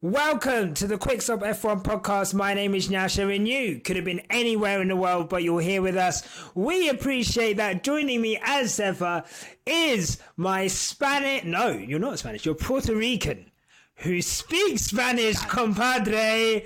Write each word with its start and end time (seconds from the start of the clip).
Welcome 0.00 0.74
to 0.74 0.86
the 0.86 0.96
Quick 0.96 1.22
Stop 1.22 1.40
F1 1.40 1.82
podcast. 1.82 2.32
My 2.32 2.54
name 2.54 2.72
is 2.76 2.88
Nyasha 2.88 3.34
and 3.34 3.48
you 3.48 3.80
could 3.80 3.96
have 3.96 4.04
been 4.04 4.22
anywhere 4.30 4.80
in 4.80 4.86
the 4.86 4.94
world, 4.94 5.28
but 5.28 5.42
you're 5.42 5.60
here 5.60 5.82
with 5.82 5.96
us. 5.96 6.22
We 6.54 6.88
appreciate 6.88 7.56
that. 7.56 7.82
Joining 7.82 8.20
me 8.20 8.38
as 8.44 8.78
ever 8.78 9.24
is 9.66 10.18
my 10.36 10.68
Spanish, 10.68 11.42
no, 11.42 11.70
you're 11.70 11.98
not 11.98 12.20
Spanish, 12.20 12.46
you're 12.46 12.54
Puerto 12.54 12.94
Rican 12.94 13.50
who 13.96 14.22
speaks 14.22 14.82
Spanish, 14.82 15.40
compadre. 15.46 16.64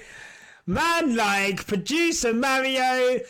Man 0.67 1.17
like 1.17 1.67
producer 1.67 2.35
Mario, 2.35 3.21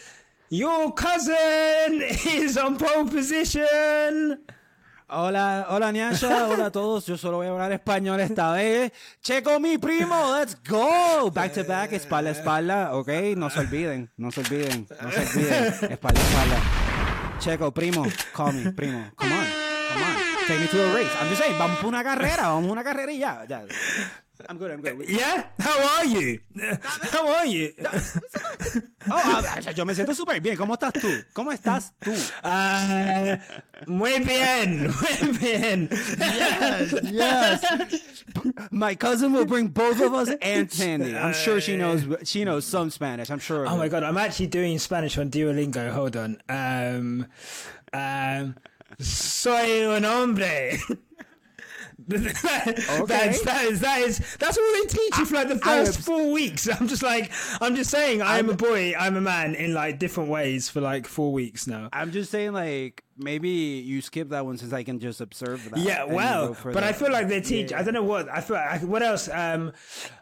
your 0.50 0.92
cousin 0.94 1.34
is 2.26 2.58
on 2.58 2.76
pole 2.76 3.06
position. 3.06 4.40
Hola, 5.14 5.66
hola 5.68 5.92
Nyasha, 5.92 6.48
hola 6.48 6.66
a 6.66 6.70
todos. 6.70 7.04
Yo 7.04 7.18
solo 7.18 7.36
voy 7.36 7.46
a 7.46 7.50
hablar 7.50 7.70
español 7.70 8.18
esta 8.20 8.52
vez. 8.52 8.92
Checo 9.20 9.60
mi 9.60 9.76
primo, 9.76 10.34
let's 10.34 10.56
go. 10.66 11.30
Back 11.30 11.52
to 11.52 11.64
back, 11.64 11.92
espalda 11.92 12.30
a 12.30 12.32
espalda, 12.32 12.94
ok. 12.94 13.08
No 13.36 13.50
se 13.50 13.60
olviden, 13.60 14.10
no 14.16 14.30
se 14.30 14.40
olviden, 14.40 14.88
no 15.02 15.10
se 15.10 15.20
olviden. 15.20 15.64
Espalda 15.90 16.18
a 16.18 16.24
espalda. 16.24 17.38
Checo, 17.40 17.74
primo, 17.74 18.06
call 18.34 18.54
me, 18.54 18.72
primo. 18.72 19.10
Come 19.16 19.34
on, 19.34 19.44
come 19.92 20.02
on. 20.02 20.46
Take 20.48 20.60
me 20.60 20.66
to 20.68 20.82
a 20.82 20.94
race. 20.94 21.10
I'm 21.20 21.28
just 21.28 21.42
saying, 21.42 21.58
vamos 21.58 21.78
por 21.78 21.88
una 21.88 22.02
carrera, 22.02 22.48
vamos 22.48 22.62
por 22.64 22.72
una 22.72 22.84
carrera 22.84 23.12
y 23.12 23.18
ya. 23.18 23.44
ya. 23.46 23.64
I'm 24.48 24.58
good, 24.58 24.70
I'm 24.70 24.80
good. 24.80 25.08
Yeah, 25.08 25.46
how 25.58 25.98
are 25.98 26.04
you? 26.04 26.38
How 27.10 27.28
are 27.28 27.46
you? 27.46 27.72
Oh, 29.10 29.42
yo 29.74 29.84
me 29.84 29.94
siento 29.94 30.14
súper 30.14 30.40
bien. 30.40 30.56
¿Cómo 30.56 30.74
estás 30.74 30.92
tú? 30.92 31.08
¿Cómo 31.32 31.50
estás 31.52 31.92
tú? 32.00 32.12
Uh, 32.44 33.36
muy 33.90 34.20
bien, 34.20 34.86
muy 34.88 35.38
bien. 35.38 35.88
Yes, 35.90 36.94
yes. 37.10 38.24
My 38.70 38.94
cousin 38.94 39.32
will 39.32 39.44
bring 39.44 39.66
both 39.68 40.00
of 40.00 40.14
us 40.14 40.28
and 40.40 40.68
Thandie. 40.70 41.20
I'm 41.20 41.34
sure 41.34 41.60
she 41.60 41.76
knows. 41.76 42.04
She 42.22 42.44
knows 42.44 42.64
some 42.64 42.90
Spanish. 42.90 43.28
I'm 43.28 43.40
sure. 43.40 43.66
Oh 43.66 43.76
my 43.76 43.88
god, 43.88 44.04
I'm 44.04 44.16
actually 44.16 44.46
doing 44.46 44.78
Spanish 44.78 45.18
on 45.18 45.30
Duolingo. 45.30 45.90
Hold 45.90 46.16
on. 46.16 46.38
Um, 46.48 47.26
um, 47.92 48.54
soy 49.00 49.84
un 49.84 50.04
hombre. 50.04 50.78
That's, 52.08 53.42
that 53.42 53.64
is 53.64 53.80
that 53.80 54.00
is 54.00 54.36
that's 54.38 54.58
all 54.58 54.72
they 54.72 54.86
teach 54.88 55.18
you 55.18 55.24
for 55.26 55.34
like 55.34 55.48
the 55.48 55.58
first 55.58 56.00
four 56.00 56.30
weeks. 56.32 56.68
I'm 56.68 56.88
just 56.88 57.02
like 57.02 57.30
I'm 57.60 57.76
just 57.76 57.90
saying 57.90 58.22
I'm 58.22 58.50
a 58.50 58.54
boy, 58.54 58.94
I'm 58.98 59.16
a 59.16 59.20
man 59.20 59.54
in 59.54 59.74
like 59.74 59.98
different 59.98 60.30
ways 60.30 60.68
for 60.68 60.80
like 60.80 61.06
four 61.06 61.32
weeks 61.32 61.66
now. 61.66 61.88
I'm 61.92 62.10
just 62.12 62.30
saying, 62.30 62.52
like 62.52 63.04
maybe 63.16 63.48
you 63.48 64.00
skip 64.00 64.30
that 64.30 64.44
one 64.46 64.56
since 64.58 64.72
I 64.72 64.82
can 64.82 64.98
just 64.98 65.20
observe 65.20 65.68
that. 65.70 65.78
Yeah, 65.78 66.04
well, 66.04 66.56
but 66.62 66.74
the- 66.74 66.84
I 66.86 66.92
feel 66.92 67.12
like 67.12 67.28
they 67.28 67.40
teach. 67.40 67.70
Yeah. 67.70 67.80
I 67.80 67.82
don't 67.82 67.94
know 67.94 68.02
what 68.02 68.28
I 68.28 68.40
feel. 68.40 68.56
Like, 68.56 68.82
what 68.82 69.02
else? 69.02 69.28
Um, 69.28 69.72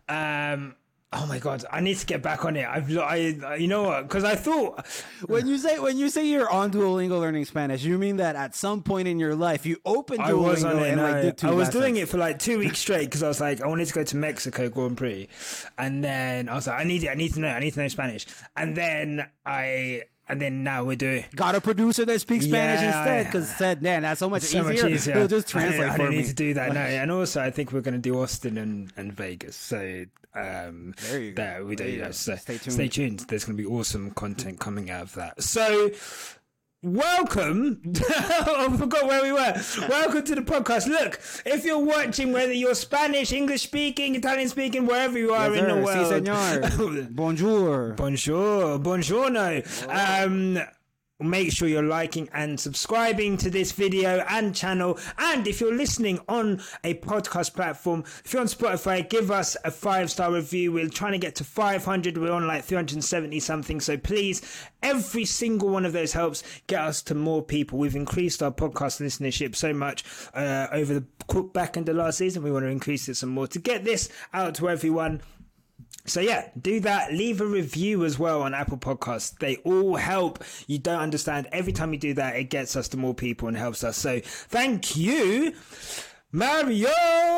um. 0.09 0.75
Oh 1.13 1.27
my 1.27 1.41
god, 1.41 1.65
I 1.73 1.81
need 1.81 1.97
to 1.97 2.07
get 2.07 2.23
back 2.23 2.45
on 2.45 2.55
it. 2.57 2.65
I've, 2.65 2.97
I, 2.97 3.57
you 3.59 3.67
know 3.67 3.83
what? 3.83 4.03
Because 4.07 4.23
I 4.23 4.37
thought 4.37 4.87
when 5.27 5.49
you 5.49 5.59
say 5.59 5.77
when 5.81 5.99
you 5.99 6.09
say 6.09 6.25
you're 6.25 6.49
on 6.49 6.71
Duolingo 6.71 7.19
learning 7.19 7.47
Spanish, 7.47 7.83
you 7.83 7.99
mean 7.99 8.19
that 8.19 8.37
at 8.37 8.55
some 8.55 8.81
point 8.85 9.09
in 9.09 9.19
your 9.19 9.35
life 9.35 9.67
you 9.67 9.79
opened 9.85 10.23
I 10.23 10.35
was 10.35 10.63
on 10.63 10.79
it. 10.79 10.91
and 10.93 11.03
like 11.03 11.23
did 11.23 11.39
two 11.39 11.49
I 11.49 11.51
was 11.51 11.67
lessons. 11.67 11.83
doing 11.83 11.97
it 11.97 12.09
for 12.09 12.19
like 12.19 12.39
two 12.39 12.61
weeks 12.61 12.79
straight 12.79 13.07
because 13.07 13.25
I 13.25 13.29
was 13.29 13.41
like, 13.41 13.61
I 13.61 13.67
wanted 13.67 13.87
to 13.89 13.93
go 13.95 14.05
to 14.05 14.17
Mexico 14.17 14.69
Grand 14.69 14.97
Prix, 14.99 15.27
and 15.79 16.05
then 16.05 16.49
I 16.49 16.55
was 16.55 16.69
like, 16.69 16.79
I 16.79 16.85
need 16.85 17.03
it. 17.03 17.09
I 17.09 17.15
need 17.15 17.35
to 17.35 17.41
know. 17.41 17.49
I 17.49 17.59
need 17.59 17.73
to 17.75 17.81
know 17.81 17.89
Spanish. 17.89 18.27
And 18.57 18.77
then 18.77 19.27
I, 19.45 20.03
and 20.31 20.41
then 20.41 20.63
now 20.65 20.85
we 20.85 20.97
do. 20.97 21.23
Got 21.35 21.55
a 21.55 21.61
producer 21.61 22.05
that 22.07 22.21
speaks 22.21 22.47
Spanish 22.47 22.81
Yeah, 22.81 22.99
instead 22.99 23.21
I- 23.21 23.25
because 23.25 23.49
said, 23.57 23.83
man, 23.83 24.03
that's 24.03 24.21
so 24.21 24.31
much 24.31 24.43
So 24.43 24.59
easier. 24.61 24.83
much 24.85 24.93
easier. 24.93 25.19
He'll 25.19 25.29
just 25.29 25.49
I 25.49 25.61
translate 25.61 25.81
don't, 25.81 25.91
I 25.91 25.93
for 25.93 25.99
don't 25.99 26.11
me. 26.11 26.17
need 26.19 26.27
to 26.27 26.35
do 26.35 26.55
that. 26.55 26.73
No, 26.73 26.81
and 26.81 27.11
also 27.11 27.43
I 27.43 27.51
think 27.51 27.73
we're 27.73 27.81
going 27.83 27.95
to 27.95 27.99
do 28.01 28.21
Austin 28.23 28.57
and, 28.59 28.93
and 28.97 29.13
Vegas. 29.13 29.57
So 29.57 30.05
um, 30.35 30.95
There 31.11 31.21
you 31.21 31.33
go. 31.33 31.43
there 31.43 31.65
we 31.65 31.77
do. 31.77 31.83
There 31.85 31.93
you 31.93 31.99
yeah. 31.99 32.05
go. 32.07 32.11
So 32.13 32.37
Stay 32.37 32.59
tuned. 32.59 32.73
Stay 32.75 32.89
tuned. 32.89 33.21
There's 33.29 33.45
going 33.45 33.57
to 33.57 33.63
be 33.63 33.69
awesome 33.69 34.13
content 34.13 34.61
coming 34.61 34.91
out 34.91 35.03
of 35.03 35.15
that. 35.15 35.43
So. 35.43 35.91
Welcome. 36.83 37.83
I 38.11 38.75
forgot 38.79 39.07
where 39.07 39.23
we 39.23 39.33
were. 39.33 39.55
Welcome 39.87 40.25
to 40.25 40.35
the 40.35 40.41
podcast. 40.41 40.87
Look, 40.87 41.21
if 41.45 41.63
you're 41.67 41.79
watching, 41.79 42.33
whether 42.33 42.55
you're 42.55 42.75
Spanish, 42.75 43.33
English 43.33 43.61
speaking, 43.65 44.15
Italian 44.15 44.49
speaking, 44.49 44.87
wherever 44.87 45.19
you 45.19 45.35
are 45.35 45.55
Yes, 45.55 45.63
in 45.63 45.69
the 45.69 45.85
world. 45.85 47.05
Si. 47.05 47.07
Bonjour. 47.11 47.93
Bonjour, 47.99 48.79
buongiorno. 48.79 49.61
Um, 50.25 50.59
make 51.21 51.53
sure 51.53 51.69
you're 51.69 51.83
liking 51.83 52.29
and 52.33 52.59
subscribing 52.59 53.37
to 53.39 53.51
this 53.51 53.73
video 53.73 54.25
and 54.29 54.55
channel. 54.55 54.99
And 55.19 55.47
if 55.47 55.61
you're 55.61 55.75
listening 55.75 56.21
on 56.29 56.61
a 56.85 56.95
podcast 56.95 57.55
platform, 57.55 58.05
if 58.25 58.33
you're 58.33 58.41
on 58.41 58.49
Spotify, 58.49 59.09
give 59.09 59.31
us 59.31 59.57
a 59.65 59.71
five 59.71 60.11
star 60.11 60.33
review. 60.33 60.73
We're 60.73 60.89
trying 60.89 61.13
to 61.13 61.19
get 61.19 61.35
to 61.37 61.45
500. 61.45 62.19
We're 62.19 62.33
on 62.33 62.47
like 62.47 62.65
370 62.65 63.41
something. 63.41 63.81
So 63.81 63.97
please, 63.97 64.43
every 64.83 65.25
single 65.25 65.69
one 65.69 65.85
of 65.85 65.93
those 65.93 66.13
helps 66.13 66.43
get 66.67 66.81
us 66.81 67.03
to 67.03 67.15
more 67.15 67.43
people. 67.43 67.79
We've 67.79 67.97
increased 67.97 68.43
our 68.43 68.53
podcast 68.53 69.01
listenership 69.01 69.57
so 69.57 69.73
much 69.73 70.05
uh, 70.35 70.69
over 70.73 70.95
the 70.95 71.05
quick 71.27 71.53
back 71.53 71.77
end 71.77 71.89
of 71.89 71.97
last 71.97 72.19
season. 72.19 72.43
We 72.43 72.51
want 72.51 72.65
to 72.65 72.71
increase 72.71 73.09
it 73.09 73.17
some 73.17 73.31
more 73.31 73.47
to 73.49 73.59
get 73.59 73.85
this 73.85 74.09
out 74.33 74.55
to 74.57 74.69
everyone. 74.69 75.21
So 76.11 76.21
yeah, 76.21 76.49
do 76.61 76.81
that. 76.81 77.13
Leave 77.13 77.41
a 77.41 77.47
review 77.47 78.05
as 78.05 78.19
well 78.19 78.43
on 78.43 78.53
Apple 78.53 78.79
Podcasts. 78.79 79.39
They 79.39 79.57
all 79.59 79.95
help. 79.97 80.43
You 80.67 80.79
don't 80.79 81.01
understand. 81.01 81.49
Every 81.53 81.73
time 81.73 81.93
you 81.93 82.01
do 82.01 82.15
that, 82.15 82.37
it 82.37 82.51
gets 82.51 82.75
us 82.75 82.89
to 82.89 82.97
more 82.97 83.15
people 83.15 83.47
and 83.47 83.57
helps 83.57 83.85
us. 83.85 83.97
So 83.97 84.21
thank 84.25 84.97
you, 84.97 85.55
Mario. 86.33 86.89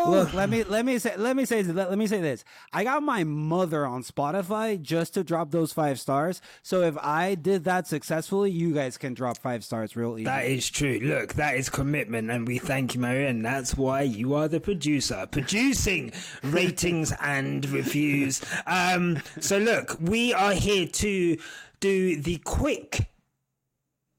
Look, 0.07 0.35
let 0.35 0.51
me 0.51 0.65
let 0.65 0.85
me 0.85 0.99
say 0.99 1.17
let 1.17 1.35
me 1.35 1.45
say 1.45 1.63
let, 1.63 1.89
let 1.89 1.99
me 1.99 2.07
say 2.07 2.21
this. 2.21 2.45
I 2.73 2.85
got 2.85 3.03
my 3.03 3.25
mother 3.25 3.87
on 3.87 4.03
Spotify 4.03 4.81
just 4.81 5.15
to 5.15 5.25
drop 5.25 5.51
those 5.51 5.73
five 5.73 5.99
stars. 5.99 6.43
So 6.63 6.83
if 6.83 6.97
I 6.99 7.35
did 7.35 7.65
that 7.65 7.87
successfully, 7.87 8.51
you 8.51 8.75
guys 8.75 8.99
can 8.99 9.15
drop 9.15 9.39
five 9.39 9.65
stars 9.65 9.97
real 9.97 10.19
easy. 10.19 10.25
That 10.25 10.45
is 10.45 10.69
true. 10.69 10.99
Look, 11.03 11.35
that 11.35 11.57
is 11.57 11.71
commitment, 11.71 12.31
and 12.31 12.47
we 12.47 12.59
thank 12.59 12.95
you, 12.95 13.01
Mario, 13.01 13.29
and 13.29 13.45
that's 13.45 13.77
why 13.77 14.03
you 14.03 14.35
are 14.35 14.49
the 14.49 14.61
producer, 14.61 15.27
producing 15.31 16.13
ratings 16.43 17.13
and 17.21 17.67
reviews. 17.71 18.43
Um, 18.67 19.23
so 19.41 19.59
look, 19.59 19.97
we 20.01 20.35
are 20.35 20.53
here 20.53 20.87
to 20.87 21.39
do 21.81 22.21
the 22.21 22.39
quick 22.39 23.09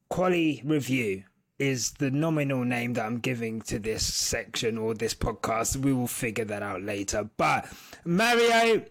quali 0.09 0.62
review. 0.66 1.23
Is 1.59 1.91
the 1.93 2.09
nominal 2.11 2.63
name 2.65 2.93
that 2.93 3.05
I'm 3.05 3.19
giving 3.19 3.61
to 3.63 3.79
this 3.79 4.03
section 4.11 4.77
or 4.77 4.93
this 4.95 5.13
podcast. 5.13 5.77
We 5.77 5.93
will 5.93 6.07
figure 6.07 6.45
that 6.45 6.63
out 6.63 6.81
later. 6.81 7.29
But 7.37 7.67
Mario, 8.05 8.83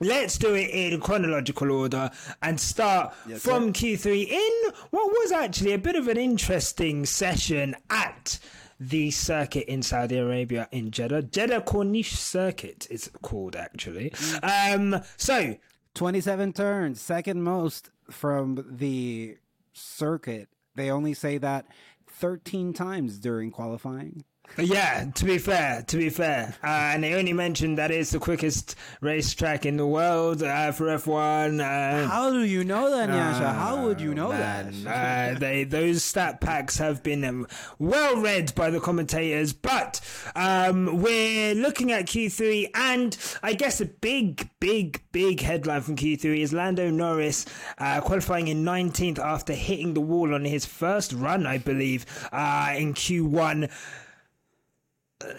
Let's 0.00 0.38
do 0.38 0.54
it 0.54 0.70
in 0.70 1.00
chronological 1.00 1.70
order 1.70 2.10
and 2.42 2.58
start 2.58 3.14
from 3.38 3.72
Q3 3.72 4.28
in 4.28 4.72
what 4.90 5.08
was 5.08 5.30
actually 5.30 5.72
a 5.72 5.78
bit 5.78 5.94
of 5.94 6.08
an 6.08 6.16
interesting 6.16 7.06
session 7.06 7.76
at 7.88 8.40
the 8.80 9.12
circuit 9.12 9.66
in 9.70 9.82
Saudi 9.82 10.18
Arabia 10.18 10.68
in 10.72 10.90
Jeddah. 10.90 11.22
Jeddah 11.22 11.60
Corniche 11.60 12.16
Circuit 12.16 12.88
is 12.90 13.08
called 13.22 13.54
actually. 13.54 14.12
Um, 14.42 15.00
so 15.16 15.56
27 15.94 16.52
turns, 16.54 17.00
second 17.00 17.42
most 17.42 17.90
from 18.10 18.66
the 18.68 19.38
circuit. 19.72 20.48
They 20.74 20.90
only 20.90 21.14
say 21.14 21.38
that 21.38 21.66
13 22.08 22.72
times 22.72 23.18
during 23.18 23.50
qualifying. 23.50 24.24
Yeah, 24.56 25.06
to 25.16 25.24
be 25.24 25.38
fair, 25.38 25.82
to 25.88 25.96
be 25.96 26.10
fair, 26.10 26.54
uh, 26.62 26.66
and 26.66 27.02
they 27.02 27.14
only 27.14 27.32
mentioned 27.32 27.78
that 27.78 27.90
it's 27.90 28.12
the 28.12 28.20
quickest 28.20 28.76
racetrack 29.00 29.66
in 29.66 29.76
the 29.76 29.86
world 29.86 30.44
uh, 30.44 30.70
for 30.70 30.86
F1. 30.86 31.60
Uh, 31.60 32.06
How 32.08 32.30
do 32.30 32.44
you 32.44 32.62
know 32.62 32.88
that, 32.90 33.08
Nyasha? 33.08 33.52
How 33.52 33.84
would 33.84 34.00
you 34.00 34.14
know 34.14 34.28
that? 34.30 34.72
Man, 34.72 35.34
uh, 35.34 35.38
they 35.40 35.64
those 35.64 36.04
stat 36.04 36.40
packs 36.40 36.78
have 36.78 37.02
been 37.02 37.24
um, 37.24 37.48
well 37.80 38.16
read 38.16 38.54
by 38.54 38.70
the 38.70 38.78
commentators, 38.78 39.52
but 39.52 40.00
um, 40.36 41.02
we're 41.02 41.56
looking 41.56 41.90
at 41.90 42.06
Q3, 42.06 42.70
and 42.74 43.16
I 43.42 43.54
guess 43.54 43.80
a 43.80 43.86
big, 43.86 44.48
big, 44.60 45.02
big 45.10 45.40
headline 45.40 45.80
from 45.80 45.96
Q3 45.96 46.38
is 46.38 46.52
Lando 46.52 46.90
Norris 46.90 47.44
uh, 47.78 48.00
qualifying 48.00 48.46
in 48.46 48.64
19th 48.64 49.18
after 49.18 49.52
hitting 49.52 49.94
the 49.94 50.00
wall 50.00 50.32
on 50.32 50.44
his 50.44 50.64
first 50.64 51.12
run, 51.12 51.44
I 51.44 51.58
believe, 51.58 52.06
uh, 52.30 52.72
in 52.76 52.94
Q1 52.94 53.68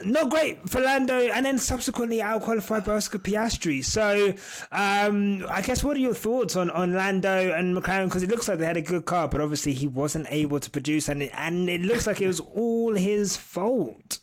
not 0.04 0.30
great 0.30 0.70
for 0.70 0.82
Lando, 0.82 1.18
and 1.20 1.46
then 1.46 1.58
subsequently 1.58 2.22
out 2.22 2.42
qualified 2.42 2.86
by 2.86 2.94
Oscar 2.94 3.20
Piastri. 3.20 3.84
So, 3.84 4.34
um, 4.72 5.46
I 5.50 5.62
guess 5.62 5.84
what 5.84 5.98
are 5.98 6.00
your 6.00 6.14
thoughts 6.14 6.56
on, 6.56 6.70
on 6.70 6.94
Lando 6.94 7.54
and 7.54 7.76
McLaren? 7.76 8.06
Because 8.06 8.24
it 8.24 8.30
looks 8.30 8.48
like 8.48 8.60
they 8.60 8.66
had 8.66 8.78
a 8.78 8.82
good 8.82 9.06
car, 9.06 9.28
but 9.28 9.42
obviously 9.42 9.74
he 9.74 9.88
wasn't 9.88 10.28
able 10.30 10.60
to 10.60 10.70
produce, 10.70 11.10
and 11.10 11.24
it, 11.24 11.32
and 11.34 11.70
it 11.70 11.82
looks 11.82 12.08
like 12.08 12.22
it 12.22 12.28
was 12.28 12.40
all 12.40 12.94
his 12.94 13.38
fault. 13.38 14.20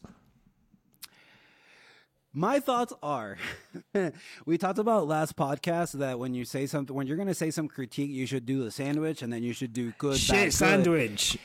My 2.34 2.60
thoughts 2.60 2.94
are 3.02 3.36
we 4.46 4.56
talked 4.56 4.78
about 4.78 5.06
last 5.06 5.36
podcast 5.36 5.92
that 5.92 6.18
when 6.18 6.32
you 6.32 6.46
say 6.46 6.66
something 6.66 6.96
when 6.96 7.06
you're 7.06 7.18
gonna 7.18 7.34
say 7.34 7.50
some 7.50 7.68
critique, 7.68 8.10
you 8.10 8.24
should 8.26 8.46
do 8.46 8.64
the 8.64 8.70
sandwich 8.70 9.20
and 9.20 9.30
then 9.30 9.42
you 9.42 9.52
should 9.52 9.74
do 9.74 9.92
good. 9.98 10.12
bad, 10.12 10.20
Shit 10.20 10.44
good. 10.44 10.52
sandwich. 10.54 11.38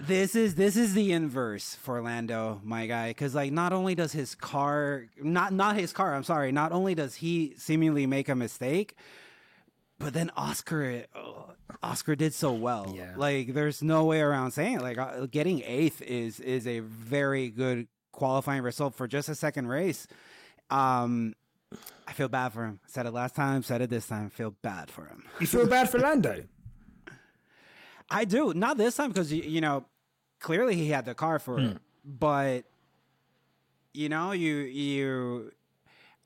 This 0.00 0.34
is 0.34 0.56
this 0.56 0.76
is 0.76 0.94
the 0.94 1.12
inverse 1.12 1.76
for 1.76 2.02
Lando, 2.02 2.60
my 2.64 2.86
guy, 2.86 3.10
because 3.10 3.36
like 3.36 3.52
not 3.52 3.72
only 3.72 3.94
does 3.94 4.10
his 4.12 4.34
car 4.34 5.06
not 5.22 5.52
not 5.52 5.76
his 5.76 5.92
car, 5.92 6.12
I'm 6.12 6.24
sorry, 6.24 6.50
not 6.50 6.72
only 6.72 6.96
does 6.96 7.14
he 7.16 7.54
seemingly 7.56 8.06
make 8.06 8.28
a 8.28 8.34
mistake, 8.34 8.96
but 10.00 10.12
then 10.12 10.32
Oscar 10.36 11.04
uh, 11.14 11.52
Oscar 11.84 12.16
did 12.16 12.34
so 12.34 12.52
well. 12.52 12.92
Yeah. 12.96 13.12
Like 13.16 13.54
there's 13.54 13.80
no 13.80 14.06
way 14.06 14.20
around 14.20 14.50
saying 14.50 14.74
it. 14.78 14.82
Like 14.82 14.98
uh, 14.98 15.26
getting 15.26 15.62
eighth 15.64 16.02
is 16.02 16.40
is 16.40 16.66
a 16.66 16.80
very 16.80 17.48
good 17.48 17.86
qualifying 18.10 18.62
result 18.62 18.94
for 18.96 19.06
just 19.06 19.28
a 19.28 19.36
second 19.36 19.68
race. 19.68 20.08
Um, 20.72 21.34
I 22.08 22.12
feel 22.12 22.28
bad 22.28 22.52
for 22.52 22.64
him. 22.64 22.80
Said 22.86 23.06
it 23.06 23.12
last 23.12 23.36
time, 23.36 23.62
said 23.62 23.82
it 23.82 23.90
this 23.90 24.06
time. 24.06 24.30
Feel 24.30 24.54
bad 24.62 24.90
for 24.90 25.04
him. 25.04 25.24
You 25.38 25.46
feel 25.46 25.66
bad 25.66 25.90
for 25.90 25.98
Lando? 25.98 26.44
I 28.10 28.24
do. 28.24 28.52
Not 28.54 28.78
this 28.78 28.96
time 28.96 29.08
because 29.10 29.32
you, 29.32 29.42
you 29.42 29.60
know, 29.60 29.84
clearly 30.40 30.74
he 30.74 30.88
had 30.88 31.04
the 31.04 31.14
car 31.14 31.38
for 31.38 31.60
it, 31.60 31.78
but 32.04 32.64
you 33.94 34.08
know, 34.08 34.32
you 34.32 34.56
you 34.56 35.52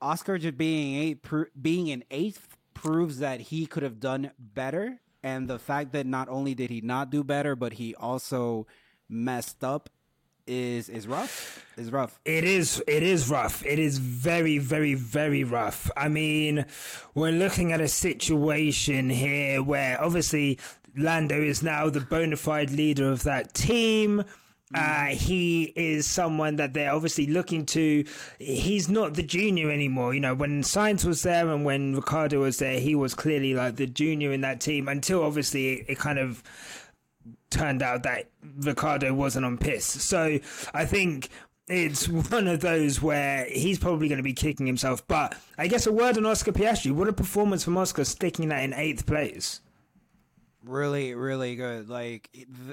Oscar 0.01 0.39
just 0.39 0.57
being 0.57 0.97
eight, 0.97 1.23
pro- 1.23 1.47
being 1.61 1.91
an 1.91 2.05
eighth 2.11 2.57
proves 2.75 3.19
that 3.19 3.41
he 3.41 3.67
could 3.67 3.83
have 3.83 4.01
done 4.01 4.31
better, 4.39 5.01
and 5.23 5.49
the 5.49 5.59
fact 5.59 5.93
that 5.93 6.07
not 6.07 6.29
only 6.29 6.55
did 6.55 6.71
he 6.71 6.81
not 6.81 7.11
do 7.11 7.25
better, 7.25 7.57
but 7.57 7.75
he 7.75 7.95
also 7.95 8.67
messed 9.09 9.63
up 9.65 9.89
is 10.47 10.89
is 10.89 11.07
rough. 11.07 11.65
Is 11.77 11.91
rough. 11.91 12.19
It 12.25 12.45
is. 12.45 12.83
It 12.87 13.03
is 13.03 13.29
rough. 13.29 13.65
It 13.67 13.79
is 13.79 13.99
very, 13.99 14.59
very, 14.59 14.95
very 14.95 15.45
rough. 15.45 15.91
I 15.97 16.09
mean, 16.09 16.65
we're 17.15 17.33
looking 17.33 17.73
at 17.73 17.81
a 17.81 17.89
situation 17.89 19.11
here 19.11 19.63
where 19.63 20.03
obviously 20.03 20.59
Lando 20.97 21.41
is 21.41 21.63
now 21.63 21.91
the 21.91 22.01
bona 22.01 22.37
fide 22.37 22.71
leader 22.71 23.11
of 23.11 23.25
that 23.25 23.55
team. 23.55 24.25
Uh, 24.75 25.07
he 25.07 25.73
is 25.77 26.07
someone 26.07 26.57
that 26.57 26.75
they're 26.75 26.93
obviously 26.93 27.27
looking 27.27 27.65
to. 27.65 28.05
He's 28.39 28.89
not 28.89 29.15
the 29.15 29.23
junior 29.23 29.71
anymore. 29.71 30.13
You 30.13 30.21
know, 30.21 30.35
when 30.35 30.63
Sainz 30.63 31.05
was 31.05 31.23
there 31.23 31.49
and 31.49 31.65
when 31.65 31.95
Ricciardo 31.95 32.41
was 32.41 32.59
there, 32.59 32.81
he 32.81 32.95
was 32.95 33.15
clearly 33.15 33.55
like 33.55 33.77
the 33.77 33.87
junior 33.87 34.33
in 34.33 34.41
that 34.41 34.61
team 34.61 34.89
until 34.89 35.23
obviously 35.23 35.75
it, 35.75 35.87
it 35.91 35.99
kind 35.99 36.19
of 36.19 36.43
turned 37.57 37.83
out 37.83 38.03
that 38.05 38.29
Ricciardo 38.59 39.13
wasn't 39.15 39.45
on 39.47 39.59
piss. 39.59 39.85
So 39.85 40.39
I 40.75 40.85
think 40.85 41.29
it's 41.69 42.09
one 42.09 42.47
of 42.47 42.61
those 42.61 43.03
where 43.03 43.47
he's 43.47 43.79
probably 43.79 44.09
going 44.09 44.19
to 44.19 44.23
be 44.23 44.33
kicking 44.35 44.67
himself. 44.67 45.07
But 45.07 45.35
I 45.59 45.67
guess 45.67 45.87
a 45.87 45.93
word 45.93 46.17
on 46.17 46.27
Oscar 46.27 46.53
Piastri. 46.53 46.93
What 46.93 47.09
a 47.09 47.13
performance 47.13 47.65
from 47.65 47.77
Oscar, 47.77 48.05
sticking 48.05 48.49
that 48.51 48.63
in 48.63 48.73
eighth 48.75 49.07
place. 49.07 49.61
really 50.65 51.15
really 51.15 51.55
good 51.55 51.89
like 51.89 52.29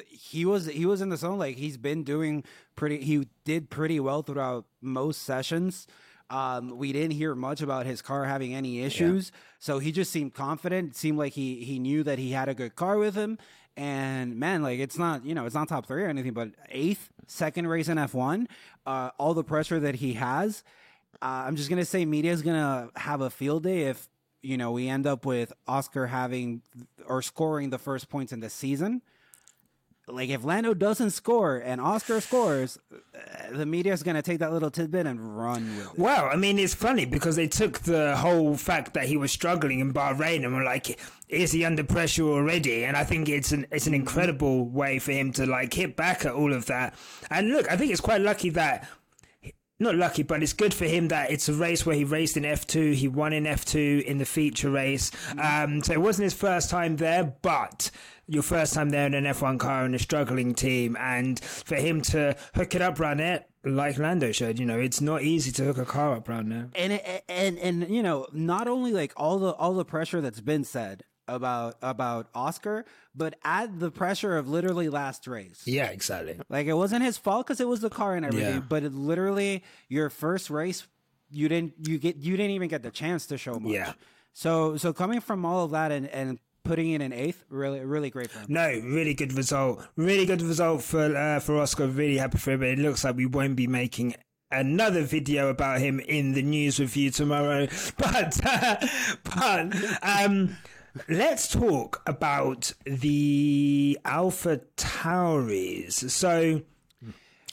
he 0.10 0.46
was 0.46 0.66
he 0.66 0.86
was 0.86 1.00
in 1.02 1.10
the 1.10 1.18
zone 1.18 1.38
like 1.38 1.58
he's 1.58 1.78
been 1.78 2.04
doing 2.04 2.44
pretty 2.76 2.98
he 3.04 3.28
did 3.46 3.70
pretty 3.70 4.00
well 4.00 4.24
throughout 4.24 4.66
most 4.82 5.22
sessions 5.22 5.86
um 6.32 6.76
we 6.76 6.92
didn't 6.92 7.12
hear 7.12 7.36
much 7.36 7.62
about 7.62 7.86
his 7.86 8.02
car 8.02 8.26
having 8.26 8.56
any 8.56 8.82
issues 8.82 9.32
so 9.60 9.78
he 9.78 9.92
just 9.92 10.12
seemed 10.12 10.34
confident 10.34 10.90
It 10.92 10.96
seemed 10.96 11.20
like 11.20 11.34
he 11.34 11.64
he 11.64 11.78
knew 11.78 12.02
that 12.04 12.18
he 12.18 12.32
had 12.32 12.50
a 12.50 12.56
good 12.56 12.76
car 12.76 12.98
with 12.98 13.14
him 13.14 13.38
and 13.76 14.38
man 14.38 14.62
like 14.62 14.80
it's 14.80 14.98
not 14.98 15.26
you 15.26 15.34
know 15.34 15.46
it's 15.46 15.56
not 15.56 15.68
top 15.68 15.86
three 15.86 16.04
or 16.04 16.08
anything 16.08 16.34
but 16.34 16.50
eighth 16.70 17.10
second 17.28 17.68
race 17.68 17.88
in 17.88 17.98
f1 17.98 18.46
uh 18.86 19.10
all 19.18 19.34
the 19.34 19.44
pressure 19.44 19.80
that 19.80 19.96
he 19.96 20.14
has 20.14 20.64
uh, 21.22 21.46
i'm 21.48 21.56
just 21.56 21.70
gonna 21.70 21.86
say 21.86 22.06
media 22.06 22.32
is 22.32 22.42
gonna 22.42 22.90
have 22.96 23.22
a 23.22 23.30
field 23.30 23.64
day 23.64 23.84
if 23.84 24.08
you 24.44 24.58
know, 24.58 24.72
we 24.72 24.90
end 24.90 25.08
up 25.08 25.26
with 25.26 25.54
Oscar 25.68 26.08
having 26.08 26.62
or 27.08 27.22
scoring 27.22 27.72
the 27.72 27.80
first 27.80 28.10
points 28.10 28.32
in 28.32 28.42
the 28.42 28.50
season. 28.50 29.02
Like 30.08 30.30
if 30.30 30.44
Lando 30.44 30.74
doesn't 30.74 31.12
score 31.12 31.58
and 31.58 31.80
Oscar 31.80 32.20
scores, 32.20 32.78
uh, 32.94 33.56
the 33.56 33.66
media 33.66 33.94
is 33.94 34.04
going 34.04 34.16
to 34.16 34.22
take 34.22 34.40
that 34.40 34.52
little 34.52 34.70
tidbit 34.70 35.08
and 35.08 35.38
run 35.38 35.78
with 35.78 35.94
it. 35.94 35.98
Well, 36.00 36.26
I 36.26 36.36
mean, 36.36 36.60
it's 36.60 36.74
funny 36.74 37.06
because 37.06 37.38
they 37.38 37.48
took 37.48 37.80
the 37.80 38.18
whole 38.18 38.58
fact 38.58 38.94
that 38.96 39.06
he 39.06 39.16
was 39.16 39.32
struggling 39.32 39.80
in 39.80 39.94
Bahrain 39.94 40.44
and 40.44 40.54
were 40.54 40.64
like, 40.64 41.00
is 41.30 41.54
he 41.54 41.64
under 41.64 41.86
pressure 41.86 42.24
already? 42.24 42.84
And 42.84 42.98
I 42.98 43.06
think 43.06 43.30
it's 43.30 43.54
an 43.54 43.66
it's 43.72 43.88
an 43.88 43.94
incredible 43.94 44.66
way 44.66 45.00
for 45.00 45.14
him 45.14 45.32
to 45.34 45.46
like 45.46 45.74
hit 45.74 45.96
back 45.96 46.26
at 46.26 46.34
all 46.34 46.52
of 46.52 46.66
that. 46.66 46.96
And 47.32 47.52
look, 47.52 47.72
I 47.72 47.78
think 47.78 47.92
it's 47.92 48.02
quite 48.02 48.22
lucky 48.22 48.50
that 48.52 48.88
not 49.84 49.96
lucky, 49.96 50.24
but 50.24 50.42
it's 50.42 50.54
good 50.54 50.74
for 50.74 50.86
him 50.86 51.10
that 51.10 51.32
it's 51.32 51.48
a 51.50 51.54
race 51.54 51.86
where 51.86 51.96
he 51.96 52.04
raced 52.04 52.38
in 52.38 52.44
F2. 52.44 52.94
He 52.96 53.08
won 53.08 53.34
in 53.34 53.44
F2 53.44 54.04
in 54.04 54.18
the 54.18 54.26
feature 54.26 54.72
race. 54.72 55.12
Um, 55.40 55.84
so 55.84 55.94
it 55.94 56.02
wasn't 56.02 56.24
his 56.24 56.34
first 56.34 56.70
time 56.70 56.98
there, 56.98 57.36
but 57.42 57.92
your 58.28 58.44
first 58.44 58.74
time 58.74 58.90
there 58.90 59.06
in 59.06 59.14
an 59.14 59.26
F1 59.26 59.60
car 59.60 59.86
in 59.86 59.94
a 59.94 60.00
struggling 60.00 60.54
team. 60.56 60.98
And 61.00 61.40
for 61.40 61.76
him 61.76 62.02
to 62.04 62.36
hook 62.56 62.76
it 62.76 62.82
up 62.82 63.00
around 63.00 63.20
it, 63.20 63.48
like 63.66 63.98
Lando 63.98 64.32
showed, 64.32 64.60
you 64.60 64.66
know, 64.66 64.80
it's 64.80 65.02
not 65.02 65.22
easy 65.22 65.52
to 65.54 65.64
hook 65.64 65.78
a 65.78 65.86
car 65.86 66.16
up 66.16 66.28
around 66.28 66.50
there. 66.50 66.70
And 66.76 66.94
and 67.30 67.58
and 67.60 67.90
you 67.90 68.04
know, 68.04 68.28
not 68.34 68.68
only 68.68 68.92
like 68.92 69.14
all 69.16 69.40
the 69.40 69.52
all 69.54 69.74
the 69.74 69.86
pressure 69.86 70.20
that's 70.20 70.42
been 70.42 70.64
said 70.64 71.04
about 71.28 71.76
about 71.82 72.28
Oscar, 72.36 72.86
but 73.16 73.36
add 73.44 73.80
the 73.80 73.92
pressure 73.92 74.38
of 74.38 74.48
literally 74.50 74.90
last 74.90 75.28
race. 75.28 75.62
Yeah, 75.66 75.88
exactly. 75.88 76.40
Like 76.50 76.68
it 76.68 76.74
wasn't 76.74 77.04
his 77.04 77.18
fault 77.18 77.48
because 77.48 77.60
it 77.62 77.68
was 77.68 77.82
the 77.82 77.90
car 77.90 78.16
and 78.16 78.26
everything, 78.26 78.56
Yeah. 78.56 78.60
but 78.68 78.84
it 78.84 78.94
literally 78.94 79.64
your 79.90 80.10
first 80.10 80.50
race, 80.50 80.86
you 81.30 81.48
didn't 81.50 81.74
you 81.88 81.98
get 81.98 82.18
you 82.18 82.36
didn't 82.38 82.52
even 82.52 82.68
get 82.70 82.84
the 82.84 82.92
chance 82.92 83.26
to 83.28 83.38
show 83.38 83.60
much. 83.60 83.72
Yeah. 83.74 83.94
So 84.34 84.78
so 84.78 84.94
coming 84.94 85.20
from 85.22 85.46
all 85.46 85.66
of 85.66 85.72
that 85.72 85.92
and 85.92 86.08
and 86.08 86.40
putting 86.64 86.92
in 86.92 87.02
an 87.02 87.14
eighth, 87.14 87.44
really 87.50 87.80
really 87.82 88.10
great 88.10 88.32
for 88.32 88.40
him. 88.40 88.46
No, 88.50 88.68
really 88.68 89.14
good 89.14 89.34
result. 89.34 89.86
Really 89.96 90.26
good 90.26 90.42
result 90.42 90.82
for 90.82 91.16
uh, 91.16 91.40
for 91.40 91.58
Oscar. 91.60 91.88
Really 91.88 92.18
happy 92.18 92.38
for 92.38 92.52
him. 92.52 92.60
But 92.62 92.70
it 92.70 92.80
looks 92.80 93.04
like 93.04 93.16
we 93.16 93.26
won't 93.26 93.56
be 93.56 93.68
making 93.68 94.16
another 94.52 95.02
video 95.02 95.50
about 95.50 95.80
him 95.80 96.00
in 96.02 96.34
the 96.34 96.42
news 96.44 96.80
review 96.80 97.10
tomorrow. 97.12 97.68
But 97.98 98.40
uh, 98.46 98.76
but 99.24 99.76
um, 100.04 100.56
let's 101.08 101.48
talk 101.48 102.02
about 102.06 102.74
the 102.86 104.00
Alpha 104.06 104.62
Tauris. 104.78 106.10
So. 106.10 106.62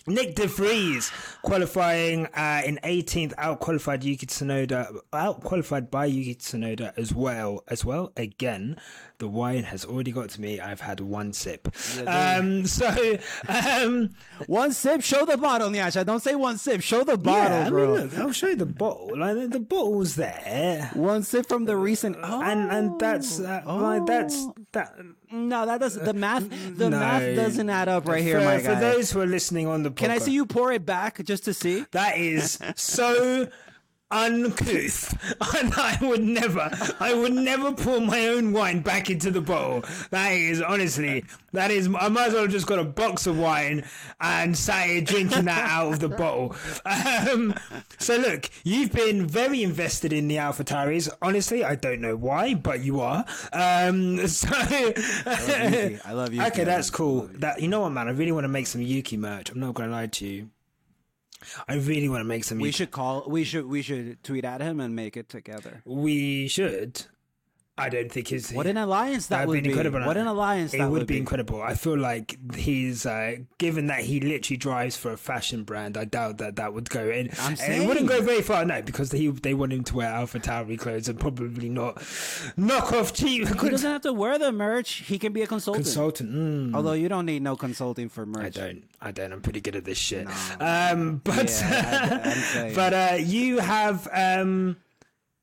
Nick 0.06 0.34
De 0.34 0.46
Vries 0.46 1.10
qualifying 1.42 2.26
uh, 2.26 2.62
in 2.64 2.78
18th, 2.84 3.34
out 3.38 3.60
qualified 3.60 4.02
Yuki 4.02 4.26
Tsunoda, 4.26 4.98
out 5.12 5.42
qualified 5.42 5.90
by 5.90 6.06
Yuki 6.06 6.34
Tsunoda 6.34 6.92
as 6.96 7.14
well. 7.14 7.62
As 7.68 7.84
well, 7.84 8.12
again, 8.16 8.76
the 9.18 9.28
wine 9.28 9.64
has 9.64 9.84
already 9.84 10.12
got 10.12 10.30
to 10.30 10.40
me. 10.40 10.58
I've 10.60 10.80
had 10.80 11.00
one 11.00 11.32
sip. 11.32 11.68
Um, 12.06 12.66
so, 12.66 13.18
um, 13.48 14.10
One 14.46 14.72
sip, 14.72 15.02
show 15.02 15.24
the 15.26 15.36
bottle, 15.36 15.68
Nyasha. 15.70 16.04
Don't 16.06 16.22
say 16.22 16.34
one 16.34 16.56
sip, 16.58 16.80
show 16.80 17.04
the 17.04 17.18
bottle, 17.18 17.58
yeah, 17.58 17.66
I 17.66 17.68
bro. 17.68 17.94
mean, 17.96 18.04
look, 18.08 18.18
I'll 18.18 18.32
show 18.32 18.48
you 18.48 18.56
the 18.56 18.66
bottle. 18.66 19.10
Like 19.18 19.34
the, 19.36 19.48
the 19.48 19.60
bottle's 19.60 20.16
there, 20.16 20.90
One 20.94 21.22
sip 21.22 21.46
from 21.46 21.66
the 21.66 21.76
recent, 21.76 22.16
oh, 22.22 22.42
and 22.42 22.70
and 22.70 22.98
that's 22.98 23.38
uh, 23.40 23.62
like 23.66 24.06
that's 24.06 24.46
that. 24.72 24.94
No, 25.32 25.66
that 25.66 25.80
doesn't. 25.80 26.04
The 26.04 26.12
math, 26.14 26.48
the 26.76 26.90
No. 26.90 26.98
math 27.00 27.36
doesn't 27.36 27.68
add 27.70 27.88
up 27.88 28.08
right 28.08 28.22
here, 28.22 28.38
for, 28.40 28.44
my 28.44 28.58
for 28.58 28.74
guy. 28.74 28.80
those 28.80 29.10
who 29.10 29.20
are 29.20 29.26
listening 29.26 29.66
on 29.66 29.82
the 29.82 29.90
podcast, 29.90 29.96
Can 29.96 30.10
I 30.10 30.18
see 30.18 30.32
you 30.32 30.46
pour 30.46 30.72
it 30.72 30.84
back 30.84 31.22
just 31.24 31.44
to 31.44 31.54
see? 31.54 31.84
That 31.92 32.16
is 32.18 32.58
so 32.76 33.48
uncouth. 34.10 35.16
And 35.60 35.74
I 35.74 35.98
would 36.00 36.22
never, 36.22 36.70
I 37.00 37.12
would 37.12 37.32
never 37.32 37.72
pour 37.72 38.00
my 38.00 38.28
own 38.28 38.52
wine 38.52 38.80
back 38.80 39.10
into 39.10 39.30
the 39.30 39.40
bottle. 39.40 39.84
That 40.10 40.30
is 40.30 40.62
honestly, 40.62 41.24
that 41.52 41.70
is. 41.70 41.88
I 41.98 42.08
might 42.08 42.28
as 42.28 42.32
well 42.34 42.42
have 42.42 42.50
just 42.50 42.66
got 42.66 42.78
a 42.78 42.84
box 42.84 43.26
of 43.26 43.38
wine 43.38 43.84
and 44.20 44.56
sat 44.56 44.86
here 44.86 45.00
drinking 45.00 45.46
that 45.46 45.70
out 45.70 45.92
of 45.92 46.00
the 46.00 46.08
bottle. 46.20 46.54
Um, 46.84 47.54
so 47.98 48.16
look, 48.16 48.48
you've 48.64 48.92
been 48.92 49.26
very 49.26 49.62
invested 49.62 50.12
in 50.12 50.28
the 50.28 50.38
Alpha 50.38 50.60
AlphaTauris. 50.64 51.10
Honestly, 51.22 51.64
I 51.64 51.74
don't 51.74 52.00
know 52.00 52.16
why, 52.16 52.54
but 52.54 52.80
you 52.80 53.00
are. 53.00 53.24
Um, 53.52 54.26
so 54.28 54.48
Yuki. 54.48 55.98
I 56.04 56.12
love 56.12 56.32
Yuki. 56.32 56.46
Okay, 56.48 56.64
that's 56.64 56.90
cool. 56.90 57.28
That 57.34 57.60
you 57.60 57.68
know 57.68 57.80
what, 57.80 57.90
man? 57.90 58.08
I 58.08 58.12
really 58.12 58.32
want 58.32 58.44
to 58.44 58.48
make 58.48 58.66
some 58.66 58.82
Yuki 58.82 59.16
merch. 59.16 59.50
I'm 59.50 59.60
not 59.60 59.74
gonna 59.74 59.92
lie 59.92 60.06
to 60.06 60.26
you. 60.26 60.50
I 61.68 61.74
really 61.74 62.08
want 62.08 62.20
to 62.20 62.24
make 62.24 62.44
some. 62.44 62.58
We 62.58 62.72
should 62.72 62.90
call. 62.90 63.24
We 63.28 63.44
should. 63.44 63.66
We 63.66 63.82
should 63.82 64.22
tweet 64.22 64.44
at 64.44 64.60
him 64.60 64.80
and 64.80 64.94
make 64.94 65.16
it 65.16 65.28
together. 65.28 65.82
We 65.84 66.48
should. 66.48 67.06
I 67.80 67.88
don't 67.88 68.10
think 68.12 68.28
he's. 68.28 68.52
What 68.52 68.66
an 68.66 68.76
alliance 68.76 69.26
that 69.28 69.36
That'd 69.36 69.48
would 69.48 69.54
be 69.56 69.60
be. 69.62 69.68
incredible. 69.70 70.00
What 70.06 70.16
an 70.16 70.26
alliance 70.26 70.74
It 70.74 70.78
that 70.78 70.90
would 70.90 71.06
be 71.06 71.14
be. 71.14 71.18
incredible. 71.18 71.62
I 71.62 71.74
feel 71.74 71.98
like 71.98 72.38
he's 72.54 73.06
uh, 73.06 73.36
given 73.58 73.86
that 73.86 74.00
he 74.00 74.20
literally 74.20 74.56
drives 74.56 74.96
for 74.96 75.12
a 75.12 75.16
fashion 75.16 75.64
brand. 75.64 75.96
I 75.96 76.04
doubt 76.04 76.38
that 76.38 76.56
that 76.56 76.74
would 76.74 76.90
go 76.90 77.08
in. 77.08 77.30
I'm 77.40 77.56
And 77.60 77.82
it 77.82 77.86
wouldn't 77.88 78.08
go 78.08 78.20
very 78.22 78.42
far, 78.42 78.64
no, 78.64 78.82
because 78.82 79.10
he 79.12 79.28
they 79.28 79.54
want 79.54 79.72
him 79.72 79.84
to 79.84 79.96
wear 79.96 80.08
Alpha 80.08 80.38
Tauri 80.38 80.78
clothes 80.78 81.08
and 81.08 81.18
probably 81.18 81.68
not 81.68 82.02
knock 82.56 82.92
off 82.92 83.12
cheap 83.12 83.48
He 83.48 83.68
doesn't 83.70 83.90
have 83.90 84.02
to 84.02 84.12
wear 84.12 84.38
the 84.38 84.52
merch. 84.52 84.92
He 85.06 85.18
can 85.18 85.32
be 85.32 85.42
a 85.42 85.46
consultant. 85.46 85.84
consultant. 85.86 86.30
Mm. 86.32 86.74
Although 86.74 86.92
you 86.92 87.08
don't 87.08 87.26
need 87.26 87.42
no 87.42 87.56
consulting 87.56 88.08
for 88.08 88.26
merch. 88.26 88.58
I 88.58 88.60
don't. 88.66 88.84
I 89.00 89.10
don't. 89.12 89.32
I'm 89.32 89.40
pretty 89.40 89.60
good 89.60 89.76
at 89.76 89.84
this 89.84 89.96
shit. 89.98 90.26
Um, 90.60 91.20
but 91.24 91.48
Yeah, 91.60 92.20
I- 92.56 92.72
but 92.74 92.92
uh, 92.94 93.16
you 93.18 93.58
have 93.58 94.06
um, 94.12 94.76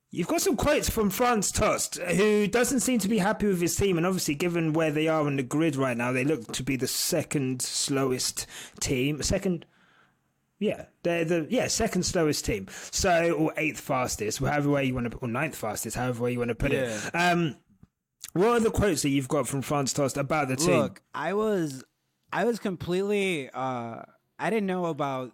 you've 0.10 0.28
got 0.28 0.42
some 0.42 0.56
quotes 0.56 0.90
from 0.90 1.10
Franz 1.10 1.52
Tost, 1.52 1.98
who 1.98 2.48
doesn't 2.48 2.80
seem 2.82 3.00
to 3.00 3.08
be 3.08 3.18
happy 3.18 3.48
with 3.48 3.62
his 3.62 3.76
team, 3.76 3.98
and 3.98 4.06
obviously, 4.06 4.36
given 4.36 4.74
where 4.74 4.92
they 4.92 5.08
are 5.08 5.26
on 5.26 5.36
the 5.36 5.44
grid 5.44 5.76
right 5.76 5.98
now, 5.98 6.12
they 6.12 6.24
look 6.24 6.52
to 6.54 6.64
be 6.64 6.76
the 6.76 6.88
second 6.88 7.62
slowest 7.62 8.48
team. 8.80 9.22
Second. 9.22 9.66
Yeah, 10.60 10.86
they're 11.04 11.24
the 11.24 11.46
yeah 11.52 11.68
second 11.68 12.04
slowest 12.04 12.44
team. 12.44 12.68
So 12.90 13.34
or 13.34 13.54
eighth 13.58 13.80
fastest, 13.80 14.40
however 14.40 14.72
way 14.72 14.86
you 14.86 14.96
want 14.96 15.12
to, 15.12 15.18
or 15.18 15.28
ninth 15.28 15.56
fastest, 15.56 15.96
however 15.96 16.24
way 16.24 16.32
you 16.32 16.40
want 16.40 16.50
to 16.50 16.56
put 16.56 16.72
it. 16.72 16.90
Um, 17.14 17.58
what 18.34 18.48
are 18.48 18.60
the 18.60 18.72
quotes 18.72 19.04
that 19.04 19.10
you've 19.10 19.28
got 19.28 19.48
from 19.48 19.62
Franz 19.62 19.94
Tost 19.94 20.18
about 20.18 20.48
the 20.48 20.56
team? 20.56 20.80
Look, 20.80 21.04
I 21.14 21.34
was, 21.34 21.84
I 22.34 22.46
was 22.46 22.58
completely. 22.58 23.50
uh 23.54 24.02
I 24.40 24.50
didn't 24.50 24.68
know 24.68 24.86
about 24.86 25.34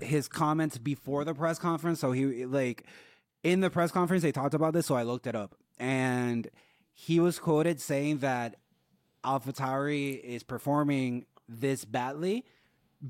his 0.00 0.28
comments 0.28 0.78
before 0.78 1.24
the 1.24 1.34
press 1.34 1.58
conference. 1.58 2.00
So 2.00 2.12
he 2.12 2.46
like 2.46 2.86
in 3.42 3.60
the 3.60 3.70
press 3.70 3.90
conference 3.90 4.22
they 4.22 4.32
talked 4.32 4.54
about 4.54 4.72
this. 4.72 4.86
So 4.86 4.94
I 4.94 5.02
looked 5.02 5.26
it 5.26 5.34
up, 5.34 5.54
and 5.78 6.48
he 6.92 7.18
was 7.20 7.38
quoted 7.38 7.80
saying 7.80 8.18
that 8.18 8.56
AlphaTauri 9.24 10.20
is 10.20 10.42
performing 10.42 11.26
this 11.48 11.84
badly 11.84 12.44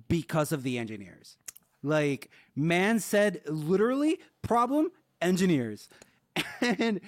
because 0.09 0.53
of 0.53 0.63
the 0.63 0.79
engineers. 0.79 1.37
Like 1.83 2.31
man 2.55 3.01
said, 3.01 3.41
literally 3.47 4.19
problem 4.43 4.91
engineers, 5.21 5.89
and 6.61 7.01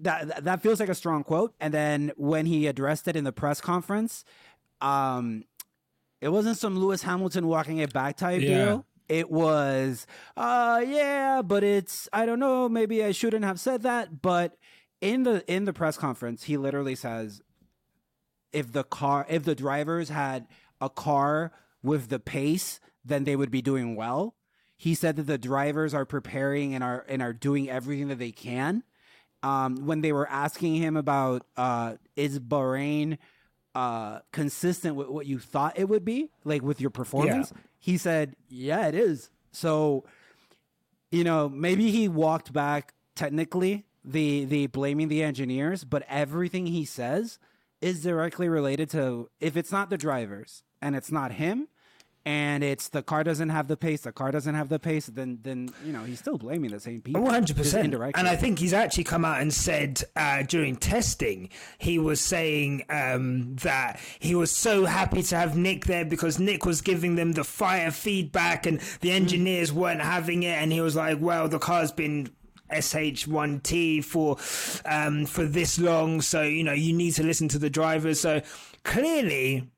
that 0.00 0.44
that- 0.44 0.62
feels 0.62 0.80
like 0.80 0.88
a 0.88 0.94
strong 0.94 1.22
quote. 1.24 1.54
And 1.60 1.72
then 1.72 2.12
when 2.16 2.46
he 2.46 2.66
addressed 2.66 3.06
it 3.08 3.16
in 3.16 3.24
the 3.24 3.32
press 3.32 3.60
conference, 3.60 4.24
um, 4.80 5.44
it 6.20 6.30
wasn't 6.30 6.56
some 6.58 6.78
Lewis 6.78 7.02
Hamilton 7.02 7.46
walking 7.46 7.78
it 7.78 7.92
back 7.92 8.16
type 8.16 8.40
Yeah. 8.42 8.64
deal. 8.64 8.86
It 9.08 9.30
was, 9.30 10.06
uh, 10.36 10.82
yeah, 10.86 11.42
but 11.42 11.64
it's 11.64 12.08
I 12.12 12.26
don't 12.26 12.40
know. 12.40 12.68
Maybe 12.68 13.04
I 13.04 13.12
shouldn't 13.12 13.44
have 13.44 13.60
said 13.60 13.82
that. 13.82 14.22
But 14.22 14.56
in 15.00 15.24
the 15.24 15.44
in 15.52 15.64
the 15.64 15.72
press 15.72 15.96
conference, 15.96 16.44
he 16.44 16.56
literally 16.56 16.94
says, 16.94 17.42
if 18.52 18.72
the 18.72 18.84
car, 18.84 19.26
if 19.28 19.44
the 19.44 19.54
drivers 19.54 20.08
had 20.08 20.46
a 20.80 20.88
car 20.88 21.52
with 21.82 22.08
the 22.08 22.18
pace, 22.18 22.80
then 23.04 23.24
they 23.24 23.36
would 23.36 23.50
be 23.50 23.62
doing 23.62 23.96
well. 23.96 24.34
He 24.76 24.94
said 24.94 25.16
that 25.16 25.26
the 25.26 25.38
drivers 25.38 25.94
are 25.94 26.04
preparing 26.04 26.74
and 26.74 26.82
are 26.82 27.04
and 27.08 27.22
are 27.22 27.32
doing 27.32 27.68
everything 27.70 28.08
that 28.08 28.18
they 28.18 28.32
can. 28.32 28.82
Um, 29.42 29.86
when 29.86 30.02
they 30.02 30.12
were 30.12 30.28
asking 30.28 30.76
him 30.76 30.96
about 30.96 31.44
uh, 31.56 31.96
is 32.14 32.38
Bahrain 32.38 33.18
uh, 33.74 34.20
consistent 34.32 34.96
with 34.96 35.08
what 35.08 35.26
you 35.26 35.38
thought 35.38 35.78
it 35.78 35.88
would 35.88 36.04
be, 36.04 36.30
like 36.44 36.62
with 36.62 36.80
your 36.80 36.90
performance, 36.90 37.52
he 37.78 37.96
said, 37.96 38.36
"Yeah, 38.48 38.86
it 38.88 38.94
is." 38.94 39.30
So, 39.52 40.04
you 41.10 41.24
know, 41.24 41.48
maybe 41.48 41.90
he 41.90 42.08
walked 42.08 42.52
back 42.52 42.94
technically 43.14 43.84
the 44.04 44.44
the 44.44 44.66
blaming 44.68 45.08
the 45.08 45.22
engineers, 45.22 45.84
but 45.84 46.04
everything 46.08 46.66
he 46.66 46.84
says 46.84 47.38
is 47.80 48.02
directly 48.02 48.48
related 48.48 48.90
to 48.90 49.28
if 49.40 49.56
it's 49.56 49.72
not 49.72 49.90
the 49.90 49.98
drivers 49.98 50.62
and 50.80 50.94
it's 50.94 51.10
not 51.10 51.32
him 51.32 51.68
and 52.24 52.62
it's 52.62 52.88
the 52.88 53.02
car 53.02 53.24
doesn't 53.24 53.48
have 53.48 53.68
the 53.68 53.76
pace, 53.76 54.02
the 54.02 54.12
car 54.12 54.30
doesn't 54.30 54.54
have 54.54 54.68
the 54.68 54.78
pace, 54.78 55.06
then 55.06 55.38
then 55.42 55.70
you 55.84 55.92
know 55.92 56.04
he's 56.04 56.20
still 56.20 56.38
blaming 56.38 56.70
the 56.70 56.80
same 56.80 57.00
people. 57.00 57.22
One 57.22 57.32
hundred 57.34 57.56
percent, 57.56 57.94
and 57.94 58.28
I 58.28 58.36
think 58.36 58.58
he's 58.58 58.72
actually 58.72 59.04
come 59.04 59.24
out 59.24 59.40
and 59.40 59.52
said 59.52 60.02
uh, 60.14 60.42
during 60.42 60.76
testing 60.76 61.48
he 61.78 61.98
was 61.98 62.20
saying 62.20 62.84
um, 62.90 63.56
that 63.56 63.98
he 64.20 64.34
was 64.34 64.52
so 64.52 64.84
happy 64.84 65.22
to 65.24 65.36
have 65.36 65.56
Nick 65.56 65.86
there 65.86 66.04
because 66.04 66.38
Nick 66.38 66.64
was 66.64 66.80
giving 66.80 67.16
them 67.16 67.32
the 67.32 67.44
fire 67.44 67.90
feedback 67.90 68.66
and 68.66 68.80
the 69.00 69.10
engineers 69.10 69.72
weren't 69.72 70.02
having 70.02 70.44
it, 70.44 70.56
and 70.60 70.72
he 70.72 70.80
was 70.80 70.94
like, 70.94 71.18
"Well, 71.20 71.48
the 71.48 71.58
car's 71.58 71.92
been." 71.92 72.30
SH1T 72.70 74.02
for 74.02 74.38
um, 74.86 75.26
for 75.26 75.44
this 75.44 75.78
long, 75.78 76.22
so 76.22 76.40
you 76.40 76.64
know 76.64 76.72
you 76.72 76.94
need 76.94 77.10
to 77.10 77.22
listen 77.22 77.46
to 77.48 77.58
the 77.58 77.68
drivers. 77.68 78.18
So 78.18 78.40
clearly, 78.82 79.68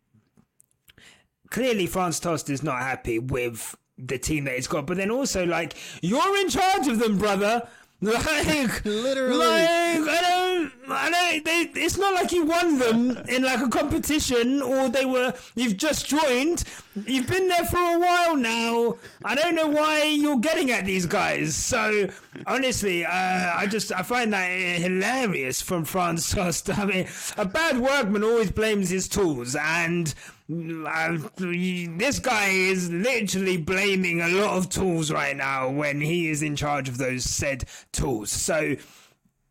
clearly 1.54 1.86
Franz 1.86 2.18
Tost 2.18 2.50
is 2.50 2.64
not 2.64 2.80
happy 2.80 3.20
with 3.20 3.76
the 3.96 4.18
team 4.18 4.42
that 4.44 4.56
he's 4.56 4.66
got. 4.66 4.88
But 4.88 4.96
then 4.96 5.08
also, 5.08 5.46
like, 5.46 5.74
you're 6.02 6.36
in 6.40 6.48
charge 6.48 6.88
of 6.88 6.98
them, 6.98 7.16
brother. 7.16 7.68
Like, 8.02 8.84
Literally. 8.84 9.38
like 9.38 10.00
I 10.10 10.20
don't, 10.20 10.72
I 10.90 11.10
don't. 11.10 11.44
They, 11.44 11.80
it's 11.80 11.96
not 11.96 12.12
like 12.12 12.32
you 12.32 12.44
won 12.44 12.78
them 12.78 13.16
in 13.28 13.44
like 13.44 13.60
a 13.60 13.68
competition, 13.68 14.60
or 14.60 14.90
they 14.90 15.06
were. 15.06 15.32
You've 15.54 15.78
just 15.78 16.06
joined. 16.06 16.64
You've 17.06 17.26
been 17.28 17.48
there 17.48 17.64
for 17.64 17.78
a 17.78 17.98
while 17.98 18.36
now. 18.36 18.96
I 19.24 19.34
don't 19.34 19.54
know 19.54 19.68
why 19.68 20.02
you're 20.02 20.38
getting 20.38 20.70
at 20.70 20.84
these 20.84 21.06
guys. 21.06 21.56
So 21.56 22.10
honestly, 22.46 23.06
uh, 23.06 23.10
I 23.10 23.66
just 23.70 23.90
I 23.90 24.02
find 24.02 24.34
that 24.34 24.48
hilarious 24.50 25.62
from 25.62 25.86
Franz 25.86 26.30
Tost. 26.30 26.76
I 26.78 26.84
mean, 26.84 27.06
a 27.38 27.46
bad 27.46 27.78
workman 27.78 28.22
always 28.22 28.50
blames 28.50 28.90
his 28.90 29.08
tools, 29.08 29.56
and 29.56 30.12
this 30.48 32.18
guy 32.18 32.48
is 32.50 32.90
literally 32.90 33.56
blaming 33.56 34.20
a 34.20 34.28
lot 34.28 34.56
of 34.56 34.68
tools 34.68 35.10
right 35.10 35.36
now 35.36 35.70
when 35.70 36.00
he 36.00 36.28
is 36.28 36.42
in 36.42 36.56
charge 36.56 36.88
of 36.88 36.98
those 36.98 37.24
said 37.24 37.64
tools. 37.92 38.30
So 38.30 38.76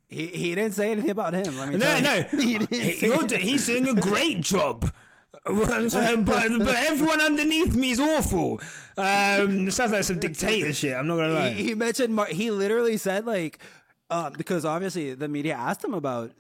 he, 0.08 0.28
he 0.28 0.56
didn't 0.56 0.74
say 0.74 0.92
anything 0.92 1.10
about 1.10 1.34
him. 1.34 1.58
Let 1.58 1.70
me 1.70 1.78
no, 1.78 2.00
no, 2.00 2.22
He 2.40 2.58
He- 2.70 2.94
say 2.94 3.08
you're 3.08 3.24
do- 3.24 3.36
he's 3.38 3.66
doing 3.66 3.88
a 3.88 3.96
great 4.00 4.42
job. 4.42 4.92
but, 5.46 5.90
but 5.90 6.76
everyone 6.76 7.20
underneath 7.20 7.76
me 7.76 7.92
is 7.92 8.00
awful. 8.00 8.62
Um, 8.98 9.68
it 9.68 9.72
sounds 9.74 9.92
like 9.92 10.04
some 10.06 10.20
dictatorship. 10.20 10.96
I'm 10.98 11.08
not 11.08 11.18
gonna 11.18 11.34
lie. 11.34 11.50
he, 11.50 11.64
he 11.70 11.76
mentioned 11.76 12.16
Mar- 12.16 12.28
he 12.28 12.50
literally 12.52 12.96
said 12.98 13.26
like 13.26 13.58
uh, 14.10 14.30
because 14.30 14.64
obviously 14.64 15.16
the 15.16 15.28
media 15.28 15.56
asked 15.56 15.84
him 15.84 15.94
about 15.94 16.32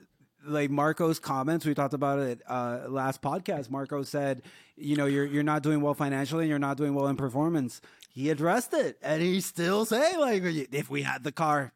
like 0.46 0.70
Marko's 0.70 1.20
comments. 1.20 1.66
We 1.66 1.74
talked 1.74 1.94
about 1.94 2.20
it 2.20 2.42
uh, 2.48 2.82
last 2.88 3.22
podcast. 3.22 3.70
Marco 3.70 4.04
said, 4.04 4.42
you 4.76 4.96
know, 4.96 5.06
you're 5.06 5.26
you're 5.26 5.44
not 5.44 5.64
doing 5.64 5.82
well 5.82 5.94
financially 5.94 6.44
and 6.44 6.50
you're 6.50 6.60
not 6.60 6.78
doing 6.78 6.94
well 6.94 7.08
in 7.08 7.16
performance. 7.16 7.82
He 8.10 8.30
addressed 8.30 8.74
it, 8.74 8.98
and 9.02 9.22
he's 9.22 9.46
still 9.46 9.86
saying 9.86 10.20
like, 10.20 10.44
if 10.44 10.90
we 10.90 11.02
had 11.02 11.24
the 11.24 11.32
car. 11.32 11.74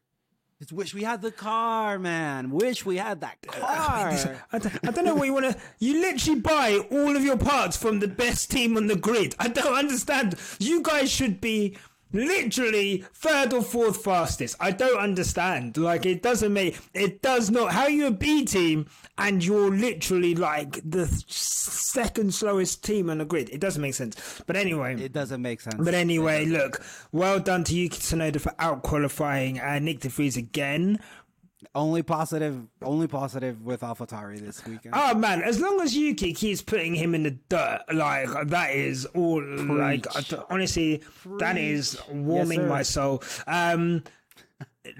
Wish 0.72 0.92
we 0.92 1.04
had 1.04 1.22
the 1.22 1.30
car, 1.30 2.00
man. 2.00 2.50
Wish 2.50 2.84
we 2.84 2.96
had 2.96 3.20
that 3.20 3.40
car. 3.46 4.10
I 4.52 4.58
don't, 4.58 4.88
I 4.88 4.90
don't 4.90 5.04
know 5.04 5.14
what 5.14 5.26
you 5.26 5.32
want 5.32 5.52
to. 5.52 5.56
You 5.78 6.00
literally 6.00 6.40
buy 6.40 6.80
all 6.90 7.14
of 7.14 7.22
your 7.22 7.36
parts 7.36 7.76
from 7.76 8.00
the 8.00 8.08
best 8.08 8.50
team 8.50 8.76
on 8.76 8.88
the 8.88 8.96
grid. 8.96 9.36
I 9.38 9.46
don't 9.48 9.72
understand. 9.72 10.34
You 10.58 10.82
guys 10.82 11.12
should 11.12 11.40
be 11.40 11.76
literally 12.12 13.04
third 13.14 13.52
or 13.52 13.62
fourth 13.62 14.02
fastest. 14.02 14.56
I 14.60 14.70
don't 14.70 14.98
understand. 14.98 15.76
Like 15.76 16.06
it 16.06 16.22
doesn't 16.22 16.52
make 16.52 16.78
it 16.94 17.22
does 17.22 17.50
not. 17.50 17.72
How 17.72 17.82
are 17.82 17.90
you 17.90 18.06
a 18.06 18.10
B 18.10 18.44
team 18.44 18.86
and 19.16 19.44
you're 19.44 19.70
literally 19.74 20.34
like 20.34 20.80
the 20.88 21.06
second 21.26 22.34
slowest 22.34 22.84
team 22.84 23.10
on 23.10 23.18
the 23.18 23.24
grid? 23.24 23.50
It 23.50 23.60
doesn't 23.60 23.82
make 23.82 23.94
sense. 23.94 24.42
But 24.46 24.56
anyway, 24.56 25.00
It 25.00 25.12
doesn't 25.12 25.42
make 25.42 25.60
sense. 25.60 25.76
but 25.78 25.94
anyway, 25.94 26.44
look, 26.46 26.82
well 27.12 27.40
done 27.40 27.64
to 27.64 27.74
Yuki 27.74 27.98
Tsunoda 27.98 28.40
for 28.40 28.54
out 28.58 28.82
qualifying 28.82 29.60
uh, 29.60 29.78
Nick 29.78 30.00
De 30.00 30.08
Vries 30.08 30.36
again. 30.36 30.98
Only 31.74 32.02
positive, 32.04 32.56
only 32.82 33.08
positive 33.08 33.62
with 33.62 33.80
AlphaTauri 33.80 34.38
this 34.40 34.64
weekend. 34.64 34.94
Oh 34.96 35.14
man, 35.14 35.42
as 35.42 35.60
long 35.60 35.80
as 35.80 35.96
Yuki 35.96 36.32
keeps 36.32 36.62
putting 36.62 36.94
him 36.94 37.16
in 37.16 37.24
the 37.24 37.32
dirt, 37.48 37.80
like 37.92 38.28
that 38.48 38.70
is 38.74 39.06
all. 39.06 39.42
Like 39.42 40.06
I- 40.14 40.44
honestly, 40.50 41.02
that 41.38 41.58
is 41.58 42.00
warming 42.08 42.60
sir. 42.60 42.68
my 42.68 42.82
soul. 42.82 43.24
Um, 43.48 44.04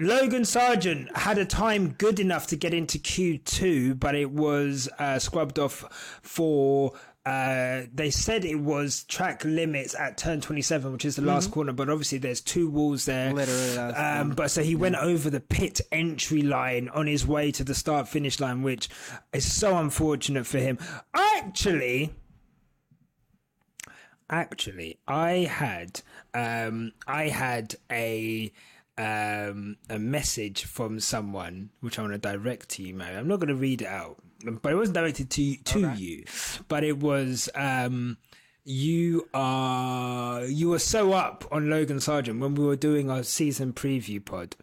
Logan 0.01 0.43
Sargeant 0.43 1.15
had 1.15 1.37
a 1.37 1.45
time 1.45 1.95
good 1.97 2.19
enough 2.19 2.47
to 2.47 2.55
get 2.57 2.73
into 2.73 2.99
Q2, 2.99 3.97
but 3.99 4.13
it 4.13 4.29
was 4.29 4.89
uh, 4.99 5.17
scrubbed 5.17 5.59
off 5.59 6.19
for. 6.21 6.91
Uh, 7.29 7.85
they 7.93 8.09
said 8.09 8.43
it 8.43 8.55
was 8.59 9.03
track 9.03 9.45
limits 9.45 9.93
at 9.93 10.17
turn 10.17 10.41
27, 10.41 10.91
which 10.91 11.05
is 11.05 11.15
the 11.15 11.21
last 11.21 11.51
corner, 11.51 11.71
but 11.71 11.87
obviously 11.89 12.17
there's 12.17 12.41
two 12.41 12.69
walls 12.69 13.05
there. 13.05 13.31
Literally, 13.31 13.77
Um, 13.77 14.31
but 14.31 14.49
so 14.49 14.63
he 14.63 14.75
went 14.75 14.95
over 14.95 15.29
the 15.29 15.39
pit 15.39 15.79
entry 15.91 16.41
line 16.41 16.89
on 16.89 17.05
his 17.05 17.27
way 17.27 17.51
to 17.51 17.63
the 17.63 17.75
start 17.75 18.07
finish 18.07 18.39
line, 18.39 18.63
which 18.63 18.89
is 19.31 19.51
so 19.51 19.77
unfortunate 19.77 20.47
for 20.47 20.57
him. 20.57 20.79
Actually, 21.13 22.13
actually, 24.29 24.97
I 25.07 25.31
had 25.49 26.01
um, 26.33 26.93
I 27.07 27.27
had 27.29 27.75
a 27.91 28.51
um, 28.97 29.77
a 29.89 29.97
message 29.99 30.65
from 30.65 30.99
someone, 30.99 31.69
which 31.79 31.97
I 31.97 32.01
want 32.01 32.13
to 32.13 32.17
direct 32.19 32.69
to 32.69 32.83
you, 32.83 32.93
Mary. 32.93 33.15
I'm 33.15 33.27
not 33.27 33.39
going 33.39 33.47
to 33.49 33.55
read 33.55 33.81
it 33.81 33.87
out, 33.87 34.17
but 34.61 34.71
it 34.71 34.75
wasn't 34.75 34.95
directed 34.95 35.29
to 35.31 35.55
to 35.55 35.85
Okay. 35.87 35.99
you, 36.01 36.23
but 36.67 36.83
it 36.83 36.97
was. 36.99 37.49
Um, 37.55 38.17
you 38.65 39.27
are 39.33 40.43
you 40.45 40.69
were 40.69 40.79
so 40.79 41.13
up 41.13 41.47
on 41.51 41.69
Logan 41.69 41.97
Sargeant 41.97 42.39
when 42.39 42.53
we 42.55 42.63
were 42.65 42.75
doing 42.75 43.09
our 43.09 43.23
season 43.23 43.73
preview 43.73 44.23
pod. 44.23 44.55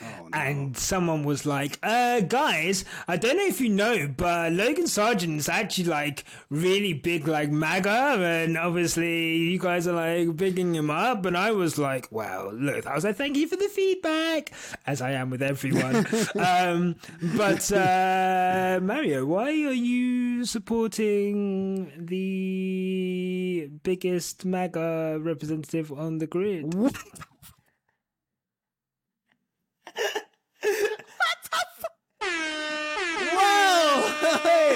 Oh, 0.00 0.28
And 0.32 0.76
someone 0.76 1.24
was 1.24 1.44
like, 1.44 1.78
uh, 1.82 2.20
guys, 2.20 2.84
I 3.08 3.16
don't 3.16 3.36
know 3.36 3.46
if 3.46 3.60
you 3.60 3.68
know, 3.68 4.08
but 4.16 4.52
Logan 4.52 4.84
Sargeant 4.84 5.38
is 5.38 5.48
actually 5.48 5.84
like 5.84 6.24
really 6.50 6.92
big, 6.92 7.26
like 7.26 7.50
MAGA. 7.50 7.88
And 7.88 8.56
obviously, 8.56 9.36
you 9.36 9.58
guys 9.58 9.86
are 9.88 9.94
like 9.94 10.36
bigging 10.36 10.74
him 10.74 10.90
up. 10.90 11.24
And 11.26 11.36
I 11.36 11.50
was 11.52 11.78
like, 11.78 12.06
well, 12.10 12.52
look, 12.52 12.86
I 12.86 12.94
was 12.94 13.04
like, 13.04 13.16
thank 13.16 13.36
you 13.36 13.48
for 13.48 13.56
the 13.56 13.68
feedback, 13.68 14.52
as 14.86 15.02
I 15.02 15.12
am 15.12 15.30
with 15.30 15.42
everyone. 15.42 16.06
um, 16.38 16.96
but, 17.36 17.70
uh, 17.72 18.78
Mario, 18.82 19.26
why 19.26 19.48
are 19.48 19.72
you 19.72 20.44
supporting 20.44 21.92
the 22.06 23.68
biggest 23.82 24.44
MAGA 24.44 25.18
representative 25.20 25.90
on 25.92 26.18
the 26.18 26.26
grid? 26.26 26.74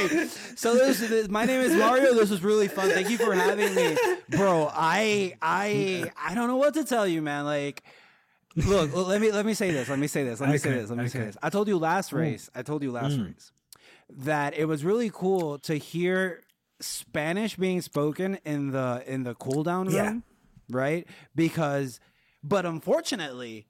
Hey! 0.08 0.26
So 0.56 0.74
this, 0.74 1.00
this, 1.00 1.28
my 1.28 1.44
name 1.44 1.60
is 1.60 1.74
Mario. 1.74 2.14
This 2.14 2.30
was 2.30 2.42
really 2.42 2.68
fun. 2.68 2.90
Thank 2.90 3.10
you 3.10 3.18
for 3.18 3.34
having 3.34 3.74
me, 3.74 3.96
bro. 4.30 4.70
I 4.72 5.34
I 5.42 6.10
I 6.16 6.34
don't 6.34 6.48
know 6.48 6.56
what 6.56 6.74
to 6.74 6.84
tell 6.84 7.06
you, 7.06 7.22
man. 7.22 7.44
Like, 7.44 7.82
look, 8.56 8.94
let 8.94 9.20
me 9.20 9.32
let 9.32 9.46
me 9.46 9.54
say 9.54 9.70
this. 9.70 9.88
Let 9.88 9.98
me 9.98 10.06
say 10.06 10.24
this. 10.24 10.40
Let 10.40 10.50
me 10.50 10.58
say 10.58 10.72
this. 10.72 10.90
Let 10.90 10.98
me 10.98 11.08
say 11.08 11.20
this. 11.20 11.36
I 11.42 11.50
told 11.50 11.68
you 11.68 11.78
last 11.78 12.12
race. 12.12 12.50
I 12.54 12.62
told 12.62 12.82
you 12.82 12.92
last 12.92 13.18
race 13.18 13.52
that 14.10 14.54
it 14.56 14.66
was 14.66 14.84
really 14.84 15.10
cool 15.12 15.58
to 15.60 15.76
hear 15.76 16.42
Spanish 16.80 17.56
being 17.56 17.80
spoken 17.80 18.38
in 18.44 18.70
the 18.72 19.02
in 19.06 19.22
the 19.22 19.34
cool 19.34 19.62
down 19.62 19.86
room, 19.86 19.94
Yeah. 19.94 20.14
right? 20.76 21.06
Because, 21.34 22.00
but 22.42 22.66
unfortunately. 22.66 23.66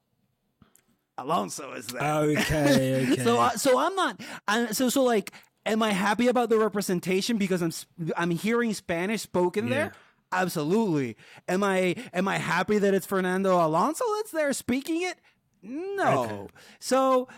Alonso 1.19 1.75
is 1.75 1.87
there. 1.89 2.03
Okay, 2.03 3.07
okay. 3.13 3.23
So, 3.23 3.39
uh, 3.39 3.51
so 3.51 3.79
I'm 3.79 3.95
not. 3.95 4.19
I'm, 4.49 4.73
so, 4.73 4.89
so 4.89 5.05
like, 5.05 5.31
am 5.67 5.83
I 5.83 5.91
happy 5.91 6.29
about 6.29 6.49
the 6.49 6.59
representation 6.59 7.37
because 7.37 7.63
I'm 7.63 7.73
I'm 8.17 8.31
hearing 8.31 8.75
Spanish 8.75 9.23
spoken 9.23 9.69
there? 9.71 9.93
Absolutely. 10.33 11.17
Am 11.49 11.63
I 11.63 11.95
am 12.13 12.27
I 12.29 12.39
happy 12.39 12.79
that 12.79 12.95
it's 12.95 13.07
Fernando 13.07 13.65
Alonso 13.65 14.05
that's 14.17 14.31
there 14.31 14.53
speaking 14.53 15.03
it? 15.03 15.19
No. 15.63 16.25
Okay. 16.25 16.47
So, 16.81 17.29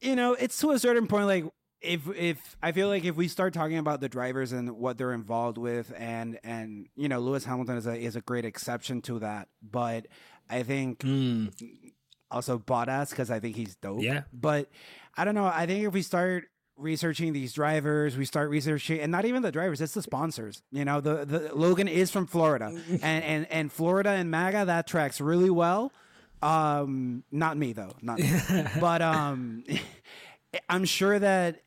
you 0.00 0.16
know, 0.16 0.34
it's 0.34 0.58
to 0.60 0.70
a 0.70 0.78
certain 0.78 1.06
point 1.06 1.26
like 1.26 1.44
if 1.80 2.08
if 2.16 2.56
I 2.62 2.72
feel 2.72 2.88
like 2.88 3.04
if 3.04 3.16
we 3.16 3.28
start 3.28 3.52
talking 3.54 3.76
about 3.76 4.00
the 4.00 4.08
drivers 4.08 4.52
and 4.52 4.70
what 4.78 4.96
they're 4.96 5.12
involved 5.12 5.58
with 5.58 5.92
and 5.98 6.38
and 6.44 6.86
you 6.96 7.08
know, 7.08 7.20
Lewis 7.20 7.44
Hamilton 7.44 7.76
is 7.76 7.86
a 7.86 7.94
is 7.96 8.16
a 8.16 8.20
great 8.20 8.44
exception 8.44 9.02
to 9.02 9.18
that, 9.18 9.48
but 9.62 10.06
I 10.48 10.62
think 10.62 11.00
Mm, 11.00 11.52
also 12.30 12.58
Bottas 12.58 13.10
because 13.10 13.30
I 13.30 13.40
think 13.40 13.56
he's 13.56 13.76
dope. 13.76 14.02
Yeah. 14.02 14.22
But 14.32 14.70
I 15.16 15.24
don't 15.24 15.34
know. 15.34 15.46
I 15.46 15.66
think 15.66 15.84
if 15.84 15.92
we 15.92 16.02
start 16.02 16.44
researching 16.76 17.32
these 17.32 17.52
drivers, 17.52 18.16
we 18.16 18.24
start 18.24 18.50
researching, 18.50 19.00
and 19.00 19.12
not 19.12 19.24
even 19.24 19.42
the 19.42 19.52
drivers, 19.52 19.80
it's 19.80 19.94
the 19.94 20.02
sponsors. 20.02 20.62
You 20.70 20.84
know, 20.84 21.00
the, 21.00 21.24
the 21.24 21.54
Logan 21.54 21.88
is 21.88 22.10
from 22.10 22.26
Florida, 22.26 22.66
and 22.90 23.24
and 23.24 23.46
and 23.50 23.72
Florida 23.72 24.10
and 24.10 24.30
MAGA 24.30 24.66
that 24.66 24.86
tracks 24.86 25.20
really 25.20 25.50
well. 25.50 25.92
Um, 26.42 27.24
not 27.30 27.56
me 27.56 27.72
though, 27.72 27.92
not 28.02 28.18
me. 28.18 28.30
but 28.80 29.02
um, 29.02 29.64
I'm 30.68 30.84
sure 30.84 31.18
that 31.18 31.62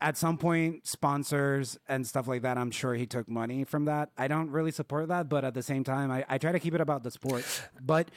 at 0.00 0.16
some 0.16 0.38
point 0.38 0.86
sponsors 0.86 1.78
and 1.86 2.06
stuff 2.06 2.26
like 2.26 2.40
that 2.40 2.56
i'm 2.56 2.70
sure 2.70 2.94
he 2.94 3.04
took 3.04 3.28
money 3.28 3.64
from 3.64 3.84
that 3.84 4.08
i 4.16 4.26
don't 4.28 4.50
really 4.50 4.70
support 4.70 5.08
that 5.08 5.28
but 5.28 5.44
at 5.44 5.52
the 5.52 5.62
same 5.62 5.84
time 5.84 6.10
i, 6.10 6.24
I 6.26 6.38
try 6.38 6.52
to 6.52 6.58
keep 6.58 6.74
it 6.74 6.80
about 6.80 7.02
the 7.02 7.10
sport 7.10 7.44
but 7.82 8.08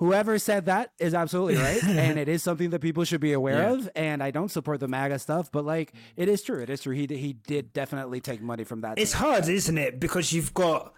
whoever 0.00 0.38
said 0.38 0.66
that 0.66 0.90
is 0.98 1.14
absolutely 1.14 1.54
right 1.56 1.82
and 2.04 2.18
it 2.18 2.28
is 2.28 2.42
something 2.42 2.70
that 2.70 2.80
people 2.80 3.04
should 3.04 3.20
be 3.20 3.32
aware 3.32 3.62
Yeah. 3.62 3.72
of 3.74 3.88
and 3.94 4.22
i 4.22 4.30
don't 4.32 4.50
support 4.50 4.80
the 4.80 4.88
maga 4.88 5.18
stuff 5.18 5.52
but 5.52 5.64
like 5.64 5.92
it 6.16 6.28
is 6.28 6.42
true 6.42 6.60
it 6.60 6.68
is 6.70 6.82
true 6.82 6.94
he, 6.94 7.06
did- 7.06 7.18
he 7.18 7.32
did 7.34 7.72
definitely 7.72 8.20
take 8.20 8.40
money 8.42 8.64
from 8.64 8.80
that 8.80 8.98
it's 8.98 9.12
hard, 9.12 9.48
isn't 9.48 9.78
it? 9.78 10.00
Because 10.00 10.32
you've 10.32 10.52
got, 10.52 10.92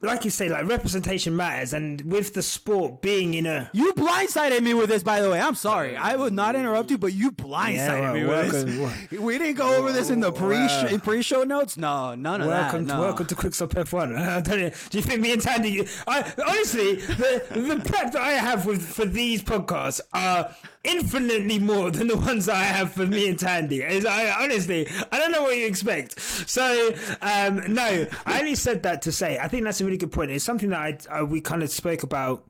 like 0.00 0.24
you 0.24 0.30
say, 0.30 0.48
like 0.48 0.68
representation 0.68 1.34
matters, 1.34 1.72
and 1.72 2.00
with 2.02 2.32
the 2.34 2.42
sport 2.42 3.02
being 3.02 3.34
in 3.34 3.46
a 3.46 3.68
you 3.72 3.92
blindsided 3.94 4.60
me 4.62 4.72
with 4.72 4.88
this, 4.90 5.02
by 5.02 5.20
the 5.20 5.28
way. 5.28 5.40
I'm 5.40 5.56
sorry. 5.56 5.96
I 5.96 6.14
would 6.14 6.32
not 6.32 6.54
interrupt 6.54 6.90
you, 6.92 6.98
but 6.98 7.12
you 7.12 7.32
blindsided 7.32 7.74
Yeah, 7.76 8.00
well, 8.00 8.14
me 8.14 8.24
with 8.24 8.52
welcome- 8.52 9.08
this. 9.10 9.20
We 9.20 9.38
didn't 9.38 9.56
go 9.56 9.74
over 9.76 9.90
this 9.90 10.10
in 10.10 10.20
the 10.20 10.30
pre 10.30 10.56
Wow. 10.56 10.86
in 10.88 11.00
pre-show 11.00 11.42
notes. 11.42 11.76
No, 11.76 12.14
none 12.14 12.42
of 12.42 12.46
welcome, 12.46 12.86
that. 12.86 12.92
to, 12.94 12.96
no. 13.00 13.04
welcome 13.06 13.26
to 13.26 13.34
Quickstop 13.34 13.70
F1. 13.70 14.44
Don't 14.44 14.90
do 14.90 14.98
you 14.98 15.02
think 15.02 15.20
me 15.20 15.32
and 15.32 15.42
Thandie? 15.42 15.88
I 16.06 16.20
honestly, 16.46 16.94
the 16.96 17.42
the 17.50 17.82
prep 17.84 18.12
that 18.12 18.22
I 18.22 18.32
have 18.32 18.66
with 18.66 18.82
for 18.86 19.04
these 19.04 19.42
podcasts 19.42 20.00
are 20.12 20.54
infinitely 20.88 21.58
more 21.58 21.90
than 21.90 22.08
the 22.08 22.16
ones 22.16 22.46
that 22.46 22.56
I 22.56 22.64
have 22.64 22.92
for 22.92 23.06
me 23.06 23.28
and 23.28 23.38
Thandie. 23.38 23.88
Is 23.88 24.06
I 24.06 24.30
honestly, 24.42 24.88
I 25.12 25.18
don't 25.18 25.32
know 25.32 25.42
what 25.42 25.56
you 25.56 25.66
expect. 25.66 26.20
So, 26.20 26.94
um, 27.22 27.72
no, 27.72 28.06
I 28.26 28.40
only 28.40 28.54
said 28.54 28.82
that 28.84 29.02
to 29.02 29.12
say 29.12 29.38
I 29.38 29.48
think 29.48 29.64
that's 29.64 29.80
a 29.80 29.84
really 29.84 29.98
good 29.98 30.12
point. 30.12 30.30
It's 30.30 30.44
something 30.44 30.70
that 30.70 31.06
I, 31.10 31.18
I 31.18 31.22
we 31.22 31.40
kind 31.40 31.62
of 31.62 31.70
spoke 31.70 32.02
about. 32.02 32.44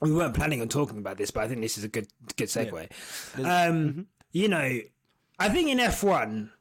We 0.00 0.12
weren't 0.12 0.34
planning 0.34 0.60
on 0.60 0.68
talking 0.68 0.98
about 0.98 1.16
this, 1.16 1.30
but 1.30 1.44
I 1.44 1.48
think 1.48 1.62
this 1.62 1.78
is 1.78 1.84
a 1.84 1.88
good 1.88 2.08
good 2.36 2.48
segue. 2.48 2.88
Um, 3.44 4.06
You 4.32 4.48
know, 4.48 4.80
I 5.38 5.48
think 5.48 5.70
in 5.70 5.80
F 5.80 6.02
one 6.04 6.52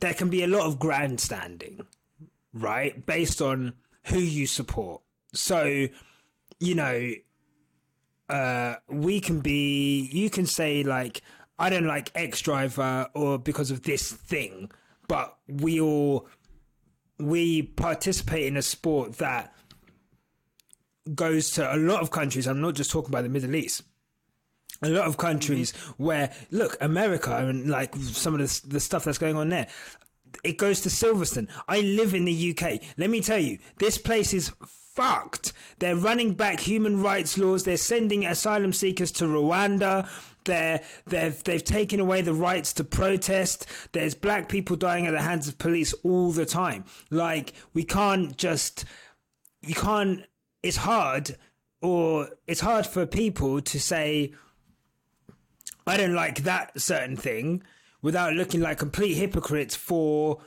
there 0.00 0.14
can 0.14 0.30
be 0.30 0.42
a 0.42 0.46
lot 0.46 0.62
of 0.66 0.78
grandstanding, 0.78 1.86
right? 2.54 3.04
Based 3.04 3.42
on 3.42 3.74
who 4.04 4.18
you 4.18 4.46
support. 4.46 5.02
So, 5.34 5.88
you 6.60 6.74
know, 6.74 7.10
uh, 8.28 8.76
we 8.88 9.20
can 9.20 9.40
be, 9.40 10.08
you 10.12 10.30
can 10.30 10.46
say, 10.46 10.82
like, 10.82 11.22
I 11.58 11.70
don't 11.70 11.86
like 11.86 12.10
X 12.14 12.40
driver 12.40 13.08
or 13.14 13.38
because 13.38 13.70
of 13.70 13.82
this 13.82 14.12
thing, 14.12 14.70
but 15.08 15.36
we 15.46 15.80
all, 15.80 16.28
we 17.18 17.62
participate 17.62 18.46
in 18.46 18.56
a 18.56 18.62
sport 18.62 19.18
that 19.18 19.54
goes 21.14 21.50
to 21.52 21.74
a 21.74 21.76
lot 21.76 22.00
of 22.00 22.10
countries. 22.10 22.46
I'm 22.46 22.60
not 22.60 22.74
just 22.74 22.90
talking 22.90 23.10
about 23.10 23.22
the 23.24 23.28
Middle 23.28 23.54
East. 23.54 23.82
A 24.82 24.88
lot 24.88 25.06
of 25.06 25.16
countries 25.16 25.70
where 25.96 26.32
look 26.50 26.76
america 26.80 27.34
and 27.36 27.70
like 27.70 27.94
some 27.94 28.34
of 28.34 28.40
the, 28.40 28.68
the 28.68 28.80
stuff 28.80 29.04
that's 29.04 29.18
going 29.18 29.36
on 29.36 29.48
there 29.48 29.68
it 30.42 30.58
goes 30.58 30.80
to 30.80 30.88
silverstone. 30.88 31.48
I 31.68 31.80
live 31.80 32.12
in 32.12 32.24
the 32.24 32.50
uk 32.50 32.82
let 32.98 33.08
me 33.08 33.20
tell 33.20 33.38
you 33.38 33.58
this 33.78 33.96
place 33.98 34.34
is 34.34 34.52
fucked 34.94 35.52
they're 35.78 35.96
running 35.96 36.34
back 36.34 36.60
human 36.60 37.02
rights 37.02 37.36
laws 37.36 37.64
they're 37.64 37.76
sending 37.76 38.24
asylum 38.24 38.72
seekers 38.72 39.10
to 39.10 39.24
rwanda 39.24 40.08
they're, 40.44 40.82
they've, 41.06 41.42
they've 41.44 41.64
taken 41.64 42.00
away 42.00 42.20
the 42.20 42.34
rights 42.34 42.74
to 42.74 42.84
protest. 42.84 43.66
There's 43.92 44.14
black 44.14 44.50
people 44.50 44.76
dying 44.76 45.06
at 45.06 45.12
the 45.12 45.22
hands 45.22 45.48
of 45.48 45.56
police 45.56 45.94
all 46.02 46.32
the 46.32 46.44
time. 46.44 46.84
Like, 47.10 47.54
we 47.72 47.82
can't 47.82 48.36
just 48.36 48.84
you 49.66 49.74
can't 49.74 50.24
it's 50.62 50.76
hard 50.78 51.36
or 51.80 52.28
it's 52.46 52.60
hard 52.60 52.86
for 52.86 53.06
people 53.06 53.60
to 53.60 53.80
say 53.80 54.32
i 55.86 55.96
don't 55.96 56.14
like 56.14 56.42
that 56.42 56.78
certain 56.80 57.16
thing 57.16 57.62
without 58.02 58.34
looking 58.34 58.60
like 58.60 58.78
complete 58.78 59.14
hypocrites 59.14 59.74
for 59.74 60.40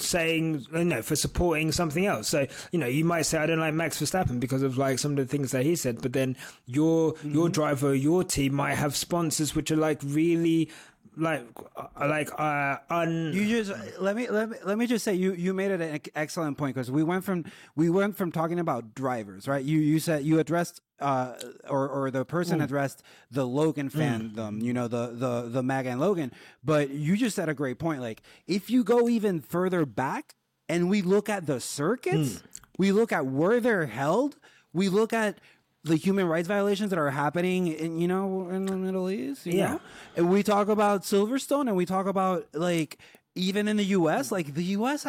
saying 0.00 0.66
you 0.72 0.84
know 0.84 1.00
for 1.02 1.14
supporting 1.16 1.70
something 1.72 2.06
else. 2.06 2.28
So 2.28 2.46
you 2.72 2.78
know 2.78 2.86
you 2.86 3.04
might 3.04 3.22
say 3.22 3.38
i 3.38 3.46
don't 3.46 3.60
like 3.60 3.74
max 3.74 4.00
verstappen 4.00 4.40
because 4.40 4.62
of 4.62 4.76
like 4.76 4.98
some 4.98 5.12
of 5.12 5.16
the 5.16 5.26
things 5.26 5.52
that 5.52 5.64
he 5.64 5.76
said 5.76 6.02
but 6.02 6.12
then 6.12 6.36
your 6.66 7.14
your 7.22 7.48
driver 7.48 7.94
your 7.94 8.24
team 8.24 8.54
might 8.54 8.74
have 8.74 8.96
sponsors 8.96 9.54
which 9.54 9.70
are 9.70 9.76
like 9.76 10.00
really 10.04 10.70
like 11.16 11.46
uh, 11.76 12.06
like 12.08 12.30
uh 12.38 12.78
un 12.90 13.32
You 13.32 13.62
just 13.62 13.72
let 14.00 14.16
me 14.16 14.28
let 14.28 14.50
me 14.50 14.56
let 14.64 14.76
me 14.76 14.86
just 14.86 15.04
say 15.04 15.14
you 15.14 15.32
you 15.32 15.54
made 15.54 15.70
it 15.70 15.80
an 15.80 16.00
excellent 16.14 16.58
point 16.58 16.74
because 16.74 16.90
we 16.90 17.02
went 17.02 17.24
from 17.24 17.44
we 17.74 17.88
went 17.88 18.16
from 18.16 18.32
talking 18.32 18.58
about 18.58 18.94
drivers 18.94 19.48
right? 19.48 19.64
You 19.64 19.78
you 19.78 19.98
said 19.98 20.24
you 20.24 20.38
addressed 20.38 20.82
uh 21.00 21.34
or 21.68 21.88
or 21.88 22.10
the 22.10 22.24
person 22.24 22.58
hmm. 22.58 22.64
addressed 22.64 23.02
the 23.30 23.46
Logan 23.46 23.88
hmm. 23.88 24.00
fandom 24.00 24.62
you 24.62 24.72
know 24.72 24.88
the 24.88 25.08
the 25.08 25.48
the 25.48 25.62
Maga 25.62 25.90
and 25.90 26.00
Logan. 26.00 26.32
But 26.64 26.90
you 26.90 27.16
just 27.16 27.36
said 27.36 27.48
a 27.48 27.54
great 27.54 27.78
point. 27.78 28.00
Like 28.00 28.22
if 28.46 28.70
you 28.70 28.84
go 28.84 29.08
even 29.08 29.40
further 29.40 29.84
back 29.84 30.34
and 30.68 30.88
we 30.88 31.02
look 31.02 31.28
at 31.28 31.46
the 31.46 31.60
circuits 31.60 32.38
hmm. 32.38 32.46
we 32.78 32.92
look 32.92 33.12
at 33.12 33.26
where 33.26 33.60
they're 33.60 33.86
held 33.86 34.36
we 34.72 34.88
look 34.88 35.12
at 35.12 35.38
the 35.84 35.96
human 35.96 36.26
rights 36.26 36.48
violations 36.48 36.90
that 36.90 36.98
are 36.98 37.10
happening 37.10 37.68
in 37.68 37.98
you 37.98 38.08
know 38.08 38.48
in 38.50 38.66
the 38.66 38.76
Middle 38.76 39.08
East 39.08 39.46
you 39.46 39.54
Yeah. 39.58 39.72
know? 39.72 39.80
and 40.16 40.30
we 40.30 40.42
talk 40.42 40.68
about 40.68 41.02
Silverstone 41.02 41.68
and 41.68 41.76
we 41.76 41.86
talk 41.86 42.06
about 42.06 42.46
like 42.52 42.98
even 43.34 43.68
in 43.68 43.76
the 43.76 43.84
US 43.84 44.32
like 44.32 44.54
the 44.54 44.64
US 44.64 45.06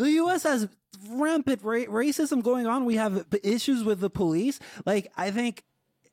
the 0.00 0.12
U.S. 0.12 0.44
has 0.44 0.66
rampant 1.10 1.62
ra- 1.62 1.84
racism 1.84 2.42
going 2.42 2.66
on. 2.66 2.86
We 2.86 2.96
have 2.96 3.26
issues 3.42 3.84
with 3.84 4.00
the 4.00 4.08
police. 4.08 4.58
Like, 4.86 5.12
I 5.16 5.30
think 5.30 5.62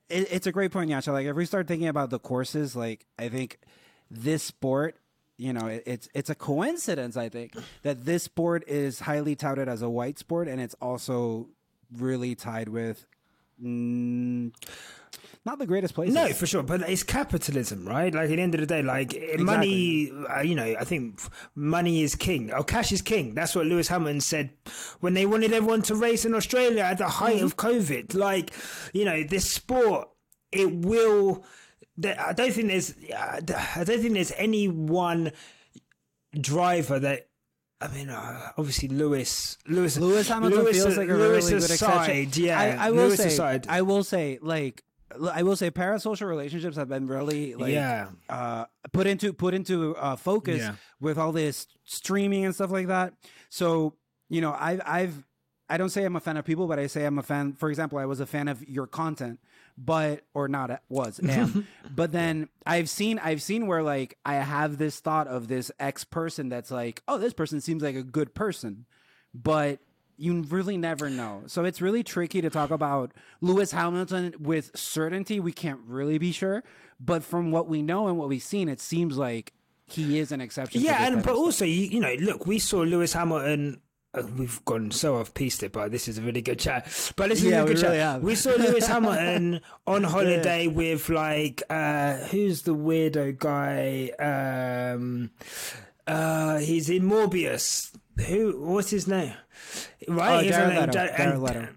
it, 0.09 0.27
it's 0.29 0.45
a 0.45 0.51
great 0.51 0.71
point, 0.71 0.89
Yasha. 0.89 1.11
Like, 1.13 1.25
if 1.25 1.35
we 1.35 1.45
start 1.45 1.67
thinking 1.67 1.87
about 1.87 2.09
the 2.09 2.19
courses, 2.19 2.75
like, 2.75 3.05
I 3.17 3.29
think 3.29 3.59
this 4.11 4.43
sport, 4.43 4.97
you 5.37 5.53
know, 5.53 5.67
it, 5.67 5.83
it's 5.85 6.09
it's 6.13 6.29
a 6.29 6.35
coincidence. 6.35 7.15
I 7.15 7.29
think 7.29 7.53
that 7.83 8.03
this 8.03 8.23
sport 8.23 8.67
is 8.67 8.99
highly 8.99 9.35
touted 9.35 9.69
as 9.69 9.81
a 9.81 9.89
white 9.89 10.19
sport, 10.19 10.49
and 10.49 10.59
it's 10.59 10.75
also 10.81 11.47
really 11.95 12.35
tied 12.35 12.67
with. 12.67 13.05
Mm, 13.63 14.53
not 15.47 15.59
the 15.59 15.65
greatest 15.65 15.95
place. 15.95 16.13
No, 16.13 16.27
for 16.33 16.45
sure, 16.45 16.61
but 16.61 16.81
it's 16.81 17.03
capitalism, 17.03 17.87
right? 17.87 18.13
Like 18.13 18.25
at 18.25 18.35
the 18.35 18.41
end 18.41 18.53
of 18.53 18.59
the 18.59 18.67
day, 18.67 18.83
like 18.83 19.17
money, 19.39 20.11
uh, 20.29 20.41
you 20.41 20.53
know, 20.53 20.75
I 20.79 20.83
think 20.83 21.19
money 21.55 22.03
is 22.03 22.15
king. 22.15 22.51
Oh, 22.51 22.63
cash 22.63 22.91
is 22.91 23.01
king. 23.01 23.33
That's 23.33 23.55
what 23.55 23.65
Lewis 23.65 23.87
Hamilton 23.87 24.19
said 24.19 24.51
when 24.99 25.13
they 25.13 25.25
wanted 25.25 25.53
everyone 25.53 25.81
to 25.83 25.95
race 25.95 26.25
in 26.25 26.35
Australia 26.35 26.81
at 26.83 26.97
the 26.97 27.07
height 27.07 27.37
mm-hmm. 27.37 27.45
of 27.45 27.55
COVID. 27.55 28.13
Like, 28.13 28.53
you 28.93 29.05
know, 29.05 29.23
this 29.23 29.49
sport, 29.49 30.09
it 30.51 30.69
will. 30.71 31.45
I 32.03 32.33
don't 32.33 32.51
think 32.51 32.67
there's. 32.67 32.93
I 33.17 33.39
don't 33.39 34.01
think 34.01 34.13
there's 34.13 34.33
any 34.37 34.67
one 34.67 35.31
driver 36.39 36.99
that 36.99 37.29
I 37.79 37.87
mean, 37.89 38.09
uh, 38.09 38.51
obviously 38.57 38.89
Lewis, 38.89 39.57
Lewis, 39.67 39.97
Lewis 39.97 40.27
Hamilton 40.27 40.59
Lewis, 40.59 40.77
feels 40.77 40.97
like 40.97 41.09
a 41.09 41.13
Lewis 41.13 41.45
really 41.45 41.61
good 41.61 41.71
aside, 41.71 42.09
exception. 42.09 42.43
Yeah, 42.43 42.59
I, 42.59 42.87
I 42.87 42.91
will 42.91 43.05
Lewis 43.05 43.17
say, 43.17 43.27
aside. 43.27 43.67
I 43.69 43.83
will 43.83 44.03
say, 44.03 44.39
like, 44.41 44.83
I 45.31 45.43
will 45.43 45.55
say, 45.55 45.71
parasocial 45.71 46.27
relationships 46.27 46.77
have 46.77 46.89
been 46.89 47.07
really, 47.07 47.55
like, 47.55 47.73
yeah. 47.73 48.09
uh, 48.29 48.65
put 48.93 49.07
into 49.07 49.33
put 49.33 49.53
into 49.53 49.95
uh, 49.95 50.15
focus 50.15 50.59
Yeah. 50.59 50.75
with 50.99 51.17
all 51.17 51.31
this 51.31 51.67
streaming 51.85 52.45
and 52.45 52.53
stuff 52.55 52.71
like 52.71 52.87
that. 52.87 53.13
So, 53.49 53.93
you 54.29 54.41
know, 54.41 54.55
I've 54.57 54.81
I've 54.85 55.23
I 55.69 55.77
don't 55.77 55.89
say 55.89 56.05
I'm 56.05 56.15
a 56.15 56.21
fan 56.21 56.37
of 56.37 56.45
people, 56.45 56.67
but 56.67 56.79
I 56.79 56.87
say 56.87 57.05
I'm 57.05 57.19
a 57.19 57.23
fan. 57.23 57.53
For 57.53 57.69
example, 57.69 57.97
I 57.99 58.05
was 58.05 58.19
a 58.21 58.25
fan 58.25 58.47
of 58.47 58.67
your 58.69 58.87
content, 58.87 59.39
but 59.77 60.23
or 60.33 60.47
not 60.47 60.81
was 60.89 61.19
am. 61.27 61.67
but 61.93 62.11
then 62.13 62.47
I've 62.65 62.89
seen 62.89 63.19
I've 63.19 63.41
seen 63.41 63.67
where 63.67 63.83
like 63.83 64.17
I 64.25 64.35
have 64.35 64.77
this 64.77 64.99
thought 65.01 65.27
of 65.27 65.47
this 65.49 65.71
ex 65.79 66.03
person 66.05 66.47
that's 66.49 66.71
like, 66.71 67.03
oh, 67.07 67.17
this 67.17 67.33
person 67.33 67.59
seems 67.61 67.83
like 67.83 67.95
a 67.95 68.03
good 68.03 68.33
person, 68.33 68.85
but 69.33 69.79
you 70.17 70.41
really 70.43 70.77
never 70.77 71.09
know. 71.09 71.43
So 71.47 71.63
it's 71.63 71.81
really 71.81 72.03
tricky 72.03 72.41
to 72.41 72.49
talk 72.49 72.71
about 72.71 73.11
Lewis 73.41 73.71
Hamilton 73.71 74.33
with 74.39 74.71
certainty. 74.75 75.39
We 75.39 75.51
can't 75.51 75.79
really 75.85 76.17
be 76.17 76.31
sure, 76.31 76.63
but 76.99 77.23
from 77.23 77.51
what 77.51 77.67
we 77.67 77.81
know 77.81 78.07
and 78.07 78.17
what 78.17 78.27
we've 78.29 78.41
seen, 78.41 78.67
it 78.69 78.79
seems 78.81 79.17
like 79.17 79.53
he 79.85 80.19
is 80.19 80.31
an 80.31 80.41
exception. 80.41 80.81
Yeah, 80.81 81.05
and 81.07 81.23
but 81.23 81.35
also, 81.35 81.63
you, 81.65 81.83
you 81.87 81.99
know, 81.99 82.13
look, 82.19 82.45
we 82.47 82.59
saw 82.59 82.79
Lewis 82.79 83.13
Hamilton. 83.13 83.79
Uh, 84.13 84.23
we've 84.37 84.63
gone 84.65 84.89
so 84.89 85.17
off 85.17 85.33
pieced 85.33 85.61
it, 85.63 85.71
but 85.73 85.91
this 85.91 86.07
is 86.07 86.17
a 86.17 86.21
really 86.21 86.41
good 86.41 86.57
chat. 86.57 86.85
But 87.15 87.29
this 87.29 87.39
is 87.39 87.45
Yeah, 87.51 87.61
a 87.63 87.65
good 87.67 87.75
we 87.75 87.81
chat. 87.81 87.93
have. 87.95 88.23
We 88.23 88.35
saw 88.35 88.51
Lewis 88.51 88.87
Hamilton 88.93 89.61
on 89.85 90.03
holiday 90.03 90.67
with 90.67 91.09
like 91.09 91.61
uh 91.69 92.15
who's 92.15 92.63
the 92.63 92.73
weirdo 92.73 93.37
guy? 93.37 94.09
Um 94.17 95.29
uh 96.07 96.57
he's 96.59 96.89
in 96.89 97.03
Morbius. 97.03 97.91
Who 98.27 98.59
what's 98.65 98.89
his 98.89 99.07
name? 99.07 99.33
Right? 100.07 100.51
Oh, 100.53 100.61
on- 100.61 100.69
Leto, 100.75 100.99
and- 100.99 101.43
Leto. 101.43 101.67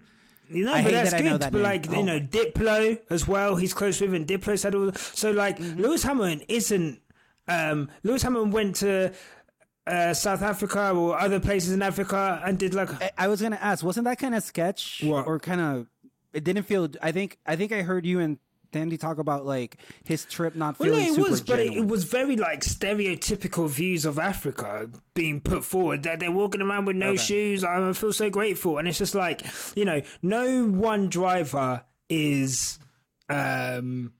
You 0.49 0.65
know, 0.65 0.73
I 0.73 0.83
but 0.83 0.91
that's 0.91 1.11
that 1.11 1.21
good. 1.21 1.41
that 1.41 1.51
But 1.53 1.61
like 1.61 1.85
you 1.89 1.95
Oh. 1.97 2.01
know, 2.03 2.19
Diplo 2.19 2.99
as 3.09 3.25
well. 3.27 3.55
He's 3.55 3.73
close 3.73 4.01
with, 4.01 4.13
and 4.13 4.27
Diplo's 4.27 4.63
had 4.63 4.75
all. 4.75 4.91
So 4.93 5.31
like, 5.31 5.57
Mm-hmm. 5.59 5.81
Lewis 5.81 6.03
Hamilton 6.03 6.41
isn't. 6.49 6.99
Um, 7.47 7.89
Lewis 8.03 8.21
Hamilton 8.23 8.51
went 8.51 8.75
to 8.77 9.13
uh, 9.87 10.13
South 10.13 10.41
Africa 10.41 10.91
or 10.91 11.17
other 11.19 11.39
places 11.39 11.71
in 11.71 11.81
Africa 11.81 12.41
and 12.45 12.57
did 12.59 12.73
like. 12.73 12.91
I, 13.01 13.11
I 13.17 13.27
was 13.29 13.41
gonna 13.41 13.59
ask, 13.61 13.83
wasn't 13.83 14.05
that 14.05 14.17
kind 14.19 14.35
of 14.35 14.43
sketch 14.43 15.01
What? 15.05 15.25
or 15.25 15.39
kind 15.39 15.61
of? 15.61 15.87
It 16.33 16.43
didn't 16.43 16.63
feel. 16.63 16.89
I 17.01 17.11
think. 17.13 17.37
I 17.45 17.55
think 17.55 17.71
I 17.71 17.81
heard 17.83 18.05
you 18.05 18.19
and 18.19 18.37
Thandie 18.71 18.99
talk 18.99 19.17
about 19.17 19.45
like 19.45 19.77
his 20.03 20.25
trip 20.25 20.55
not 20.55 20.79
Well, 20.79 20.89
no, 20.89 20.95
feeling 20.95 21.11
it 21.11 21.15
super 21.15 21.29
was, 21.31 21.41
but 21.41 21.59
it, 21.59 21.73
it 21.73 21.87
was 21.87 22.03
very 22.05 22.35
like 22.37 22.61
stereotypical 22.61 23.69
views 23.69 24.05
of 24.05 24.17
Africa 24.19 24.89
being 25.13 25.41
put 25.41 25.63
forward. 25.63 26.03
That 26.03 26.19
they're 26.19 26.31
walking 26.31 26.61
around 26.61 26.85
with 26.85 26.95
no 26.95 27.15
shoes. 27.15 27.63
I 27.63 27.91
feel 27.93 28.13
so 28.13 28.29
grateful, 28.29 28.77
and 28.77 28.87
it's 28.87 28.97
just 28.97 29.15
like 29.15 29.41
you 29.75 29.85
know, 29.85 30.01
no 30.21 30.65
one 30.65 31.09
driver 31.09 31.83
is. 32.09 32.79
um 33.29 34.13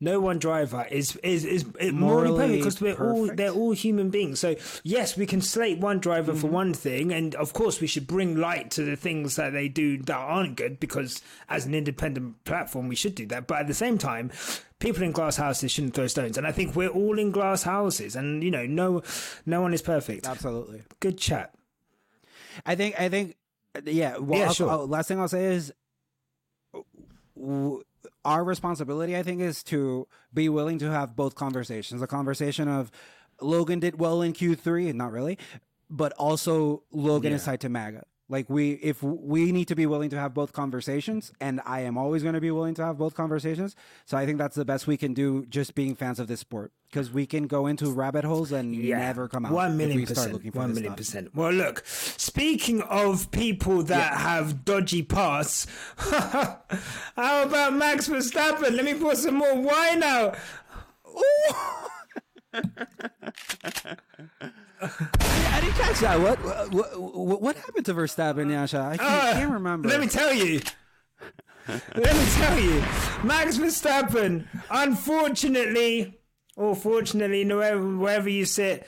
no 0.00 0.20
one 0.20 0.38
driver 0.38 0.86
is 0.90 1.16
is 1.16 1.44
is, 1.44 1.64
is 1.80 1.92
morally 1.92 2.28
Morally 2.30 2.36
perfect 2.36 2.58
because 2.58 2.80
we're 2.80 3.02
all 3.12 3.26
they're 3.34 3.50
all 3.50 3.72
human 3.72 4.10
beings. 4.10 4.40
So 4.40 4.56
yes, 4.84 5.16
we 5.16 5.26
can 5.26 5.40
slate 5.40 5.78
one 5.78 5.98
driver 6.00 6.32
Mm-hmm. 6.32 6.40
for 6.40 6.46
one 6.48 6.74
thing, 6.74 7.12
and 7.12 7.34
of 7.36 7.52
course 7.52 7.80
we 7.80 7.86
should 7.86 8.06
bring 8.06 8.36
light 8.36 8.70
to 8.72 8.84
the 8.84 8.96
things 8.96 9.36
that 9.36 9.50
they 9.52 9.68
do 9.68 9.98
that 10.02 10.16
aren't 10.16 10.56
good. 10.56 10.78
Because 10.80 11.22
as 11.48 11.64
an 11.66 11.74
independent 11.74 12.44
platform, 12.44 12.88
we 12.88 12.96
should 12.96 13.14
do 13.14 13.26
that. 13.26 13.46
But 13.46 13.60
at 13.60 13.66
the 13.68 13.74
same 13.74 13.96
time, 13.98 14.30
people 14.78 15.02
in 15.02 15.12
glass 15.12 15.36
houses 15.36 15.70
shouldn't 15.72 15.94
throw 15.94 16.06
stones, 16.08 16.36
and 16.36 16.46
I 16.46 16.52
think 16.52 16.76
we're 16.76 16.88
all 16.88 17.18
in 17.18 17.30
glass 17.30 17.62
houses, 17.62 18.16
and 18.16 18.42
you 18.42 18.50
know, 18.50 18.66
no, 18.66 19.02
no 19.46 19.60
one 19.62 19.72
is 19.72 19.82
perfect. 19.82 20.26
absolutely. 20.26 20.82
Good 21.00 21.16
chat. 21.18 21.54
I 22.64 22.74
think. 22.74 22.98
I 23.00 23.08
think. 23.08 23.36
Yeah. 23.84 24.16
Well, 24.18 24.38
Yeah, 24.40 24.46
I'll- 24.46 24.54
sure. 24.54 24.70
I'll- 24.70 24.86
last 24.88 25.08
thing 25.08 25.20
I'll 25.20 25.28
say 25.28 25.44
is, 25.54 25.72
w- 27.38 27.82
our 28.26 28.44
responsibility, 28.44 29.16
I 29.16 29.22
think, 29.22 29.40
is 29.40 29.62
to 29.64 30.06
be 30.34 30.48
willing 30.48 30.78
to 30.80 30.90
have 30.90 31.14
both 31.16 31.34
conversations. 31.34 32.02
A 32.02 32.06
conversation 32.06 32.68
of 32.68 32.90
Logan 33.40 33.80
did 33.80 33.98
well 34.00 34.20
in 34.22 34.32
Q 34.32 34.54
three, 34.56 34.92
not 34.92 35.12
really, 35.12 35.38
but 35.88 36.12
also 36.14 36.82
Logan 36.90 37.32
is 37.32 37.42
Yeah. 37.42 37.52
tied 37.52 37.60
to 37.60 37.68
MAGA. 37.68 38.04
Like 38.28 38.50
we, 38.50 38.72
if 38.72 39.02
we 39.02 39.52
need 39.52 39.68
to 39.68 39.76
be 39.76 39.86
willing 39.86 40.10
to 40.10 40.18
have 40.18 40.34
both 40.34 40.52
conversations, 40.52 41.32
and 41.40 41.60
I 41.64 41.80
am 41.82 41.96
always 41.96 42.22
going 42.22 42.34
to 42.34 42.40
be 42.40 42.50
willing 42.50 42.74
to 42.74 42.84
have 42.84 42.98
both 42.98 43.14
conversations. 43.14 43.76
So 44.04 44.16
I 44.16 44.26
think 44.26 44.38
that's 44.38 44.56
the 44.56 44.64
best 44.64 44.86
we 44.88 44.96
can 44.96 45.14
do, 45.14 45.46
just 45.46 45.74
being 45.76 45.94
fans 45.94 46.18
of 46.18 46.26
this 46.26 46.40
sport, 46.40 46.72
because 46.90 47.12
we 47.12 47.24
can 47.24 47.46
go 47.46 47.66
into 47.68 47.90
rabbit 47.92 48.24
holes 48.24 48.50
and 48.50 48.72
never 48.82 49.28
come 49.28 49.46
out. 49.46 49.52
One 49.52 49.72
if 49.72 49.76
million 49.78 49.96
we 49.98 50.06
start 50.06 50.16
percent. 50.16 50.32
looking 50.32 50.50
for 50.50 50.58
million 50.66 50.84
stuff. 50.86 50.96
percent. 50.96 51.34
Well, 51.36 51.52
look. 51.52 51.84
Speaking 51.86 52.82
of 52.82 53.30
people 53.30 53.84
that 53.84 54.14
have 54.18 54.64
dodgy 54.64 55.02
pasts, 55.04 55.66
how 55.96 56.62
about 57.14 57.74
Max 57.74 58.08
Verstappen? 58.08 58.74
Let 58.74 58.84
me 58.84 58.94
pour 58.94 59.14
some 59.14 59.36
more 59.36 59.54
wine 59.54 60.02
out. 60.02 60.36
I 64.80 65.60
didn't 65.60 65.74
catch 65.74 66.00
that. 66.00 66.20
What 66.20 66.38
what 66.72 67.00
what, 67.00 67.42
what 67.42 67.56
happened 67.56 67.86
to 67.86 67.94
Verstappen, 67.94 68.50
Yasha? 68.50 68.78
I 68.78 68.96
can't, 68.96 69.10
Uh, 69.10 69.32
can't 69.32 69.52
remember. 69.52 69.88
Let 69.88 70.00
me 70.00 70.06
tell 70.06 70.32
you. 70.32 70.60
Let 71.68 72.14
me 72.14 72.24
tell 72.36 72.60
you, 72.60 72.78
Max 73.24 73.58
Verstappen, 73.58 74.46
unfortunately, 74.70 76.16
or 76.54 76.76
fortunately, 76.76 77.44
wherever, 77.44 77.96
wherever 77.96 78.28
you 78.28 78.44
sit, 78.44 78.86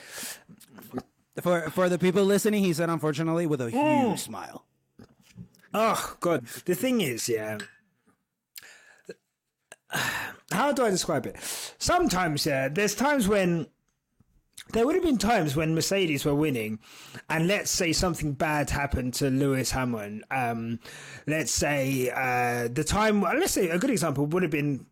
for 1.41 1.69
for 1.71 1.89
the 1.89 1.99
people 1.99 2.23
listening, 2.23 2.63
he 2.63 2.71
said, 2.71 2.89
unfortunately, 2.89 3.47
with 3.47 3.59
a 3.61 3.69
huge 3.69 4.19
smile. 4.19 4.65
Oh 5.73 6.15
God! 6.21 6.45
The 6.65 6.73
thing 6.75 7.01
is, 7.01 7.27
yeah. 7.27 7.57
How 10.51 10.71
do 10.71 10.83
I 10.83 10.89
describe 10.89 11.25
it? 11.25 11.35
Sometimes, 11.77 12.45
yeah, 12.45 12.69
there's 12.69 12.95
times 12.95 13.27
when 13.27 13.67
there 14.71 14.85
would 14.85 14.95
have 14.95 15.03
been 15.03 15.17
times 15.17 15.55
when 15.55 15.73
Mercedes 15.73 16.25
were 16.25 16.35
winning, 16.35 16.79
and 17.29 17.47
let's 17.47 17.71
say 17.71 17.93
something 17.93 18.33
bad 18.33 18.69
happened 18.69 19.13
to 19.15 19.29
Lewis 19.29 19.71
Hamilton. 19.71 20.23
Um, 20.31 20.79
let's 21.27 21.51
say 21.51 22.09
uh, 22.09 22.67
the 22.71 22.83
time. 22.83 23.21
Let's 23.21 23.53
say 23.53 23.69
a 23.69 23.79
good 23.79 23.89
example 23.89 24.25
would 24.27 24.43
have 24.43 24.51
been 24.51 24.85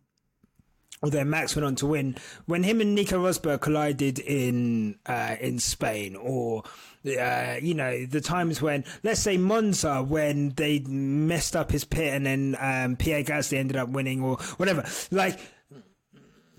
although 1.02 1.24
Max 1.24 1.54
went 1.54 1.64
on 1.64 1.76
to 1.76 1.86
win 1.86 2.16
when 2.46 2.62
him 2.62 2.80
and 2.80 2.94
Nico 2.94 3.22
Rosberg 3.22 3.60
collided 3.60 4.18
in 4.18 4.98
uh, 5.06 5.36
in 5.40 5.58
Spain, 5.58 6.16
or 6.16 6.64
uh, 7.06 7.56
you 7.62 7.74
know 7.74 8.04
the 8.06 8.20
times 8.20 8.60
when 8.60 8.84
let's 9.02 9.20
say 9.20 9.36
Monza 9.36 10.02
when 10.02 10.50
they 10.56 10.80
messed 10.80 11.54
up 11.56 11.70
his 11.70 11.84
pit 11.84 12.12
and 12.14 12.26
then 12.26 12.56
um, 12.60 12.96
Pierre 12.96 13.22
Gasly 13.22 13.58
ended 13.58 13.76
up 13.76 13.88
winning, 13.88 14.22
or 14.22 14.36
whatever. 14.56 14.84
Like 15.10 15.38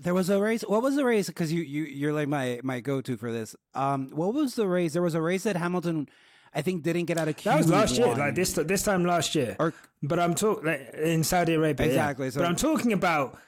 There 0.00 0.14
was 0.14 0.30
a 0.30 0.40
race. 0.40 0.62
What 0.62 0.82
was 0.82 0.96
the 0.96 1.04
race? 1.04 1.26
Because 1.28 1.52
you 1.52 1.62
you 1.62 1.84
you're 1.84 2.12
like 2.12 2.28
my 2.28 2.60
my 2.62 2.80
go 2.80 3.00
to 3.02 3.16
for 3.16 3.30
this. 3.30 3.54
Um, 3.74 4.10
what 4.14 4.32
was 4.34 4.54
the 4.54 4.66
race? 4.66 4.92
There 4.94 5.02
was 5.02 5.14
a 5.14 5.20
race 5.20 5.42
that 5.44 5.56
Hamilton, 5.56 6.08
I 6.54 6.62
think, 6.62 6.82
didn't 6.82 7.04
get 7.04 7.18
out 7.18 7.28
of. 7.28 7.36
that 7.42 7.58
was 7.58 7.66
Q1. 7.66 7.70
last 7.70 7.98
year, 7.98 8.14
like 8.16 8.34
this 8.34 8.52
this 8.54 8.82
time 8.82 9.04
last 9.04 9.34
year. 9.34 9.56
Or- 9.58 9.74
but 10.02 10.18
I'm 10.18 10.34
talking 10.34 10.64
like, 10.64 10.94
in 10.94 11.22
Saudi 11.22 11.52
Arabia, 11.52 11.86
yeah. 11.86 11.92
Exactly, 11.92 12.30
so- 12.30 12.40
but 12.40 12.46
I'm 12.48 12.56
talking 12.56 12.94
about 12.94 13.38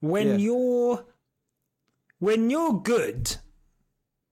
when 0.00 0.28
Yeah. 0.28 0.36
you're 0.36 1.06
when 2.18 2.50
you're 2.50 2.74
good 2.82 3.36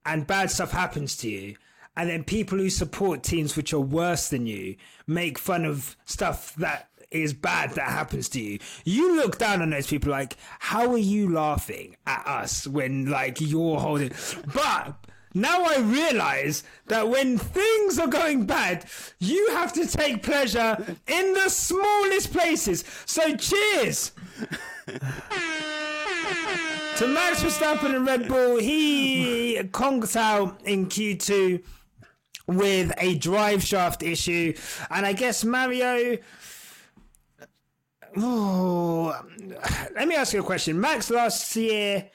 and 0.04 0.26
bad 0.26 0.50
stuff 0.50 0.70
happens 0.72 1.16
to 1.18 1.30
you 1.30 1.56
and 1.96 2.08
then 2.08 2.24
people 2.24 2.58
who 2.58 2.70
support 2.70 3.22
teams 3.22 3.56
which 3.56 3.72
are 3.72 3.80
worse 3.80 4.28
than 4.28 4.46
you 4.46 4.76
make 5.06 5.38
fun 5.38 5.64
of 5.64 5.96
stuff 6.04 6.54
that 6.56 6.88
is 7.10 7.34
bad 7.34 7.70
that 7.72 7.88
happens 7.88 8.28
to 8.28 8.40
you 8.40 8.58
you 8.84 9.16
look 9.16 9.36
down 9.36 9.60
on 9.60 9.70
those 9.70 9.88
people 9.88 10.12
like 10.12 10.36
how 10.60 10.90
are 10.92 10.98
you 10.98 11.28
laughing 11.28 11.96
at 12.06 12.24
us 12.26 12.66
when 12.66 13.06
like 13.06 13.40
you're 13.40 13.80
holding 13.80 14.12
but 14.54 14.94
now 15.34 15.64
I 15.64 15.78
realize 15.78 16.64
that 16.88 17.08
when 17.08 17.38
things 17.38 18.00
are 18.00 18.08
going 18.08 18.46
bad, 18.46 18.84
you 19.20 19.50
have 19.52 19.72
to 19.74 19.86
take 19.86 20.24
pleasure 20.24 20.76
in 21.06 21.34
the 21.34 21.48
smallest 21.48 22.32
places. 22.32 22.84
So 23.06 23.36
cheers 23.36 24.10
to 26.96 27.06
Max 27.06 27.44
Verstappen 27.44 27.94
and 27.94 28.04
Red 28.04 28.26
Bull. 28.26 28.58
He 28.58 29.60
conked 29.70 30.16
out 30.16 30.60
in 30.64 30.86
Q2 30.86 31.62
with 32.56 32.92
a 32.98 33.16
drive 33.16 33.62
shaft 33.62 34.02
issue, 34.02 34.54
and 34.90 35.06
I 35.06 35.12
guess 35.12 35.44
Mario. 35.44 36.18
Oh, 38.16 39.16
let 39.94 40.08
me 40.08 40.16
ask 40.16 40.32
you 40.32 40.40
a 40.40 40.44
question. 40.44 40.80
Max 40.80 41.10
last 41.10 41.54
year 41.54 42.10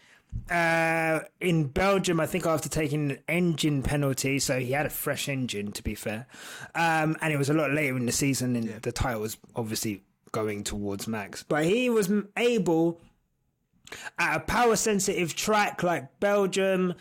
uh, 0.49 1.21
in 1.39 1.67
Belgium, 1.67 2.19
I 2.19 2.25
think 2.25 2.45
after 2.45 2.67
taking 2.67 3.11
an 3.11 3.19
engine 3.29 3.81
penalty, 3.81 4.39
so 4.39 4.59
he 4.59 4.73
had 4.73 4.85
a 4.85 4.89
fresh 4.89 5.29
engine 5.29 5.71
to 5.71 5.83
be 5.83 5.95
fair, 5.95 6.27
um, 6.75 7.15
and 7.21 7.33
it 7.33 7.37
was 7.37 7.49
a 7.49 7.53
lot 7.53 7.71
later 7.71 7.95
in 7.95 8.05
the 8.05 8.11
season, 8.11 8.55
and 8.55 8.81
the 8.81 8.91
title 8.91 9.21
was 9.21 9.37
obviously 9.55 10.03
going 10.31 10.65
towards 10.65 11.07
Max, 11.07 11.43
but 11.43 11.63
he 11.63 11.89
was 11.89 12.11
able 12.35 12.99
at 14.19 14.38
a 14.38 14.39
power 14.41 14.75
sensitive 14.75 15.36
track 15.36 15.84
like 15.84 16.19
Belgium 16.19 16.93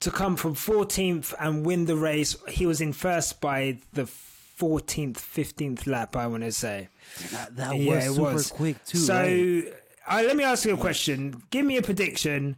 to 0.00 0.10
come 0.10 0.36
from 0.36 0.54
14th 0.54 1.32
and 1.38 1.64
win 1.64 1.84
the 1.86 1.96
race. 1.96 2.36
He 2.48 2.66
was 2.66 2.80
in 2.80 2.92
first 2.92 3.40
by 3.40 3.78
the 3.92 4.02
14th, 4.04 5.14
15th 5.14 5.86
lap, 5.86 6.16
I 6.16 6.26
want 6.26 6.42
to 6.44 6.52
say. 6.52 6.88
That, 7.32 7.56
that 7.56 7.76
Yeah, 7.76 7.94
was 7.94 8.04
super 8.16 8.32
was. 8.34 8.50
quick 8.50 8.84
too. 8.84 8.98
So 8.98 9.14
right? 9.14 9.64
uh, 10.08 10.22
let 10.26 10.36
me 10.36 10.44
ask 10.44 10.64
you 10.64 10.74
a 10.74 10.76
question. 10.78 11.42
Give 11.50 11.64
me 11.66 11.76
a 11.76 11.82
prediction. 11.82 12.56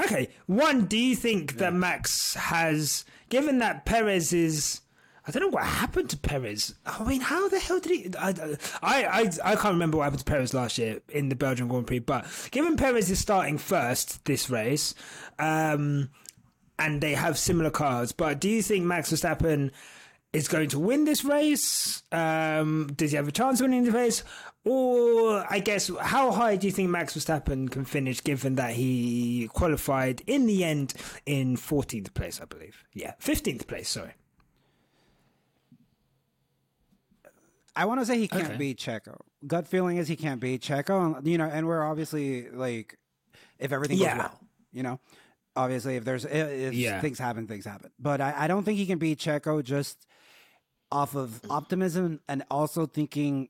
Okay, 0.00 0.28
one, 0.46 0.84
do 0.86 0.96
you 0.96 1.16
think 1.16 1.56
that 1.58 1.74
Max 1.74 2.34
has, 2.34 3.04
given 3.30 3.58
that 3.58 3.84
Perez 3.84 4.32
is, 4.32 4.80
I 5.28 5.30
don't 5.30 5.42
know 5.42 5.48
what 5.48 5.64
happened 5.64 6.08
to 6.10 6.16
Perez. 6.16 6.74
I 6.86 7.04
mean, 7.04 7.20
how 7.20 7.50
the 7.50 7.58
hell 7.58 7.80
did 7.80 7.92
he? 7.92 8.10
I, 8.18 8.30
I, 8.82 9.04
I, 9.04 9.30
I 9.44 9.56
can't 9.56 9.74
remember 9.74 9.98
what 9.98 10.04
happened 10.04 10.20
to 10.20 10.24
Perez 10.24 10.54
last 10.54 10.78
year 10.78 11.00
in 11.10 11.28
the 11.28 11.36
Belgian 11.36 11.68
Grand 11.68 11.86
Prix. 11.86 11.98
But 11.98 12.26
given 12.50 12.78
Perez 12.78 13.10
is 13.10 13.18
starting 13.18 13.58
first 13.58 14.24
this 14.24 14.48
race, 14.48 14.94
um, 15.38 16.08
and 16.78 17.02
they 17.02 17.12
have 17.12 17.36
similar 17.36 17.68
cars, 17.68 18.10
but 18.10 18.40
do 18.40 18.48
you 18.48 18.62
think 18.62 18.86
Max 18.86 19.12
Verstappen 19.12 19.70
is 20.32 20.48
going 20.48 20.70
to 20.70 20.78
win 20.78 21.04
this 21.04 21.24
race? 21.24 22.02
Um, 22.10 22.90
does 22.96 23.10
he 23.10 23.18
have 23.18 23.28
a 23.28 23.32
chance 23.32 23.60
of 23.60 23.64
winning 23.64 23.84
the 23.84 23.92
race? 23.92 24.24
Or 24.64 25.44
I 25.50 25.58
guess 25.58 25.90
how 26.00 26.32
high 26.32 26.56
do 26.56 26.66
you 26.66 26.72
think 26.72 26.88
Max 26.88 27.14
Verstappen 27.14 27.70
can 27.70 27.84
finish, 27.84 28.24
given 28.24 28.54
that 28.54 28.72
he 28.72 29.50
qualified 29.52 30.22
in 30.26 30.46
the 30.46 30.64
end 30.64 30.94
in 31.26 31.58
14th 31.58 32.14
place, 32.14 32.40
I 32.40 32.46
believe? 32.46 32.82
Yeah, 32.94 33.12
15th 33.20 33.66
place. 33.66 33.90
Sorry. 33.90 34.14
I 37.78 37.84
want 37.84 38.00
to 38.00 38.06
say 38.06 38.18
he 38.18 38.26
can't 38.26 38.48
Okay. 38.48 38.56
beat 38.58 38.78
Checo. 38.78 39.16
Gut 39.46 39.68
feeling 39.68 39.98
is 39.98 40.08
he 40.08 40.16
can't 40.16 40.40
beat 40.40 40.60
Checo, 40.62 41.16
and, 41.16 41.26
you 41.26 41.38
know, 41.38 41.44
and 41.46 41.66
we're 41.66 41.84
obviously 41.84 42.50
like, 42.50 42.98
if 43.60 43.70
everything 43.72 43.98
Yeah. 43.98 44.14
goes 44.14 44.18
well, 44.24 44.40
you 44.72 44.82
know, 44.82 44.98
obviously 45.54 45.94
if 45.96 46.04
there's 46.04 46.24
if 46.24 46.32
if 46.50 46.74
Yeah. 46.74 47.00
things 47.00 47.18
happen, 47.20 47.46
things 47.46 47.64
happen. 47.64 47.92
But 47.98 48.20
I, 48.20 48.34
I 48.36 48.46
don't 48.48 48.64
think 48.64 48.78
he 48.78 48.86
can 48.86 48.98
beat 48.98 49.18
Checo 49.20 49.62
just 49.62 50.06
off 50.90 51.14
of 51.14 51.40
optimism 51.48 52.20
and 52.28 52.44
also 52.50 52.86
thinking 52.86 53.48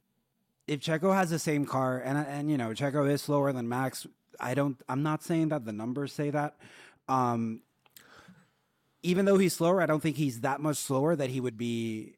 if 0.67 0.81
Checo 0.81 1.14
has 1.14 1.31
the 1.31 1.38
same 1.38 1.64
car 1.64 1.99
and 1.99 2.19
and 2.19 2.51
you 2.51 2.59
know 2.59 2.69
Checo 2.71 3.09
is 3.11 3.23
slower 3.23 3.51
than 3.53 3.67
Max. 3.67 4.07
I 4.38 4.55
don't. 4.55 4.81
I'm 4.91 5.03
not 5.03 5.23
saying 5.25 5.49
that 5.49 5.64
the 5.64 5.73
numbers 5.73 6.12
say 6.12 6.29
that. 6.31 6.57
Um, 7.09 7.62
even 9.03 9.25
though 9.25 9.38
he's 9.38 9.55
slower, 9.55 9.81
I 9.81 9.87
don't 9.87 10.01
think 10.03 10.17
he's 10.17 10.41
that 10.43 10.61
much 10.61 10.77
slower 10.77 11.17
that 11.17 11.31
he 11.31 11.41
would 11.41 11.57
be 11.57 12.18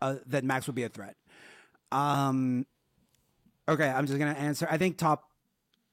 uh, 0.00 0.16
that 0.26 0.44
Max 0.44 0.66
would 0.66 0.76
be 0.76 0.84
a 0.84 0.88
threat. 0.88 1.16
Um, 1.92 2.66
okay, 3.68 3.88
I'm 3.88 4.06
just 4.06 4.18
gonna 4.18 4.32
answer. 4.32 4.66
I 4.70 4.78
think 4.78 4.98
top. 4.98 5.24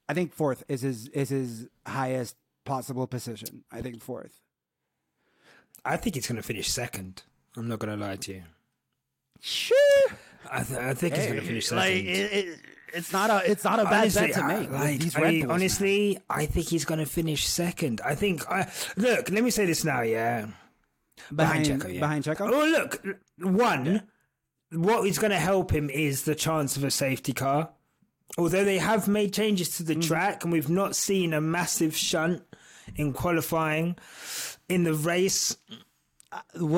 I 0.10 0.14
think 0.14 0.34
fourth 0.34 0.64
is 0.68 0.82
his 0.82 1.08
is 1.10 1.30
his 1.30 1.68
highest 1.86 2.36
possible 2.66 3.08
position. 3.08 3.64
I 3.72 3.82
think 3.82 4.02
fourth. 4.02 4.42
I 5.84 5.98
think 5.98 6.16
he's 6.16 6.28
going 6.28 6.36
to 6.36 6.44
finish 6.44 6.70
second. 6.70 7.24
I'm 7.56 7.68
not 7.68 7.80
going 7.80 7.98
to 7.98 8.06
lie 8.06 8.18
to 8.18 8.34
you. 8.34 8.44
Sure. 9.40 9.78
I, 10.52 10.64
th- 10.64 10.80
I 10.80 10.94
think 10.94 11.16
he's 11.16 11.26
going 11.28 11.40
to 11.40 11.46
finish 11.46 11.68
second. 11.68 11.78
Like 11.78 11.94
it, 11.94 12.34
it, 12.34 12.60
it's 12.94 13.14
not 13.14 13.30
a 13.30 13.50
it's 13.50 13.64
not 13.64 13.80
a 13.80 13.84
bad 13.84 14.02
honestly, 14.02 14.28
bet 14.28 14.36
to 14.36 14.44
make. 14.44 14.72
like, 14.72 15.18
I 15.18 15.32
mean, 15.32 15.52
honestly, 15.52 16.18
I 16.30 16.46
think 16.46 16.68
he's 16.68 16.86
going 16.86 17.00
to 17.00 17.06
finish 17.06 17.46
second. 17.48 18.02
I 18.04 18.16
think. 18.16 18.50
I 18.50 18.72
look. 18.96 19.30
Let 19.30 19.44
me 19.44 19.50
say 19.50 19.66
this 19.66 19.84
now. 19.84 20.02
Yeah, 20.02 20.48
behind 21.36 21.66
Checo, 21.66 21.94
yeah. 21.94 22.00
behind 22.00 22.24
Checo. 22.24 22.50
Oh, 22.52 22.66
look. 22.66 23.04
One, 23.40 24.04
what 24.72 25.08
is 25.08 25.18
going 25.20 25.32
to 25.32 25.38
help 25.38 25.72
him 25.72 25.90
is 25.90 26.24
the 26.24 26.36
chance 26.36 26.78
of 26.78 26.84
a 26.84 26.92
safety 26.92 27.34
car. 27.34 27.70
Although 28.38 28.66
they 28.66 28.78
have 28.78 29.08
made 29.08 29.34
changes 29.34 29.78
to 29.78 29.84
the 29.84 29.94
Mm-hmm. 29.94 30.02
track, 30.02 30.44
and 30.44 30.52
we've 30.52 30.70
not 30.70 30.96
seen 30.96 31.34
a 31.34 31.42
massive 31.42 31.96
shunt 31.96 32.44
in 32.96 33.14
qualifying 33.14 33.96
in 34.70 34.84
the 34.84 34.94
race. 34.94 35.56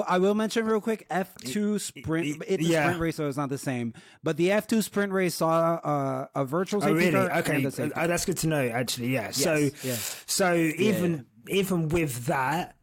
I 0.08 0.19
will 0.19 0.36
mention 0.36 0.65
real 0.67 0.80
quick 0.80 1.08
F 1.10 1.36
two 1.39 1.80
sprint. 1.80 2.43
It's 2.47 2.63
a 2.63 2.67
yeah. 2.67 2.84
sprint 2.84 3.02
race, 3.02 3.15
so 3.15 3.28
it's 3.28 3.36
not 3.36 3.49
the 3.49 3.58
same. 3.58 3.93
But 4.23 4.38
the 4.38 4.52
F 4.52 4.67
two 4.67 4.84
sprint 4.84 5.12
race 5.12 5.36
saw 5.36 5.80
uh, 5.84 6.28
a 6.36 6.45
virtual 6.45 6.84
Oh, 6.84 6.86
safety 6.86 7.12
really? 7.12 7.28
car. 7.28 7.38
Okay, 7.39 7.56
and 7.56 7.65
a 7.65 7.71
safety 7.71 7.95
uh, 7.95 8.08
that's 8.08 8.25
good 8.25 8.38
to 8.38 8.47
know. 8.47 8.63
Actually, 8.67 9.08
yeah. 9.08 9.32
so, 9.32 9.56
yes. 9.84 10.23
so 10.28 10.54
even 10.54 11.25
even 11.47 11.89
with 11.89 12.28
that, 12.28 12.75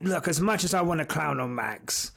look, 0.00 0.28
as 0.28 0.40
much 0.40 0.64
as 0.64 0.74
I 0.74 0.82
want 0.82 0.98
to 1.00 1.06
clown 1.06 1.40
on 1.40 1.54
Max, 1.54 2.12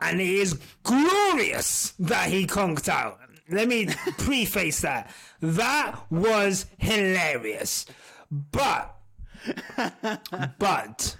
and 0.00 0.20
it 0.20 0.28
is 0.28 0.58
glorious 0.82 1.94
that 1.98 2.28
he 2.28 2.46
conked 2.46 2.88
out. 2.88 3.18
Let 3.48 3.68
me 3.68 3.86
preface 4.18 4.80
that. 4.80 5.10
That 5.40 5.98
was 6.10 6.66
hilarious. 6.78 7.86
But, 8.30 8.96
but, 10.58 11.16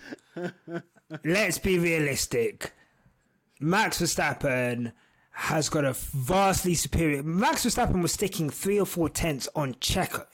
let's 1.24 1.58
be 1.58 1.78
realistic. 1.78 2.72
Max 3.60 4.02
Verstappen 4.02 4.92
has 5.30 5.68
got 5.68 5.84
a 5.84 5.92
vastly 5.92 6.74
superior. 6.74 7.22
Max 7.22 7.64
Verstappen 7.64 8.02
was 8.02 8.12
sticking 8.12 8.50
three 8.50 8.80
or 8.80 8.86
four 8.86 9.08
tenths 9.08 9.48
on 9.54 9.74
Checo 9.74 10.26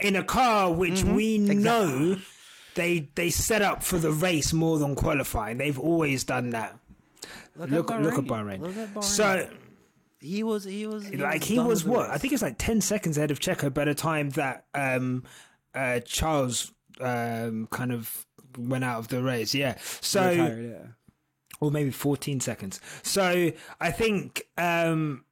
in 0.00 0.16
a 0.16 0.24
car 0.24 0.72
which 0.72 0.94
mm-hmm. 0.94 1.14
we 1.14 1.38
know 1.38 2.16
they 2.78 3.08
they 3.16 3.28
set 3.28 3.60
up 3.60 3.82
for 3.82 3.98
the 3.98 4.12
race 4.12 4.52
more 4.52 4.78
than 4.78 4.94
qualifying. 4.94 5.58
They've 5.58 5.78
always 5.78 6.22
done 6.22 6.50
that. 6.50 6.78
Look, 7.56 7.70
Look, 7.70 7.90
at 7.90 8.02
look 8.02 8.18
at 8.18 8.24
Bahrain. 8.24 8.60
Look 8.60 8.76
at 8.76 8.94
Bahrain. 8.94 9.04
So, 9.04 9.50
he 10.20 10.44
was 10.44 10.62
he 10.62 10.86
was 10.86 11.08
he 11.08 11.16
like, 11.16 11.42
he 11.42 11.58
was 11.58 11.84
with 11.84 11.92
the 11.92 11.98
what? 11.98 12.10
I 12.10 12.18
think 12.18 12.32
it's 12.32 12.42
like 12.42 12.54
ten 12.56 12.80
seconds 12.80 13.18
ahead 13.18 13.32
of 13.32 13.40
Checo 13.40 13.74
by 13.74 13.84
the 13.84 13.96
time 13.96 14.30
that 14.30 14.66
um, 14.74 15.24
uh, 15.74 15.98
Charles 16.00 16.72
um, 17.00 17.66
kind 17.72 17.92
of 17.92 18.24
went 18.56 18.84
out 18.84 19.00
of 19.00 19.08
the 19.08 19.22
race. 19.24 19.54
Yeah. 19.54 19.76
So 20.00 20.30
Retired, 20.30 20.70
yeah. 20.70 20.86
or 21.60 21.72
maybe 21.72 21.90
14 21.90 22.40
seconds. 22.40 22.80
So 23.02 23.52
I 23.80 23.90
think, 23.90 24.42
um, 24.56 25.24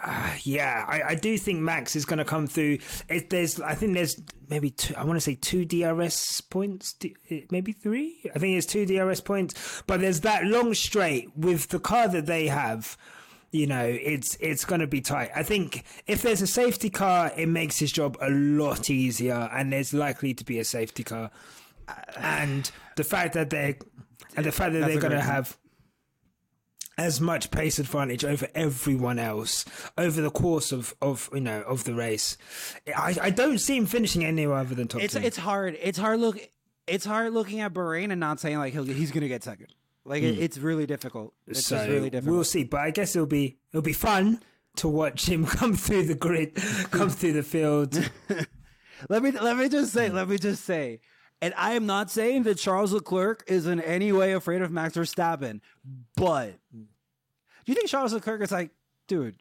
uh, 0.00 0.30
yeah, 0.42 0.84
I, 0.86 1.02
I 1.02 1.14
do 1.16 1.36
think 1.36 1.60
Max 1.60 1.96
is 1.96 2.04
going 2.04 2.18
to 2.18 2.24
come 2.24 2.46
through. 2.46 2.78
It, 3.08 3.30
there's, 3.30 3.60
I 3.60 3.74
think 3.74 3.94
there's 3.94 4.20
maybe 4.48 4.70
two, 4.70 4.94
I 4.96 5.04
want 5.04 5.16
to 5.16 5.20
say 5.20 5.34
two 5.34 5.64
DRS 5.64 6.40
points, 6.42 6.94
maybe 7.50 7.72
three. 7.72 8.30
I 8.34 8.38
think 8.38 8.56
it's 8.56 8.66
two 8.66 8.86
DRS 8.86 9.20
points, 9.20 9.82
but 9.86 10.00
there's 10.00 10.20
that 10.20 10.44
long 10.44 10.74
straight 10.74 11.36
with 11.36 11.68
the 11.68 11.80
car 11.80 12.08
that 12.08 12.26
they 12.26 12.46
have. 12.46 12.96
You 13.50 13.66
know, 13.66 13.84
it's 13.84 14.36
it's 14.40 14.66
going 14.66 14.82
to 14.82 14.86
be 14.86 15.00
tight. 15.00 15.30
I 15.34 15.42
think 15.42 15.84
if 16.06 16.20
there's 16.20 16.42
a 16.42 16.46
safety 16.46 16.90
car, 16.90 17.32
it 17.34 17.48
makes 17.48 17.78
his 17.78 17.90
job 17.90 18.18
a 18.20 18.28
lot 18.28 18.90
easier, 18.90 19.48
and 19.50 19.72
there's 19.72 19.94
likely 19.94 20.34
to 20.34 20.44
be 20.44 20.58
a 20.58 20.64
safety 20.64 21.02
car. 21.02 21.30
And 22.18 22.70
the 22.96 23.04
fact 23.04 23.32
that 23.32 23.48
they're 23.48 23.76
and 24.36 24.44
the 24.44 24.52
fact 24.52 24.74
that 24.74 24.80
That's 24.80 24.92
they're 24.92 25.00
going 25.00 25.14
to 25.14 25.22
have 25.22 25.56
as 26.98 27.20
much 27.20 27.50
pace 27.50 27.78
advantage 27.78 28.24
over 28.24 28.48
everyone 28.54 29.18
else 29.18 29.64
over 29.96 30.20
the 30.20 30.30
course 30.30 30.72
of, 30.72 30.94
of 31.00 31.30
you 31.32 31.40
know 31.40 31.62
of 31.62 31.84
the 31.84 31.94
race. 31.94 32.36
I, 32.94 33.16
I 33.22 33.30
don't 33.30 33.58
see 33.58 33.76
him 33.76 33.86
finishing 33.86 34.24
anywhere 34.24 34.58
other 34.58 34.74
than 34.74 34.88
top 34.88 35.00
It's 35.02 35.14
two. 35.14 35.20
it's 35.20 35.36
hard. 35.38 35.78
It's 35.80 35.96
hard 35.96 36.20
look. 36.20 36.38
It's 36.86 37.04
hard 37.04 37.32
looking 37.32 37.60
at 37.60 37.72
Bahrain 37.72 38.10
and 38.10 38.18
not 38.18 38.40
saying 38.40 38.58
like 38.58 38.72
he'll, 38.72 38.84
he's 38.84 39.12
going 39.12 39.22
to 39.22 39.28
get 39.28 39.44
second. 39.44 39.68
Like 40.04 40.22
it, 40.22 40.38
it's 40.38 40.58
really 40.58 40.86
difficult. 40.86 41.34
It's 41.46 41.68
Hmm. 41.68 41.76
so 41.76 41.86
really 41.88 42.10
difficult. 42.10 42.34
we'll 42.34 42.44
see. 42.44 42.64
But 42.64 42.80
I 42.80 42.90
guess 42.90 43.14
it'll 43.14 43.26
be 43.26 43.58
it'll 43.72 43.82
be 43.82 43.92
fun 43.92 44.42
to 44.76 44.88
watch 44.88 45.28
him 45.28 45.44
come 45.58 45.74
through 45.74 46.04
the 46.04 46.14
grid, 46.14 46.54
come 46.90 47.10
through 47.10 47.34
the 47.34 47.42
field. 47.42 47.94
let 49.08 49.22
me 49.22 49.30
let 49.32 49.56
me 49.56 49.68
just 49.68 49.92
say. 49.92 50.08
Let 50.10 50.28
me 50.28 50.38
just 50.38 50.64
say. 50.64 51.00
And 51.40 51.54
I 51.56 51.72
am 51.74 51.86
not 51.86 52.10
saying 52.10 52.42
that 52.44 52.58
Charles 52.58 52.92
Leclerc 52.92 53.44
is 53.46 53.66
in 53.66 53.80
any 53.80 54.10
way 54.12 54.32
afraid 54.32 54.60
of 54.60 54.70
Max 54.72 54.96
Verstappen, 54.96 55.60
but 56.16 56.54
do 56.72 56.86
you 57.66 57.74
think 57.74 57.88
Charles 57.88 58.12
Leclerc 58.12 58.42
is 58.42 58.50
like, 58.50 58.70
dude, 59.06 59.36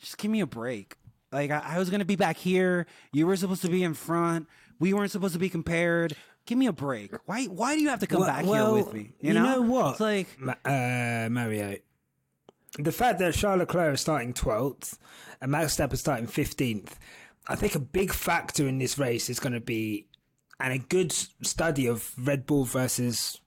just 0.00 0.18
give 0.18 0.30
me 0.30 0.40
a 0.40 0.46
break? 0.46 0.96
Like 1.30 1.50
I, 1.50 1.62
I 1.64 1.78
was 1.78 1.90
gonna 1.90 2.04
be 2.04 2.16
back 2.16 2.36
here. 2.36 2.86
You 3.12 3.26
were 3.26 3.36
supposed 3.36 3.62
to 3.62 3.68
be 3.68 3.82
in 3.84 3.94
front. 3.94 4.48
We 4.80 4.92
weren't 4.92 5.10
supposed 5.12 5.34
to 5.34 5.38
be 5.38 5.48
compared. 5.48 6.16
Give 6.46 6.58
me 6.58 6.66
a 6.66 6.72
break. 6.72 7.12
Why? 7.26 7.44
Why 7.44 7.74
do 7.74 7.80
you 7.80 7.88
have 7.88 8.00
to 8.00 8.06
come 8.06 8.20
Well- 8.20 8.28
back 8.28 8.44
well, 8.44 8.74
here 8.74 8.84
with 8.84 8.92
me? 8.94 9.12
You, 9.20 9.28
you 9.28 9.34
know? 9.34 9.42
know 9.54 9.62
what? 9.62 9.90
It's 9.92 10.00
like 10.00 10.38
Ma- 10.38 10.54
uh, 10.64 11.28
Mario. 11.30 11.76
The 12.78 12.92
fact 12.92 13.20
that 13.20 13.34
Charles 13.34 13.60
Leclerc 13.60 13.94
is 13.94 14.00
starting 14.00 14.34
12th 14.34 14.98
and 15.40 15.52
Max 15.52 15.76
Verstappen 15.76 15.92
is 15.92 16.00
starting 16.00 16.26
15th, 16.26 16.94
I 17.46 17.54
think 17.54 17.76
a 17.76 17.78
big 17.78 18.12
factor 18.12 18.66
in 18.66 18.78
this 18.78 18.98
race 18.98 19.30
is 19.30 19.38
going 19.38 19.52
to 19.52 19.60
be, 19.60 20.06
and 20.60 20.72
a 20.72 20.78
good 20.78 21.12
study 21.12 21.86
of 21.86 22.12
Red 22.18 22.46
Bull 22.46 22.64
versus 22.64 23.40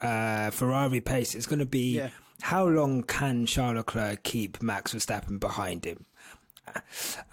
uh, 0.00 0.50
Ferrari 0.50 1.00
pace 1.00 1.34
is 1.34 1.46
going 1.46 1.58
to 1.60 1.66
be 1.66 1.96
Yeah. 1.98 2.10
how 2.42 2.66
long 2.66 3.02
can 3.02 3.46
Charles 3.46 3.76
Leclerc 3.76 4.22
keep 4.22 4.62
Max 4.62 4.94
Verstappen 4.94 5.38
behind 5.38 5.84
him? 5.84 6.06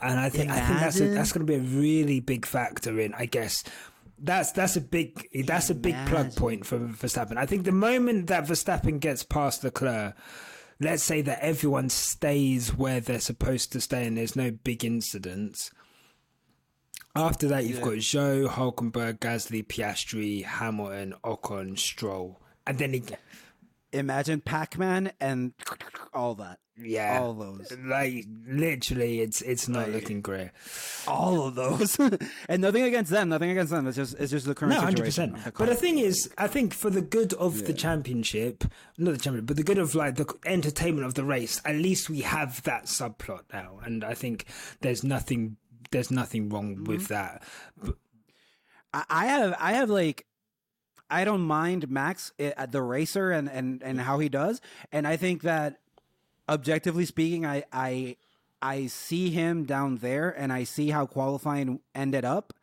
And 0.02 0.20
I 0.20 0.30
think 0.30 0.50
I 0.52 0.60
think 0.66 0.80
that's 0.80 1.00
a, 1.00 1.08
that's 1.08 1.32
going 1.32 1.46
to 1.46 1.52
be 1.52 1.56
a 1.58 1.80
really 1.80 2.20
big 2.20 2.46
factor 2.46 3.00
in, 3.00 3.14
I 3.14 3.26
guess. 3.26 3.64
That's 4.18 4.52
that's 4.52 4.76
a 4.76 4.82
big 4.82 5.28
that's 5.46 5.70
a 5.70 5.76
big 5.76 5.96
plug 6.08 6.36
point 6.36 6.66
for 6.66 6.80
Verstappen. 6.80 7.38
I 7.38 7.46
think 7.46 7.64
the 7.64 7.72
moment 7.72 8.28
that 8.28 8.46
Verstappen 8.46 9.00
gets 9.00 9.24
past 9.24 9.64
Leclerc, 9.64 10.16
let's 10.82 11.04
say 11.04 11.22
that 11.22 11.40
everyone 11.42 11.90
stays 11.90 12.76
where 12.76 13.00
they're 13.00 13.20
supposed 13.20 13.72
to 13.74 13.82
stay 13.82 14.06
and 14.08 14.18
there's 14.18 14.36
no 14.36 14.52
big 14.52 14.84
incidents. 14.84 15.72
After 17.16 17.48
that, 17.50 17.66
you've 17.66 17.82
got 17.82 17.94
Zhou, 17.94 18.48
Hulkenberg, 18.48 19.20
Gasly, 19.20 19.66
Piastri, 19.66 20.44
Hamilton, 20.46 21.16
Ocon, 21.24 21.78
Stroll, 21.78 22.40
and 22.68 22.78
then 22.78 22.94
he, 22.94 23.04
imagine 23.92 24.42
Pac-Man 24.42 25.12
and 25.20 25.54
all 26.14 26.36
that. 26.36 26.60
yeah, 26.78 27.20
All 27.20 27.34
those. 27.34 27.74
like 27.86 28.26
literally, 28.48 29.22
it's 29.22 29.42
it's 29.42 29.68
not 29.68 29.90
looking 29.90 30.22
great. 30.22 30.52
All 31.08 31.48
of 31.48 31.56
those. 31.56 31.98
and 32.48 32.62
nothing 32.62 32.84
against 32.84 33.12
them. 33.12 33.30
Nothing 33.30 33.50
against 33.52 33.72
them. 33.72 33.88
It's 33.88 33.98
just 33.98 34.16
it's 34.20 34.32
just 34.32 34.46
the 34.46 34.56
current 34.56 34.76
No, 34.76 34.82
hundred 34.82 35.06
situation. 35.12 35.34
percent. 35.34 35.56
But 35.58 35.68
the 35.70 35.76
thing 35.76 35.98
is, 35.98 36.30
I 36.38 36.48
think 36.48 36.74
for 36.74 36.90
the 36.92 37.02
good 37.02 37.34
of 37.34 37.66
the 37.66 37.74
championship, 37.74 38.64
not 38.98 39.12
the 39.14 39.18
championship, 39.18 39.48
but 39.48 39.58
the 39.58 39.64
good 39.64 39.80
of 39.80 39.96
like 39.96 40.16
the 40.16 40.32
entertainment 40.46 41.06
of 41.08 41.16
the 41.16 41.26
race, 41.26 41.60
at 41.66 41.76
least 41.76 42.10
we 42.10 42.22
have 42.22 42.62
that 42.64 42.86
subplot 42.86 43.42
now, 43.52 43.80
and 43.84 44.04
I 44.04 44.14
think 44.14 44.46
there's 44.82 45.04
nothing, 45.04 45.58
there's 45.92 46.12
nothing 46.12 46.50
wrong 46.50 46.84
with 46.84 47.08
that. 47.08 47.44
I 48.94 49.04
I 49.10 49.26
have 49.28 49.56
I 49.60 49.74
have 49.74 49.90
like 49.90 50.26
I 51.10 51.24
don't 51.26 51.42
mind 51.42 51.90
Max 51.90 52.32
eh, 52.40 52.52
uh, 52.58 52.66
the 52.66 52.82
racer 52.82 53.32
and 53.32 53.50
and 53.50 53.82
and 53.84 54.02
how 54.02 54.20
he 54.20 54.30
does, 54.30 54.62
and 54.92 55.08
I 55.08 55.18
think 55.18 55.42
that 55.44 55.80
objectively 56.48 57.06
speaking, 57.06 57.46
I 57.46 57.64
I 57.72 58.18
I 58.62 58.88
see 58.88 59.30
him 59.30 59.64
down 59.66 59.98
there, 59.98 60.30
and 60.30 60.52
I 60.54 60.64
see 60.66 60.90
how 60.90 61.06
qualifying 61.06 61.80
ended 61.96 62.26
up, 62.26 62.54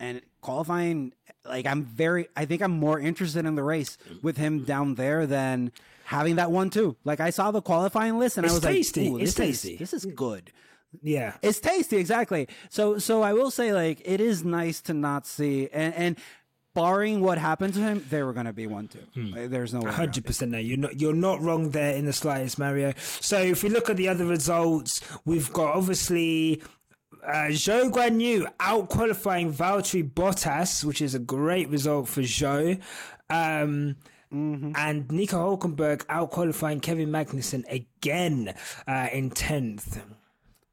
and 0.00 0.22
qualifying 0.40 1.12
like 1.44 1.66
I'm 1.66 1.84
very 1.84 2.28
I 2.36 2.44
think 2.46 2.62
I'm 2.62 2.72
more 2.72 2.98
interested 2.98 3.44
in 3.44 3.54
the 3.56 3.62
race 3.64 3.98
with 4.22 4.36
him 4.36 4.64
down 4.64 4.94
there 4.94 5.26
than 5.26 5.72
having 6.04 6.36
that 6.36 6.50
one 6.50 6.70
too. 6.70 6.96
Like 7.04 7.20
I 7.20 7.30
saw 7.30 7.50
the 7.50 7.60
qualifying 7.60 8.18
list 8.18 8.38
and 8.38 8.46
It's 8.46 8.52
I 8.54 8.56
was 8.56 8.62
tasty. 8.64 9.10
like, 9.10 9.22
It's 9.22 9.34
this 9.34 9.64
is- 9.66 9.78
this 9.78 9.92
is 9.92 10.06
good. 10.06 10.50
Yeah, 11.02 11.34
It's 11.42 11.60
tasty, 11.60 11.96
exactly. 11.98 12.48
So, 12.70 12.98
so 12.98 13.22
I 13.22 13.32
will 13.34 13.50
say, 13.50 13.72
like, 13.72 14.00
it 14.04 14.20
is 14.20 14.44
nice 14.44 14.80
to 14.82 14.94
not 14.94 15.26
see, 15.26 15.68
and 15.72 15.94
and 15.94 16.18
barring 16.74 17.20
what 17.20 17.38
happened 17.38 17.74
to 17.74 17.80
him, 17.80 18.04
they 18.08 18.22
were 18.22 18.32
going 18.32 18.46
to 18.46 18.52
be 18.52 18.66
one 18.66 18.88
too. 18.88 19.04
Like, 19.16 19.50
there's 19.50 19.74
no 19.74 19.80
way. 19.80 19.86
around 19.86 19.94
it. 19.94 19.96
Hundred 19.96 20.24
percent. 20.24 20.50
No, 20.52 20.58
you're 20.58 20.78
not. 20.78 20.98
You're 21.00 21.12
not 21.14 21.40
wrong 21.42 21.70
there 21.70 21.94
in 21.94 22.06
the 22.06 22.12
slightest, 22.12 22.58
Mario. 22.58 22.94
So 23.20 23.38
if 23.40 23.62
we 23.62 23.68
look 23.68 23.90
at 23.90 23.96
the 23.96 24.08
other 24.08 24.24
results, 24.24 25.00
we've 25.24 25.52
got 25.52 25.74
obviously. 25.74 26.62
Uh, 27.26 27.48
Zhou 27.50 27.90
Guanyu 27.90 28.46
out 28.60 28.88
qualifying 28.88 29.52
Valtteri 29.52 30.08
Bottas, 30.08 30.84
which 30.84 31.02
is 31.02 31.14
a 31.14 31.18
great 31.18 31.68
result 31.68 32.08
for 32.08 32.22
Zhou. 32.22 32.80
Um, 33.28 33.96
And 34.30 35.10
Nico 35.10 35.56
Hulkenberg 35.56 36.04
out 36.08 36.30
qualifying 36.30 36.80
Kevin 36.80 37.08
Magnussen 37.10 37.64
again 37.70 38.54
uh, 38.86 39.08
in 39.12 39.30
10th. 39.30 40.00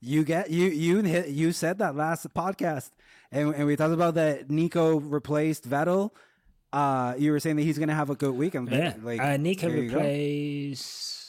You 0.06 0.24
get 0.24 0.52
you 0.52 0.68
you 0.68 1.02
hit- 1.02 1.30
you 1.30 1.52
said 1.52 1.80
that 1.80 1.96
last 1.96 2.32
podcast, 2.36 2.92
and 3.32 3.56
and 3.56 3.66
we 3.66 3.76
talked 3.76 3.94
about 3.94 4.14
that. 4.16 4.52
Nico 4.52 5.00
replaced 5.00 5.68
Vettel. 5.68 6.12
Uh, 6.72 7.16
you 7.18 7.32
were 7.32 7.40
saying 7.40 7.56
that 7.56 7.64
he's 7.64 7.78
going 7.80 7.90
to 7.90 7.96
have 7.96 8.10
a 8.12 8.16
good 8.16 8.36
weekend. 8.36 8.70
Yeah. 8.72 8.94
like 9.02 9.20
uh, 9.20 9.38
Nico 9.38 9.68
replaced. 9.68 11.24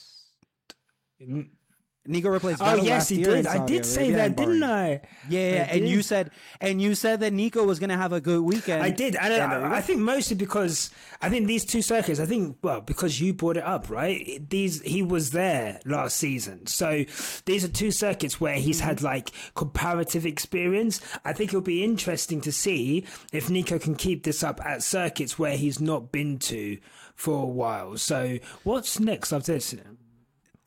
Nico 2.09 2.29
replaced. 2.29 2.61
Oh, 2.63 2.75
yes, 2.77 2.89
last 2.89 3.09
he 3.11 3.17
year 3.17 3.35
did. 3.35 3.47
I 3.47 3.65
did 3.67 3.85
say 3.85 4.13
Arabia 4.13 4.17
that, 4.17 4.37
didn't 4.37 4.63
I? 4.63 4.89
Yeah, 5.29 5.55
yeah, 5.55 5.69
I 5.71 5.75
and 5.77 5.89
you 5.89 6.03
said 6.03 6.31
and 6.61 6.81
you 6.81 6.95
said 6.95 7.21
that 7.21 7.33
Nico 7.33 7.65
was 7.65 7.79
going 7.79 7.91
to 7.91 7.97
have 7.97 8.13
a 8.13 8.21
good 8.21 8.43
weekend. 8.43 8.83
I 8.83 8.91
did, 8.91 9.17
and 9.17 9.35
I. 9.35 9.77
I 9.77 9.81
think 9.81 10.01
mostly 10.01 10.37
because 10.37 10.91
I 11.21 11.29
think 11.29 11.47
these 11.47 11.65
two 11.65 11.83
circuits. 11.83 12.21
I 12.21 12.27
think 12.27 12.57
well 12.63 12.81
because 12.81 13.21
you 13.21 13.35
brought 13.35 13.57
it 13.57 13.65
up, 13.65 13.91
right? 13.91 14.41
These 14.49 14.83
he 14.83 15.03
was 15.03 15.31
there 15.31 15.81
last 15.85 16.17
season, 16.17 16.67
so 16.67 17.05
these 17.45 17.65
are 17.65 17.69
two 17.69 17.91
circuits 17.91 18.41
where 18.41 18.55
he's 18.55 18.81
had 18.81 18.99
mm-hmm. 18.99 19.07
like 19.07 19.31
comparative 19.55 20.27
experience. 20.27 21.01
I 21.25 21.33
think 21.33 21.51
it'll 21.51 21.61
be 21.61 21.85
interesting 21.85 22.41
to 22.43 22.53
see 22.53 23.07
if 23.33 23.51
Nico 23.51 23.79
can 23.79 23.95
keep 23.95 24.25
this 24.25 24.43
up 24.43 24.61
at 24.65 24.83
circuits 24.83 25.39
where 25.39 25.57
he's 25.57 25.81
not 25.81 26.13
been 26.13 26.39
to 26.39 26.79
for 27.15 27.43
a 27.43 27.47
while. 27.47 27.97
So 27.97 28.39
what's 28.63 29.01
next 29.01 29.33
after 29.33 29.55
this? 29.55 29.75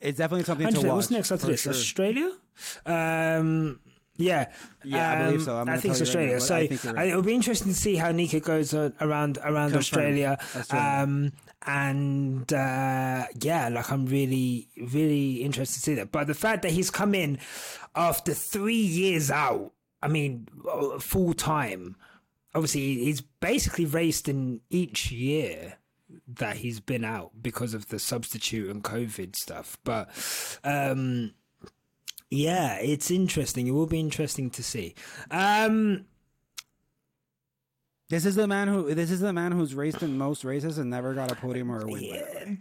It's 0.01 0.17
definitely 0.17 0.45
something 0.45 0.67
to 0.67 0.73
100%. 0.79 0.83
watch. 0.85 0.95
What's 0.95 1.11
next 1.11 1.31
after 1.31 1.47
this? 1.47 1.61
sure. 1.61 1.71
Australia? 1.73 2.31
Um, 2.85 3.79
yeah. 4.15 4.49
Yeah, 4.83 5.11
I 5.11 5.23
believe 5.25 5.39
Um, 5.39 5.45
so. 5.45 5.57
I'm 5.57 5.69
I 5.69 5.77
think 5.77 5.91
it's 5.93 6.01
right 6.01 6.07
Australia. 6.07 6.33
now, 6.33 6.39
so 6.39 6.55
I 6.55 6.67
think 6.67 6.83
you're 6.83 6.93
right. 6.93 7.07
it'll 7.09 7.21
be 7.21 7.33
interesting 7.35 7.67
to 7.73 7.77
see 7.77 7.95
how 7.95 8.11
Nico 8.11 8.39
goes 8.39 8.73
uh, 8.73 8.89
around 9.01 9.37
around 9.43 9.75
Australia. 9.75 10.37
Australia. 10.55 11.03
Um, 11.03 11.31
and 11.65 12.51
uh, 12.53 13.25
yeah, 13.41 13.69
like 13.69 13.91
I'm 13.91 14.05
really, 14.05 14.67
really 14.93 15.35
interested 15.43 15.75
to 15.75 15.79
see 15.81 15.93
that. 15.95 16.11
But 16.11 16.27
the 16.27 16.33
fact 16.33 16.61
that 16.63 16.71
he's 16.71 16.89
come 16.91 17.13
in 17.15 17.39
after 17.95 18.33
three 18.33 18.75
years 18.75 19.29
out, 19.31 19.73
I 20.01 20.07
mean, 20.07 20.47
full 20.99 21.33
time. 21.33 21.95
Obviously, 22.55 22.95
he's 23.03 23.21
basically 23.21 23.85
raced 23.85 24.27
in 24.27 24.61
each 24.69 25.11
year 25.11 25.75
that 26.27 26.57
he's 26.57 26.79
been 26.79 27.03
out 27.05 27.31
because 27.41 27.73
of 27.73 27.89
the 27.89 27.99
substitute 27.99 28.69
and 28.69 28.83
COVID 28.83 29.35
stuff. 29.35 29.77
But 29.83 30.09
um, 30.63 31.33
yeah, 32.29 32.75
it's 32.79 33.09
interesting. 33.11 33.67
It 33.67 33.71
will 33.71 33.87
be 33.87 33.99
interesting 33.99 34.49
to 34.51 34.63
see. 34.63 34.95
Um, 35.31 36.05
This 38.09 38.25
is 38.25 38.33
the 38.33 38.47
man 38.47 38.67
who 38.67 38.93
this 38.95 39.11
is 39.11 39.19
the 39.19 39.33
man 39.33 39.51
who's 39.51 39.75
raced 39.75 40.01
in 40.01 40.17
most 40.17 40.43
races 40.43 40.79
and 40.79 40.89
never 40.89 41.13
got 41.13 41.31
a 41.31 41.35
podium 41.35 41.69
or 41.71 41.81
a 41.81 41.85
win. 41.85 42.01
by 42.01 42.07
the 42.07 42.15
way. 42.15 42.57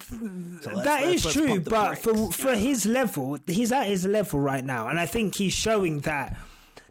So 0.60 0.70
let's- 0.70 0.84
that 0.84 1.00
let's- 1.02 1.14
is 1.14 1.24
let's 1.24 1.32
true, 1.36 1.46
pump 1.48 1.64
the 1.64 1.70
but 1.70 1.98
for 1.98 2.32
for 2.32 2.54
his 2.54 2.84
level, 2.84 3.38
he's 3.46 3.72
at 3.72 3.86
his 3.86 4.04
level 4.04 4.40
right 4.40 4.62
now, 4.64 4.88
and 4.88 5.00
I 5.00 5.06
think 5.06 5.36
he's 5.36 5.54
showing 5.54 6.00
that. 6.00 6.36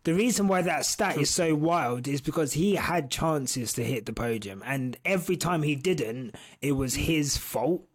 The 0.08 0.13
reason 0.13 0.48
why 0.48 0.62
that 0.62 0.86
stat 0.86 1.17
is 1.17 1.30
so 1.30 1.54
wild 1.54 2.08
is 2.08 2.22
because 2.22 2.54
he 2.54 2.76
had 2.76 3.12
chances 3.12 3.74
to 3.74 3.84
hit 3.84 4.06
the 4.06 4.13
podium, 4.13 4.63
and 4.65 4.96
every 5.04 5.36
time 5.36 5.63
he 5.63 5.76
didn't, 5.76 6.34
it 6.62 6.72
was 6.72 6.96
his 6.96 7.36
fault. 7.36 7.86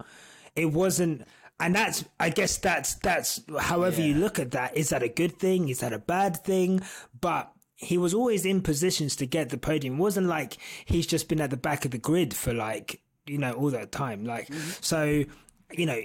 It 0.55 0.67
wasn't, 0.67 1.27
and 1.59 1.75
that's 1.75 2.05
I 2.21 2.29
guess 2.29 2.59
that's 2.59 2.97
that's 2.97 3.41
however 3.59 4.03
you 4.03 4.17
look 4.17 4.39
at 4.39 4.51
that. 4.51 4.77
Is 4.77 4.91
that 4.91 5.03
a 5.03 5.09
good 5.09 5.39
thing? 5.39 5.71
Is 5.71 5.81
that 5.81 5.95
a 5.95 5.99
bad 5.99 6.45
thing? 6.45 6.83
But 7.19 7.51
he 7.77 7.97
was 7.97 8.13
always 8.13 8.45
in 8.45 8.61
positions 8.61 9.17
to 9.17 9.25
get 9.25 9.49
the 9.49 9.57
podium. 9.57 9.95
It 9.95 10.03
wasn't 10.03 10.27
like 10.27 10.59
he's 10.85 11.07
just 11.07 11.31
been 11.31 11.41
at 11.41 11.49
the 11.49 11.57
back 11.57 11.87
of 11.87 11.93
the 11.93 11.99
grid 11.99 12.35
for 12.35 12.53
like 12.53 13.01
you 13.25 13.39
know 13.39 13.55
all 13.55 13.71
that 13.71 13.91
time. 13.91 14.27
Like 14.27 14.49
mm-hmm. 14.49 14.71
so, 14.83 15.25
you 15.73 15.87
know, 15.87 16.03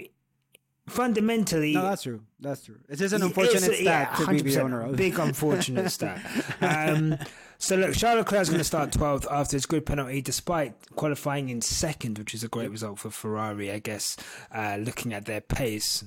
fundamentally. 0.88 1.74
No, 1.74 1.82
that's 1.82 2.02
true. 2.02 2.22
That's 2.40 2.64
true. 2.64 2.78
It's 2.88 3.00
just 3.00 3.14
an 3.14 3.22
unfortunate 3.22 3.62
stat 3.62 3.80
yeah, 3.80 4.26
to 4.26 4.32
be 4.32 4.50
the 4.50 4.62
owner 4.62 4.82
of. 4.82 4.96
Big 4.96 5.18
unfortunate 5.18 5.90
stat. 5.98 6.20
Um, 6.60 7.18
so 7.58 7.76
look, 7.76 7.94
Charles 7.94 8.18
Leclerc's 8.18 8.48
going 8.48 8.58
to 8.58 8.64
start 8.64 8.90
12th 8.92 9.26
after 9.30 9.56
his 9.56 9.66
good 9.66 9.84
penalty, 9.84 10.22
despite 10.22 10.74
qualifying 10.94 11.48
in 11.48 11.60
second, 11.60 12.18
which 12.18 12.34
is 12.34 12.44
a 12.44 12.48
great 12.48 12.70
result 12.70 12.98
for 12.98 13.10
Ferrari, 13.10 13.70
I 13.70 13.80
guess. 13.80 14.16
Uh, 14.54 14.78
looking 14.80 15.12
at 15.12 15.24
their 15.24 15.40
pace, 15.40 16.04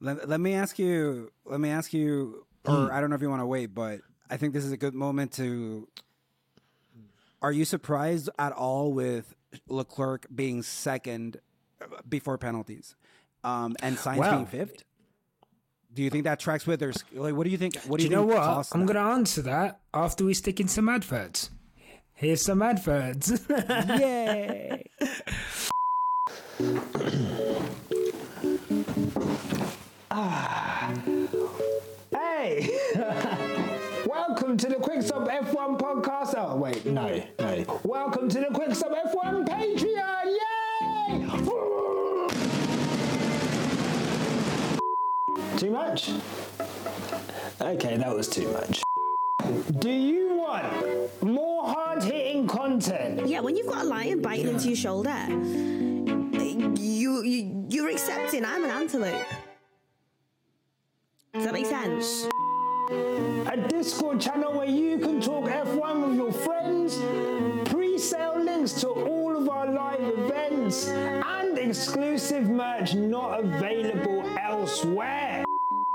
Let, 0.00 0.28
let 0.28 0.40
me 0.40 0.54
ask 0.54 0.78
you. 0.78 1.30
Let 1.44 1.60
me 1.60 1.70
ask 1.70 1.92
you. 1.92 2.46
Or 2.64 2.92
I 2.92 3.00
don't 3.00 3.10
know 3.10 3.16
if 3.16 3.22
you 3.22 3.28
want 3.30 3.42
to 3.42 3.46
wait, 3.46 3.74
but 3.74 4.00
I 4.30 4.36
think 4.36 4.54
this 4.54 4.64
is 4.64 4.72
a 4.72 4.76
good 4.76 4.94
moment 4.94 5.32
to. 5.32 5.88
Are 7.42 7.52
you 7.52 7.64
surprised 7.64 8.30
at 8.38 8.52
all 8.52 8.92
with 8.92 9.34
Leclerc 9.68 10.26
being 10.34 10.62
second 10.62 11.38
uh, 11.80 11.86
before 12.08 12.38
penalties, 12.38 12.94
um, 13.44 13.74
and 13.82 13.96
Sainz 13.96 14.16
Wow. 14.18 14.30
being 14.36 14.46
fifth? 14.46 14.84
Do 15.94 16.02
you 16.02 16.10
think 16.10 16.24
that 16.24 16.40
tracks 16.40 16.66
with 16.66 16.80
their 16.80 16.92
sk- 16.92 17.06
like? 17.14 17.34
What 17.34 17.44
do 17.44 17.50
you 17.50 17.58
think? 17.58 17.76
What 17.86 17.98
do 18.00 18.04
do 18.06 18.10
you, 18.10 18.10
you 18.10 18.16
know 18.16 18.24
what? 18.26 18.42
I'm 18.72 18.86
that? 18.86 18.92
going 18.92 19.04
to 19.04 19.12
answer 19.12 19.42
that 19.42 19.80
after 19.92 20.24
we 20.24 20.32
stick 20.34 20.58
in 20.60 20.68
some 20.68 20.88
adverts. 20.88 21.50
Here's 22.14 22.40
some 22.42 22.62
adverts. 22.62 23.32
Yay! 23.50 24.84
Hey, 32.10 32.68
Welcome 34.06 34.56
to 34.58 34.68
the 34.68 34.74
Quick 34.74 35.02
Stop 35.02 35.28
F1 35.28 35.78
podcast. 35.80 36.34
Oh, 36.36 36.56
wait, 36.56 36.84
no, 36.84 37.22
no. 37.38 37.80
Welcome 37.84 38.28
to 38.28 38.40
the 38.40 38.46
Quick 38.52 38.74
Stop 38.74 38.92
F1 38.92 39.46
Patreon. 39.48 40.24
Yay! 40.26 40.41
Too 45.62 45.70
much? 45.70 46.10
Okay, 47.60 47.96
that 47.96 48.12
was 48.12 48.26
too 48.26 48.52
much. 48.52 48.82
Do 49.78 49.90
you 49.90 50.34
want 50.34 51.22
more 51.22 51.62
hard 51.62 52.02
hitting 52.02 52.48
content? 52.48 53.28
Yeah, 53.28 53.38
when 53.38 53.54
you've 53.54 53.68
got 53.68 53.84
a 53.84 53.88
lion 53.88 54.20
biting 54.20 54.48
into 54.48 54.66
your 54.66 54.76
shoulder, 54.76 55.14
you, 56.80 57.22
you 57.22 57.66
you're 57.68 57.90
accepting 57.90 58.44
I'm 58.44 58.64
an 58.64 58.70
antelope. 58.70 59.24
Does 61.32 61.44
that 61.44 61.52
make 61.52 61.66
sense? 61.66 62.26
A 62.90 63.64
Discord 63.68 64.20
channel 64.20 64.54
where 64.54 64.66
you 64.66 64.98
can 64.98 65.20
talk 65.20 65.44
F1 65.44 66.08
with 66.08 66.16
your 66.16 66.32
friends, 66.32 66.98
pre 67.70 67.98
sale 67.98 68.42
links 68.42 68.72
to 68.80 68.88
all 68.88 69.36
of 69.36 69.48
our 69.48 69.70
live 69.72 70.18
events, 70.18 70.88
and 70.88 71.56
exclusive 71.56 72.50
merch 72.50 72.96
not 72.96 73.38
available 73.38 74.24
elsewhere. 74.40 75.44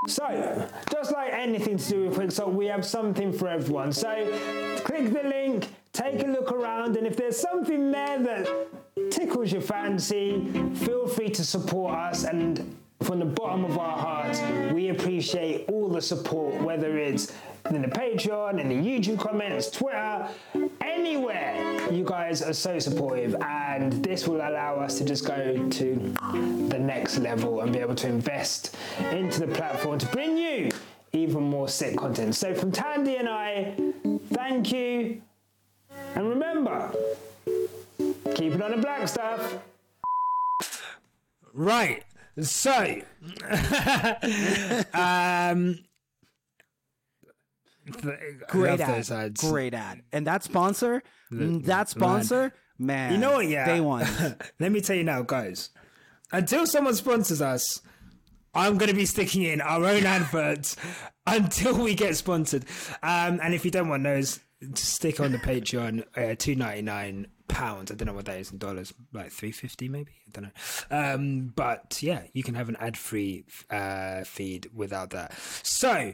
So, 0.07 0.69
just 0.89 1.11
like 1.11 1.33
anything 1.33 1.75
to 1.77 1.89
do 1.89 2.05
with 2.05 2.15
Quickstop, 2.15 2.47
we 2.47 2.65
have 2.67 2.85
something 2.85 3.33
for 3.33 3.49
everyone. 3.49 3.91
So, 3.91 4.09
click 4.85 5.11
the 5.11 5.27
link, 5.27 5.67
take 5.91 6.23
a 6.23 6.27
look 6.27 6.53
around, 6.53 6.95
and 6.95 7.05
if 7.05 7.17
there's 7.17 7.37
something 7.37 7.91
there 7.91 8.17
that 8.23 9.11
tickles 9.11 9.51
your 9.51 9.61
fancy, 9.61 10.49
feel 10.75 11.07
free 11.07 11.29
to 11.31 11.43
support 11.43 11.93
us. 11.93 12.23
And 12.23 12.77
from 13.01 13.19
the 13.19 13.25
bottom 13.25 13.65
of 13.65 13.77
our 13.77 13.97
hearts, 13.97 14.41
we 14.73 14.89
appreciate 14.89 15.67
all 15.69 15.89
the 15.89 16.01
support, 16.01 16.61
whether 16.61 16.97
it's 16.97 17.33
in 17.75 17.81
the 17.81 17.87
Patreon, 17.87 18.59
in 18.59 18.69
the 18.69 18.75
YouTube 18.75 19.19
comments, 19.19 19.69
Twitter, 19.69 20.27
anywhere. 20.81 21.91
You 21.91 22.03
guys 22.03 22.41
are 22.41 22.53
so 22.53 22.79
supportive, 22.79 23.35
and 23.41 23.91
this 24.03 24.27
will 24.27 24.37
allow 24.37 24.75
us 24.75 24.97
to 24.99 25.05
just 25.05 25.25
go 25.25 25.67
to 25.69 26.15
the 26.69 26.79
next 26.79 27.19
level 27.19 27.61
and 27.61 27.73
be 27.73 27.79
able 27.79 27.95
to 27.95 28.07
invest 28.07 28.75
into 29.11 29.41
the 29.41 29.47
platform 29.47 29.99
to 29.99 30.05
bring 30.07 30.37
you 30.37 30.69
even 31.13 31.43
more 31.43 31.67
sick 31.67 31.97
content. 31.97 32.35
So, 32.35 32.53
from 32.53 32.71
Thandie 32.71 33.19
and 33.19 33.29
I, 33.29 33.75
thank 34.33 34.71
you, 34.71 35.21
and 36.15 36.29
remember, 36.29 36.91
keep 38.35 38.53
it 38.53 38.61
on 38.61 38.71
the 38.71 38.77
black 38.77 39.07
stuff. 39.07 39.57
Right. 41.53 42.03
So, 42.39 43.01
um, 44.93 45.79
Great 48.49 48.81
ad. 48.81 49.37
Great 49.37 49.73
ad. 49.73 50.01
And 50.11 50.27
that 50.27 50.43
sponsor, 50.43 51.03
mm, 51.31 51.63
that 51.65 51.89
sponsor, 51.89 52.53
man. 52.77 53.11
You 53.11 53.17
know 53.17 53.33
what? 53.33 53.47
Yeah. 53.47 53.65
Day 53.65 53.79
one. 53.79 54.07
Let 54.59 54.71
me 54.71 54.81
tell 54.81 54.95
you 54.95 55.03
now, 55.03 55.21
guys. 55.21 55.69
Until 56.31 56.67
someone 56.67 56.93
sponsors 56.93 57.41
us, 57.41 57.81
I'm 58.53 58.77
going 58.77 58.89
to 58.89 58.95
be 58.95 59.05
sticking 59.05 59.43
in 59.43 59.61
our 59.61 59.85
own 59.85 60.05
adverts 60.05 60.75
until 61.25 61.77
we 61.77 61.93
get 61.95 62.15
sponsored. 62.15 62.65
Um, 63.03 63.39
and 63.41 63.53
if 63.53 63.63
you 63.63 63.71
don't 63.71 63.87
want 63.87 64.03
those, 64.03 64.39
just 64.73 64.95
stick 64.95 65.19
on 65.19 65.31
the 65.31 65.37
Patreon, 65.37 66.03
uh, 66.17 66.35
two 66.37 66.55
ninety 66.55 66.81
nine 66.81 67.27
pounds. 67.47 67.91
I 67.91 67.95
don't 67.95 68.07
know 68.07 68.13
what 68.13 68.25
that 68.25 68.39
is 68.39 68.51
in 68.51 68.57
dollars, 68.57 68.93
like 69.13 69.31
three 69.31 69.51
fifty 69.51 69.87
maybe. 69.87 70.13
I 70.27 70.31
don't 70.31 70.43
know. 70.45 71.13
Um, 71.13 71.53
but 71.55 71.99
yeah, 72.01 72.23
you 72.33 72.43
can 72.43 72.55
have 72.55 72.69
an 72.69 72.75
ad 72.77 72.97
free 72.97 73.45
uh, 73.69 74.23
feed 74.23 74.69
without 74.73 75.11
that. 75.11 75.33
So, 75.63 76.13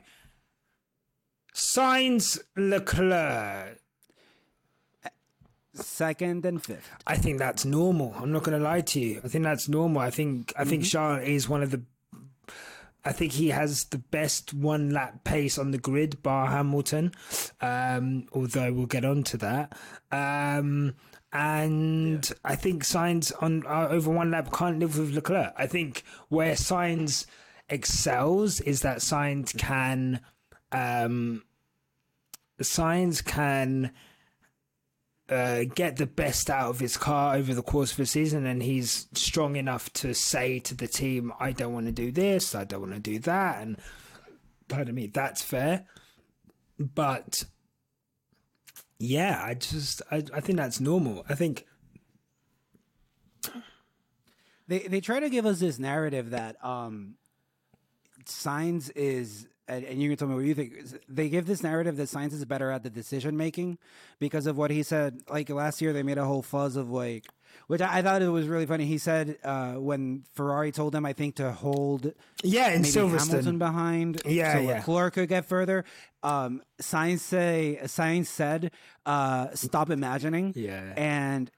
Sainz 1.53 2.39
Leclerc. 2.55 3.79
Second 5.75 6.45
and 6.45 6.63
fifth. 6.63 6.89
I 7.07 7.15
think 7.15 7.39
that's 7.39 7.65
normal. 7.65 8.13
I'm 8.17 8.31
not 8.31 8.43
going 8.43 8.57
to 8.57 8.63
lie 8.63 8.81
to 8.81 8.99
you. 8.99 9.21
I 9.23 9.27
think 9.27 9.43
that's 9.43 9.67
normal. 9.67 10.01
I 10.01 10.11
think 10.11 10.53
I 10.55 10.65
think 10.65 10.83
Charles 10.83 11.23
is 11.23 11.49
one 11.49 11.63
of 11.63 11.71
the. 11.71 11.81
I 13.05 13.11
think 13.11 13.33
he 13.33 13.49
has 13.49 13.85
the 13.85 13.97
best 13.97 14.53
one 14.53 14.91
lap 14.91 15.23
pace 15.23 15.57
on 15.57 15.71
the 15.71 15.79
grid, 15.79 16.21
bar 16.21 16.47
Hamilton. 16.47 17.11
Um, 17.59 18.27
although 18.33 18.71
we'll 18.71 18.85
get 18.85 19.03
on 19.03 19.23
to 19.23 19.37
that. 19.37 19.75
Um, 20.11 20.93
and 21.33 22.31
I 22.45 22.55
think 22.55 22.83
Sainz 22.83 23.33
on 23.41 23.65
uh, 23.65 23.87
over 23.89 24.11
one 24.11 24.29
lap 24.29 24.53
can't 24.53 24.77
live 24.77 24.99
with 24.99 25.15
Leclerc. 25.15 25.53
I 25.57 25.65
think 25.65 26.03
where 26.29 26.53
Sainz 26.53 27.25
excels 27.67 28.61
is 28.61 28.81
that 28.81 28.99
Sainz 28.99 29.57
can. 29.57 30.21
Um, 30.73 31.43
Sainz 32.61 33.23
can 33.23 33.91
uh, 35.29 35.63
get 35.73 35.97
the 35.97 36.05
best 36.05 36.49
out 36.49 36.69
of 36.69 36.79
his 36.79 36.97
car 36.97 37.35
over 37.35 37.53
the 37.53 37.61
course 37.63 37.91
of 37.91 37.97
the 37.97 38.05
season, 38.05 38.45
and 38.45 38.61
he's 38.61 39.07
strong 39.13 39.55
enough 39.55 39.91
to 39.93 40.13
say 40.13 40.59
to 40.59 40.75
the 40.75 40.87
team, 40.87 41.31
"I 41.39 41.51
don't 41.51 41.73
want 41.73 41.85
to 41.85 41.91
do 41.91 42.11
this, 42.11 42.55
I 42.55 42.63
don't 42.63 42.81
want 42.81 42.93
to 42.93 42.99
do 42.99 43.19
that," 43.19 43.61
and 43.61 43.77
pardon 44.67 44.95
me, 44.95 45.07
that's 45.07 45.41
fair. 45.41 45.85
But 46.79 47.45
yeah, 48.99 49.41
I 49.43 49.53
just 49.53 50.01
I, 50.11 50.23
I 50.33 50.39
think 50.41 50.57
that's 50.57 50.79
normal. 50.79 51.25
I 51.29 51.35
think 51.35 51.65
They 54.67 54.79
they 54.79 55.01
try 55.01 55.19
to 55.19 55.29
give 55.29 55.45
us 55.45 55.59
this 55.59 55.79
narrative 55.79 56.31
that 56.31 56.63
um 56.63 57.15
Sainz 58.25 58.91
is 58.95 59.47
and, 59.67 59.85
and 59.85 60.01
you 60.01 60.09
can 60.09 60.17
tell 60.17 60.27
me 60.27 60.35
what 60.35 60.43
you 60.43 60.53
think. 60.53 60.73
They 61.07 61.29
give 61.29 61.45
this 61.45 61.63
narrative 61.63 61.97
that 61.97 62.09
Sainz 62.09 62.33
is 62.33 62.43
better 62.45 62.69
at 62.71 62.83
the 62.83 62.89
decision 62.89 63.37
making 63.37 63.77
because 64.19 64.45
of 64.47 64.57
what 64.57 64.71
he 64.71 64.83
said. 64.83 65.21
Like 65.29 65.49
last 65.49 65.81
year, 65.81 65.93
they 65.93 66.03
made 66.03 66.17
a 66.17 66.25
whole 66.25 66.41
fuzz 66.41 66.75
of 66.75 66.89
like, 66.89 67.25
which 67.67 67.81
I, 67.81 67.99
I 67.99 68.01
thought 68.01 68.21
it 68.21 68.27
was 68.29 68.47
really 68.47 68.65
funny. 68.65 68.85
He 68.85 68.97
said 68.97 69.37
uh, 69.43 69.73
when 69.73 70.23
Ferrari 70.33 70.71
told 70.71 70.93
him, 70.93 71.05
I 71.05 71.13
think 71.13 71.35
to 71.35 71.51
hold 71.51 72.13
yeah 72.43 72.71
in 72.71 72.81
maybe 72.81 72.93
Silverstone. 72.93 73.27
Hamilton 73.29 73.57
behind, 73.59 74.21
Yeah, 74.25 74.53
so 74.53 74.59
yeah. 74.59 74.67
Leclerc 74.77 75.13
could 75.13 75.29
get 75.29 75.45
further. 75.45 75.85
Um, 76.23 76.61
Sainz 76.81 77.19
say 77.19 77.79
Sainz 77.83 78.25
said, 78.27 78.71
uh, 79.05 79.47
"Stop 79.53 79.89
imagining." 79.89 80.53
Yeah. 80.55 80.93
and 80.97 81.49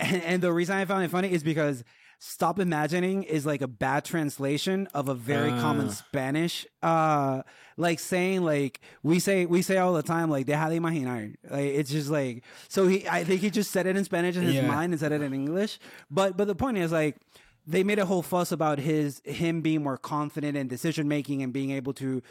and, 0.00 0.22
and 0.24 0.42
the 0.42 0.52
reason 0.52 0.76
I 0.76 0.84
found 0.86 1.04
it 1.04 1.10
funny 1.10 1.30
is 1.32 1.42
because 1.42 1.84
stop 2.18 2.58
imagining 2.58 3.22
is 3.24 3.44
like 3.44 3.60
a 3.62 3.68
bad 3.68 4.04
translation 4.04 4.86
of 4.94 5.08
a 5.08 5.14
very 5.14 5.50
common 5.50 5.90
Spanish 5.90 6.66
uh 6.82 7.42
like 7.76 7.98
saying 7.98 8.42
like 8.42 8.80
we 9.02 9.18
say 9.18 9.46
we 9.46 9.60
say 9.62 9.76
all 9.78 9.92
the 9.94 10.02
time 10.02 10.30
like 10.30 10.46
deja 10.46 10.68
de 10.70 10.76
imaginar 10.78 11.34
like 11.50 11.64
it's 11.66 11.90
just 11.90 12.10
like 12.10 12.44
so 12.68 12.86
he 12.86 13.06
I 13.08 13.24
think 13.24 13.40
he 13.40 13.50
just 13.50 13.70
said 13.70 13.86
it 13.86 13.96
in 13.96 14.04
Spanish 14.04 14.36
in 14.36 14.42
his 14.42 14.54
Yeah. 14.54 14.66
mind 14.66 14.92
and 14.92 15.00
said 15.00 15.12
it 15.12 15.22
in 15.22 15.34
English. 15.34 15.78
But 16.10 16.36
but 16.36 16.46
the 16.46 16.54
point 16.54 16.78
is 16.78 16.92
like 16.92 17.16
they 17.66 17.82
made 17.82 17.98
a 17.98 18.06
whole 18.06 18.22
fuss 18.22 18.52
about 18.52 18.78
his 18.78 19.20
him 19.24 19.60
being 19.60 19.82
more 19.82 19.96
confident 19.98 20.56
in 20.56 20.68
decision 20.68 21.08
making 21.08 21.42
and 21.42 21.52
being 21.52 21.70
able 21.70 21.92
to 21.94 22.22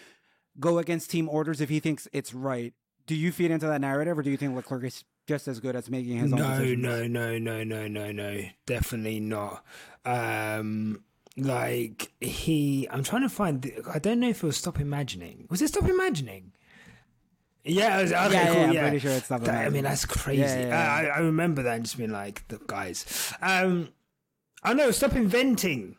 go 0.60 0.78
against 0.78 1.10
team 1.12 1.28
orders 1.30 1.60
if 1.62 1.70
he 1.70 1.80
thinks 1.80 2.08
it's 2.14 2.34
right. 2.34 2.74
Do 3.06 3.16
you 3.16 3.32
feed 3.32 3.52
into 3.52 3.66
that 3.68 3.82
narrative 3.82 4.18
or 4.18 4.22
do 4.22 4.30
you 4.30 4.38
think 4.38 4.56
Leclerc 4.56 4.84
is 4.86 5.04
just 5.28 5.48
as 5.48 5.60
good 5.60 5.76
as 5.76 5.90
making 5.90 6.18
his 6.18 6.34
own 6.34 6.40
No, 6.40 6.50
decisions? 6.60 6.84
no, 6.84 7.08
no, 7.08 7.38
no, 7.38 7.64
no, 7.64 7.88
no, 7.88 8.12
no. 8.12 8.42
Definitely 8.66 9.20
not. 9.20 9.64
Um, 10.06 11.04
like 11.38 12.12
he, 12.22 12.88
I'm 12.92 13.04
trying 13.04 13.22
to 13.24 13.30
find. 13.30 13.62
The, 13.62 13.74
I 13.94 14.00
don't 14.00 14.20
know 14.20 14.30
if 14.30 14.44
it 14.44 14.48
was 14.48 14.58
Stop 14.58 14.80
Imagining. 14.80 15.48
Was 15.50 15.62
it 15.62 15.70
Stop 15.70 15.88
Imagining? 15.90 16.52
Yeah, 17.66 18.00
it 18.00 18.02
was, 18.04 18.12
okay, 18.12 18.34
yeah, 18.34 18.46
cool. 18.48 18.74
yeah, 18.74 18.82
I'm 18.82 18.88
pretty 18.90 19.00
sure 19.00 19.12
it's 19.12 19.26
Stop 19.26 19.42
That- 19.44 19.66
I 19.66 19.70
mean, 19.70 19.84
that's 19.86 20.06
crazy. 20.06 20.42
Yeah, 20.42 20.60
yeah, 20.60 20.68
yeah. 20.68 20.94
I, 20.94 21.04
I 21.06 21.16
I 21.16 21.20
remember 21.20 21.64
that 21.64 21.76
and 21.76 21.86
just 21.86 21.98
being 21.98 22.12
like, 22.12 22.46
the 22.50 22.60
guys. 22.68 23.34
Um, 23.42 23.90
I 24.64 24.74
know. 24.74 24.92
Stop 24.92 25.16
inventing. 25.16 25.96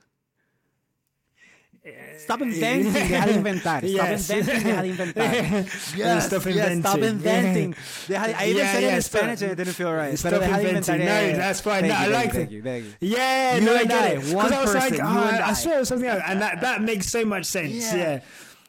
Stop 2.19 2.41
eh, 2.41 2.45
inventing, 2.47 2.93
deja 2.93 3.25
de 3.27 3.31
eh, 3.33 3.37
inventar. 3.37 3.79
Stop 3.85 3.91
Yes. 4.09 4.31
inventing, 4.31 4.63
deja 4.65 4.81
de 4.83 4.89
inventar. 4.89 5.25
Yes, 5.97 6.27
Stop 6.27 6.47
yes, 6.47 6.79
stop 6.79 6.97
inventing. 6.97 7.05
inventing. 7.05 7.75
Deja 8.09 8.27
de- 8.27 8.35
I 8.35 8.49
even 8.49 8.57
Yeah, 8.57 8.73
said 8.73 8.83
it 8.83 8.87
yeah, 8.87 8.95
in 8.97 9.03
stop- 9.03 9.21
Spanish 9.21 9.43
and 9.43 9.53
it 9.53 9.55
didn't 9.57 9.75
feel 9.75 9.93
right. 9.93 10.19
Stop 10.19 10.33
inventing. 10.33 10.99
No, 10.99 11.05
Yeah, 11.05 11.37
that's 11.37 11.61
fine. 11.61 11.81
Thank 11.83 11.93
No, 11.93 11.99
you, 12.09 12.15
I 12.15 12.19
thank 12.23 12.35
like 12.35 12.35
you, 12.35 12.41
it. 12.41 12.43
Thank 12.43 12.51
you, 12.53 12.63
thank 12.63 12.85
you. 12.85 12.93
Yeah, 13.17 13.57
You 13.57 13.61
no, 13.67 13.75
I 13.77 13.85
get 13.85 14.03
I, 14.03 14.07
it. 14.09 14.21
Because 14.25 14.53
I 14.53 14.61
was 14.63 14.75
like, 14.75 14.93
oh, 14.95 15.07
I 15.07 15.49
I. 15.49 15.53
swear 15.53 15.77
it 15.77 15.79
was 15.81 15.89
something 15.89 16.09
else, 16.09 16.23
and 16.27 16.41
that 16.41 16.61
that 16.63 16.81
makes 16.83 17.07
so 17.09 17.25
much 17.27 17.45
sense. 17.45 17.93
Yeah. 17.93 17.97
Yeah. 17.97 18.21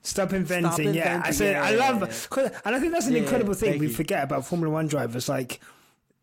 Stop 0.04 0.34
inventing, 0.34 0.94
yeah. 0.94 1.22
I 1.26 1.32
said, 1.32 1.54
yeah, 1.54 1.64
I 1.64 1.72
love, 1.72 2.02
yeah. 2.38 2.50
and 2.66 2.76
I 2.76 2.80
think 2.80 2.92
that's 2.92 3.08
an 3.08 3.16
incredible 3.16 3.54
thing 3.56 3.80
we 3.80 3.88
forget 3.88 4.24
about 4.24 4.46
Formula 4.46 4.72
One 4.72 4.88
drivers. 4.88 5.28
Like 5.30 5.60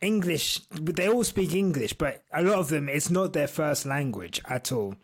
English, 0.00 0.60
they 0.70 1.08
all 1.08 1.24
speak 1.24 1.54
English, 1.54 1.94
but 1.94 2.22
a 2.32 2.42
lot 2.42 2.56
of 2.58 2.68
them, 2.68 2.88
it's 2.88 3.08
not 3.10 3.32
their 3.32 3.48
first 3.48 3.86
language 3.86 4.40
at 4.48 4.70
all. 4.72 4.94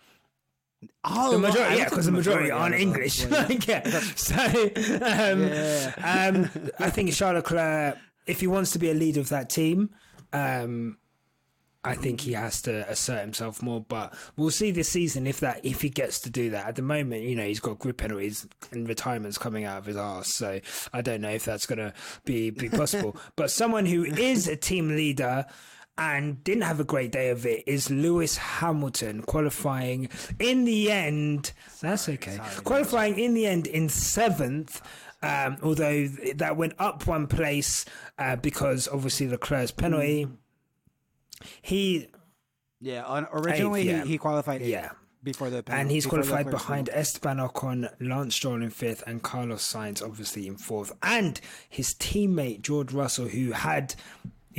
Oh, 1.04 1.32
The 1.32 1.38
majority, 1.38 1.76
yeah, 1.76 1.88
because 1.88 2.06
the 2.06 2.12
majority 2.12 2.50
aren't 2.50 2.74
yeah, 2.74 2.80
English. 2.80 3.24
yeah. 3.24 3.28
Like, 3.48 3.66
yeah. 3.66 4.00
So, 4.14 4.36
um, 5.02 6.44
um, 6.44 6.70
I 6.78 6.90
think 6.90 7.12
Charles 7.12 7.36
Leclerc, 7.36 7.98
if 8.26 8.40
he 8.40 8.46
wants 8.46 8.72
to 8.72 8.78
be 8.78 8.90
a 8.90 8.94
leader 8.94 9.20
of 9.20 9.28
that 9.30 9.50
team, 9.50 9.90
um, 10.32 10.98
I 11.84 11.94
think 11.94 12.20
he 12.20 12.32
has 12.32 12.60
to 12.62 12.88
assert 12.90 13.20
himself 13.20 13.62
more, 13.62 13.80
but 13.80 14.12
we'll 14.36 14.50
see 14.50 14.72
this 14.72 14.88
season 14.88 15.26
if 15.26 15.40
that 15.40 15.64
if 15.64 15.80
he 15.80 15.88
gets 15.88 16.20
to 16.20 16.30
do 16.30 16.50
that. 16.50 16.66
At 16.66 16.76
the 16.76 16.82
moment, 16.82 17.22
you 17.22 17.34
know, 17.36 17.44
he's 17.44 17.60
got 17.60 17.78
grid 17.78 17.96
penalties 17.96 18.46
and 18.72 18.88
retirements 18.88 19.38
coming 19.38 19.64
out 19.64 19.78
of 19.78 19.86
his 19.86 19.96
arse, 19.96 20.34
so 20.34 20.60
I 20.92 21.00
don't 21.00 21.20
know 21.20 21.30
if 21.30 21.44
that's 21.44 21.66
gonna 21.66 21.94
be 22.24 22.50
be 22.50 22.68
possible. 22.68 23.16
but 23.36 23.50
someone 23.50 23.86
who 23.86 24.04
is 24.04 24.48
a 24.48 24.56
team 24.56 24.88
leader 24.88 25.46
and 25.98 26.42
didn't 26.44 26.62
have 26.62 26.78
a 26.80 26.84
great 26.84 27.10
day 27.12 27.28
of 27.30 27.44
it 27.44 27.64
is 27.66 27.90
Lewis 27.90 28.36
Hamilton 28.36 29.22
qualifying 29.22 30.08
in 30.38 30.64
the 30.64 30.90
end. 30.90 31.52
That's 31.82 32.08
okay. 32.08 32.38
Qualifying 32.64 33.18
in 33.18 33.34
the 33.34 33.46
end 33.46 33.66
in 33.66 33.88
seventh. 33.88 34.80
Um, 35.20 35.56
although 35.64 36.06
that 36.06 36.56
went 36.56 36.74
up 36.78 37.06
one 37.08 37.26
place 37.26 37.84
uh, 38.18 38.36
because 38.36 38.86
obviously 38.86 39.26
Leclerc's 39.28 39.72
penalty. 39.72 40.28
He 41.60 42.08
Yeah, 42.80 43.04
on, 43.04 43.26
originally 43.32 43.82
yeah. 43.82 44.04
he, 44.04 44.10
he 44.12 44.18
qualified 44.18 44.62
eighth 44.62 44.68
Yeah. 44.68 44.90
before 45.22 45.50
the 45.50 45.64
and 45.66 45.90
he's 45.90 46.06
qualified 46.06 46.50
behind 46.50 46.88
Esteban 46.90 47.38
Ocon, 47.38 47.92
Lance 48.00 48.36
Stroll 48.36 48.62
in 48.62 48.70
fifth, 48.70 49.02
and 49.06 49.22
Carlos 49.22 49.62
Sainz 49.72 50.02
obviously 50.02 50.46
in 50.46 50.56
fourth, 50.56 50.92
and 51.02 51.40
his 51.68 51.94
teammate 51.94 52.62
George 52.62 52.92
Russell, 52.92 53.26
who 53.26 53.50
had 53.52 53.96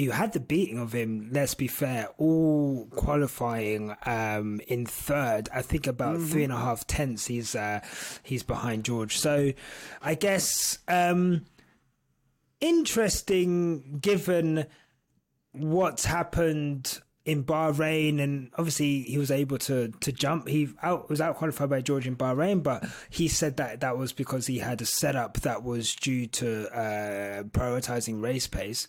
who 0.05 0.11
had 0.11 0.33
the 0.33 0.39
beating 0.39 0.79
of 0.79 0.93
him. 0.93 1.29
Let's 1.31 1.53
be 1.53 1.67
fair, 1.67 2.09
all 2.17 2.87
qualifying 2.91 3.95
um, 4.05 4.61
in 4.67 4.85
third. 4.85 5.49
I 5.53 5.61
think 5.61 5.87
about 5.87 6.21
three 6.21 6.43
and 6.43 6.53
a 6.53 6.57
half 6.57 6.87
tenths. 6.87 7.27
He's 7.27 7.55
uh, 7.55 7.81
he's 8.23 8.43
behind 8.43 8.85
George. 8.85 9.17
So, 9.17 9.51
I 10.01 10.15
guess 10.15 10.79
um, 10.87 11.45
interesting 12.61 13.99
given 14.01 14.65
what's 15.51 16.05
happened 16.05 16.99
in 17.25 17.43
Bahrain, 17.43 18.19
and 18.21 18.51
obviously 18.57 19.01
he 19.01 19.17
was 19.17 19.31
able 19.31 19.57
to 19.59 19.89
to 19.99 20.11
jump. 20.11 20.47
He 20.47 20.69
out 20.81 21.09
was 21.09 21.21
out 21.21 21.35
qualified 21.35 21.69
by 21.69 21.81
George 21.81 22.07
in 22.07 22.15
Bahrain, 22.15 22.63
but 22.63 22.85
he 23.09 23.27
said 23.27 23.57
that 23.57 23.81
that 23.81 23.97
was 23.97 24.13
because 24.13 24.47
he 24.47 24.59
had 24.59 24.81
a 24.81 24.85
setup 24.85 25.41
that 25.41 25.63
was 25.63 25.95
due 25.95 26.27
to 26.27 26.67
uh, 26.73 27.43
prioritizing 27.43 28.21
race 28.21 28.47
pace. 28.47 28.87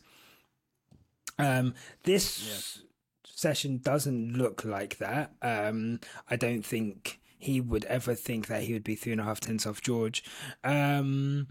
Um, 1.44 1.74
this 2.04 2.82
session 3.24 3.78
doesn't 3.78 4.36
look 4.36 4.64
like 4.64 4.98
that. 4.98 5.32
Um, 5.42 6.00
I 6.28 6.36
don't 6.36 6.64
think 6.64 7.20
he 7.38 7.60
would 7.60 7.84
ever 7.86 8.14
think 8.14 8.48
that 8.48 8.62
he 8.62 8.72
would 8.72 8.84
be 8.84 8.94
three 8.94 9.12
and 9.12 9.20
a 9.20 9.24
half 9.24 9.40
tenths 9.40 9.66
off 9.66 9.80
George. 9.80 10.22
Um, 10.62 11.48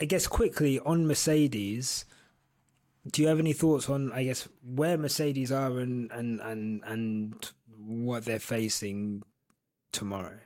I 0.00 0.06
guess 0.06 0.26
quickly 0.26 0.80
on 0.80 1.06
Mercedes 1.06 2.06
do 3.08 3.22
you 3.22 3.28
have 3.28 3.38
any 3.38 3.52
thoughts 3.52 3.88
on 3.88 4.12
i 4.12 4.24
guess 4.24 4.48
where 4.62 4.98
mercedes 4.98 5.50
are 5.50 5.78
and 5.78 6.10
and 6.12 6.40
and 6.40 6.82
and 6.84 7.52
what 7.78 8.24
they're 8.24 8.38
facing 8.38 9.22
tomorrow 9.92 10.38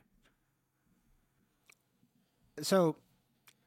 so 2.62 2.96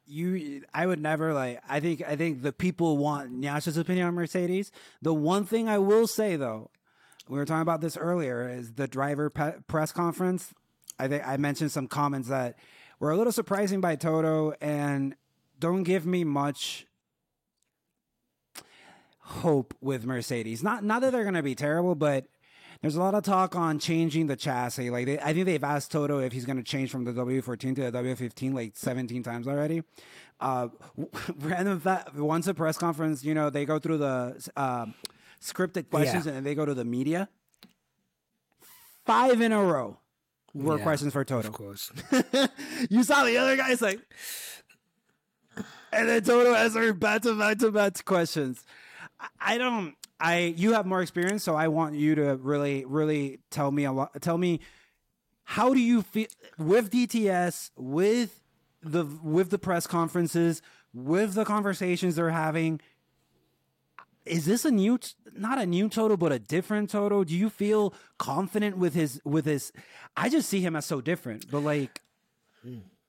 you 0.08 0.62
I 0.72 0.86
would 0.86 1.00
never 1.00 1.34
like 1.34 1.60
I 1.68 1.80
think 1.80 2.02
I 2.06 2.16
think 2.16 2.42
the 2.42 2.52
people 2.52 2.96
want 2.96 3.32
Nyasha's 3.32 3.76
opinion 3.76 4.06
on 4.06 4.14
Mercedes. 4.14 4.72
The 5.02 5.14
one 5.14 5.44
thing 5.44 5.68
I 5.68 5.78
will 5.78 6.06
say 6.06 6.36
though, 6.36 6.70
we 7.28 7.38
were 7.38 7.44
talking 7.44 7.62
about 7.62 7.80
this 7.80 7.96
earlier 7.96 8.48
is 8.48 8.72
the 8.72 8.88
driver 8.88 9.30
pe- 9.30 9.60
press 9.66 9.92
conference. 9.92 10.52
I 10.98 11.08
think 11.08 11.26
I 11.26 11.36
mentioned 11.36 11.72
some 11.72 11.86
comments 11.86 12.28
that 12.28 12.58
were 12.98 13.10
a 13.10 13.16
little 13.16 13.32
surprising 13.32 13.80
by 13.80 13.96
Toto 13.96 14.54
and 14.60 15.14
don't 15.58 15.82
give 15.82 16.06
me 16.06 16.24
much 16.24 16.86
hope 19.20 19.74
with 19.80 20.06
Mercedes. 20.06 20.62
Not 20.62 20.84
not 20.84 21.02
that 21.02 21.12
they're 21.12 21.22
going 21.22 21.34
to 21.34 21.42
be 21.42 21.54
terrible, 21.54 21.94
but 21.94 22.26
there's 22.80 22.96
a 22.96 23.00
lot 23.00 23.14
of 23.14 23.24
talk 23.24 23.56
on 23.56 23.78
changing 23.78 24.26
the 24.28 24.36
chassis. 24.36 24.90
Like 24.90 25.06
they, 25.06 25.18
I 25.18 25.32
think 25.32 25.46
they've 25.46 25.62
asked 25.64 25.90
Toto 25.92 26.18
if 26.20 26.32
he's 26.32 26.44
going 26.44 26.58
to 26.58 26.62
change 26.62 26.90
from 26.90 27.04
the 27.04 27.12
W14 27.12 27.74
to 27.76 27.90
the 27.90 27.92
W15 27.98 28.54
like 28.54 28.76
17 28.76 29.22
times 29.22 29.48
already. 29.48 29.82
Uh, 30.40 30.68
random 31.40 31.80
fact, 31.80 32.14
once 32.14 32.46
a 32.46 32.54
press 32.54 32.78
conference, 32.78 33.24
you 33.24 33.34
know, 33.34 33.50
they 33.50 33.64
go 33.64 33.78
through 33.78 33.98
the 33.98 34.50
uh, 34.56 34.86
scripted 35.42 35.90
questions 35.90 36.24
Yeah. 36.26 36.30
and 36.30 36.36
then 36.36 36.44
they 36.44 36.54
go 36.54 36.64
to 36.64 36.74
the 36.74 36.84
media. 36.84 37.28
Five 39.04 39.40
in 39.40 39.52
a 39.52 39.62
row 39.62 39.98
were 40.54 40.76
Yeah, 40.78 40.82
questions 40.84 41.12
for 41.12 41.24
Toto. 41.24 41.48
of 41.48 41.54
course 41.54 41.90
You 42.90 43.02
saw 43.02 43.24
the 43.24 43.36
other 43.38 43.56
guys 43.56 43.80
like, 43.80 44.00
and 45.92 46.08
then 46.08 46.22
Toto 46.22 46.54
answered 46.54 47.00
back 47.00 47.22
to 47.22 47.36
back 47.38 47.58
to 47.58 47.70
back 47.72 48.04
questions. 48.04 48.64
I- 49.40 49.58
don't. 49.58 49.94
I 50.20 50.54
you 50.56 50.72
have 50.72 50.84
more 50.86 51.00
experience, 51.00 51.44
so 51.44 51.54
I 51.54 51.68
want 51.68 51.94
you 51.94 52.14
to 52.16 52.36
really, 52.36 52.84
really 52.84 53.38
tell 53.50 53.70
me 53.70 53.84
a 53.84 53.92
lot. 53.92 54.20
Tell 54.20 54.38
me 54.38 54.60
how 55.44 55.72
do 55.72 55.80
you 55.80 56.02
feel 56.02 56.26
with 56.58 56.90
DTS, 56.90 57.70
with 57.76 58.40
the 58.82 59.04
with 59.22 59.50
the 59.50 59.58
press 59.58 59.86
conferences, 59.86 60.60
with 60.92 61.34
the 61.34 61.44
conversations 61.44 62.16
they're 62.16 62.30
having. 62.30 62.80
Is 64.26 64.44
this 64.44 64.64
a 64.66 64.70
new, 64.70 64.98
not 65.34 65.58
a 65.58 65.64
new 65.64 65.88
Toto, 65.88 66.16
but 66.16 66.32
a 66.32 66.38
different 66.38 66.90
Toto? 66.90 67.24
Do 67.24 67.34
you 67.34 67.48
feel 67.48 67.94
confident 68.18 68.76
with 68.76 68.94
his 68.94 69.20
with 69.24 69.46
his? 69.46 69.72
I 70.16 70.28
just 70.28 70.48
see 70.48 70.60
him 70.60 70.76
as 70.76 70.84
so 70.86 71.00
different, 71.00 71.50
but 71.50 71.60
like. 71.60 72.02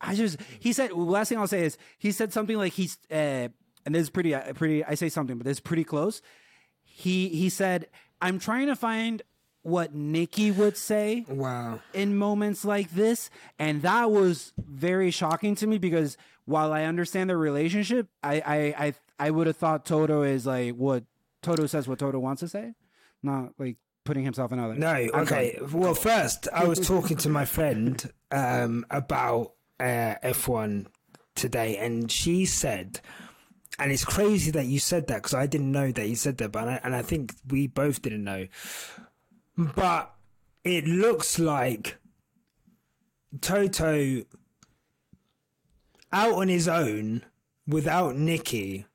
I 0.02 0.16
just 0.16 0.38
he 0.60 0.72
said 0.72 0.94
last 0.94 1.28
thing 1.28 1.38
I'll 1.40 1.48
say 1.48 1.66
is 1.66 1.78
he 1.98 2.14
said 2.14 2.32
something 2.32 2.56
like 2.56 2.72
he's 2.72 2.98
uh, 3.12 3.50
and 3.86 3.96
this 3.96 4.04
is 4.04 4.10
pretty 4.10 4.34
uh, 4.34 4.54
pretty 4.54 4.84
I 4.84 4.96
say 4.96 5.10
something 5.10 5.38
but 5.38 5.46
this 5.46 5.58
is 5.58 5.62
pretty 5.62 5.84
close. 5.84 6.22
He 6.82 7.30
he 7.30 7.50
said 7.50 7.88
I'm 8.22 8.40
trying 8.40 8.68
to 8.68 8.76
find 8.76 9.22
what 9.62 9.96
Niki 9.96 10.56
would 10.56 10.78
say 10.78 11.26
wow. 11.28 11.80
in 11.94 12.18
moments 12.18 12.64
like 12.64 12.92
this 12.92 13.30
and 13.58 13.82
that 13.82 14.10
was 14.10 14.54
very 14.58 15.12
shocking 15.12 15.56
to 15.56 15.68
me 15.68 15.78
because 15.78 16.18
while 16.46 16.72
I 16.72 16.84
understand 16.84 17.30
their 17.30 17.38
relationship 17.38 18.08
I 18.24 18.36
I 18.36 18.86
I, 18.86 18.94
I 19.20 19.32
would 19.32 19.48
have 19.48 19.58
thought 19.58 19.86
Toto 19.86 20.24
is 20.24 20.46
like 20.46 20.76
what 20.76 21.04
Toto 21.42 21.66
says 21.66 21.88
what 21.88 22.00
Toto 22.00 22.20
wants 22.20 22.40
to 22.42 22.48
say 22.48 22.74
not 23.22 23.52
like 23.58 23.78
putting 24.06 24.24
himself 24.24 24.52
in 24.52 24.60
other 24.60 24.74
no 24.76 25.08
okay. 25.14 25.60
well 25.72 25.94
first 25.94 26.48
i 26.54 26.66
was 26.66 26.80
talking 26.80 27.16
to 27.18 27.30
my 27.30 27.46
friend 27.46 28.12
um 28.32 28.86
about 28.90 29.54
uh, 29.80 30.16
f1 30.24 30.88
today 31.36 31.78
and 31.78 32.12
she 32.12 32.46
said 32.46 33.02
and 33.80 33.92
it's 33.92 34.06
crazy 34.06 34.52
that 34.52 34.66
you 34.66 34.80
said 34.80 35.08
that 35.08 35.18
because 35.18 35.34
i 35.34 35.46
didn't 35.48 35.72
know 35.72 35.92
that 35.92 36.08
you 36.08 36.16
said 36.16 36.38
that 36.38 36.52
but 36.52 36.68
I, 36.68 36.80
and 36.84 36.96
i 36.96 37.02
think 37.02 37.34
we 37.50 37.68
both 37.68 38.02
didn't 38.02 38.24
know. 38.24 38.48
But 39.58 40.14
it 40.64 40.86
looks 40.86 41.38
like 41.38 41.98
Toto 43.42 44.24
out 46.12 46.34
on 46.34 46.48
his 46.48 46.68
own 46.68 47.24
without 47.68 48.16
Niki 48.16 48.86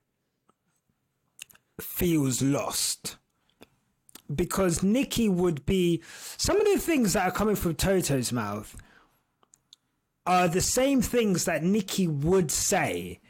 feels 1.81 2.41
lost. 2.41 3.17
Because 4.35 4.81
Niki 4.81 5.31
would 5.31 5.67
be 5.67 6.03
some 6.39 6.59
of 6.59 6.65
the 6.65 6.79
things 6.79 7.13
that 7.13 7.29
are 7.29 7.33
coming 7.33 7.57
from 7.57 7.75
Toto's 7.75 8.33
mouth 8.33 8.75
are 10.27 10.49
the 10.49 10.63
same 10.63 11.03
things 11.03 11.45
that 11.45 11.63
Niki 11.63 12.09
would 12.09 12.51
say 12.51 13.21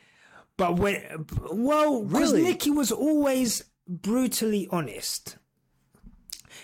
but 0.57 0.77
when 0.79 1.27
well 1.51 2.05
because 2.05 2.33
Really? 2.33 2.55
Niki 2.55 2.75
was 2.75 2.93
always 2.93 3.65
brutally 3.89 4.69
honest 4.71 5.37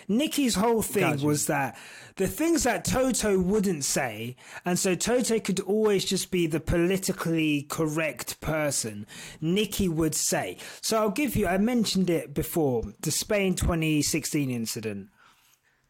Niki's 0.09 0.55
whole 0.55 0.81
thing 0.81 1.03
Gotcha. 1.03 1.25
was 1.25 1.45
that 1.47 1.77
the 2.17 2.27
things 2.27 2.63
that 2.63 2.85
Toto 2.85 3.39
wouldn't 3.39 3.83
say, 3.85 4.35
and 4.65 4.77
so 4.77 4.95
Toto 4.95 5.39
could 5.39 5.59
always 5.61 6.03
just 6.05 6.31
be 6.31 6.47
the 6.47 6.59
politically 6.59 7.63
correct 7.63 8.39
person, 8.41 9.07
Niki 9.41 9.87
would 9.89 10.15
say. 10.15 10.57
So 10.81 10.97
I'll 10.97 11.09
give 11.09 11.35
you, 11.35 11.47
I 11.47 11.57
mentioned 11.57 12.09
it 12.09 12.33
before, 12.33 12.83
the 13.01 13.11
Spain 13.11 13.55
2016 13.55 14.51
incident, 14.51 15.09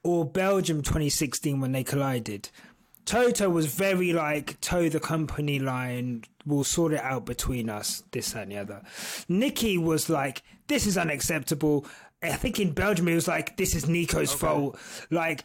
or 0.03 0.25
Belgium 0.25 0.81
2016 0.81 1.59
when 1.59 1.71
they 1.71 1.83
collided. 1.83 2.49
Toto 3.05 3.49
was 3.49 3.65
very 3.67 4.13
like, 4.13 4.59
toe 4.61 4.89
the 4.89 4.99
company 4.99 5.59
line, 5.59 6.23
we'll 6.45 6.63
sort 6.63 6.93
it 6.93 7.01
out 7.01 7.25
between 7.25 7.69
us, 7.69 8.03
this, 8.11 8.31
that, 8.33 8.43
and 8.43 8.51
the 8.51 8.57
other. 8.57 8.81
Niki 9.29 9.81
was 9.81 10.09
like, 10.09 10.43
this 10.67 10.85
is 10.87 10.97
unacceptable. 10.97 11.85
I 12.23 12.33
think 12.33 12.59
in 12.59 12.73
Belgium 12.73 13.07
it 13.07 13.15
was 13.15 13.27
like, 13.27 13.57
this 13.57 13.75
is 13.75 13.87
Nico's 13.87 14.31
fault. 14.31 14.79
Like, 15.09 15.43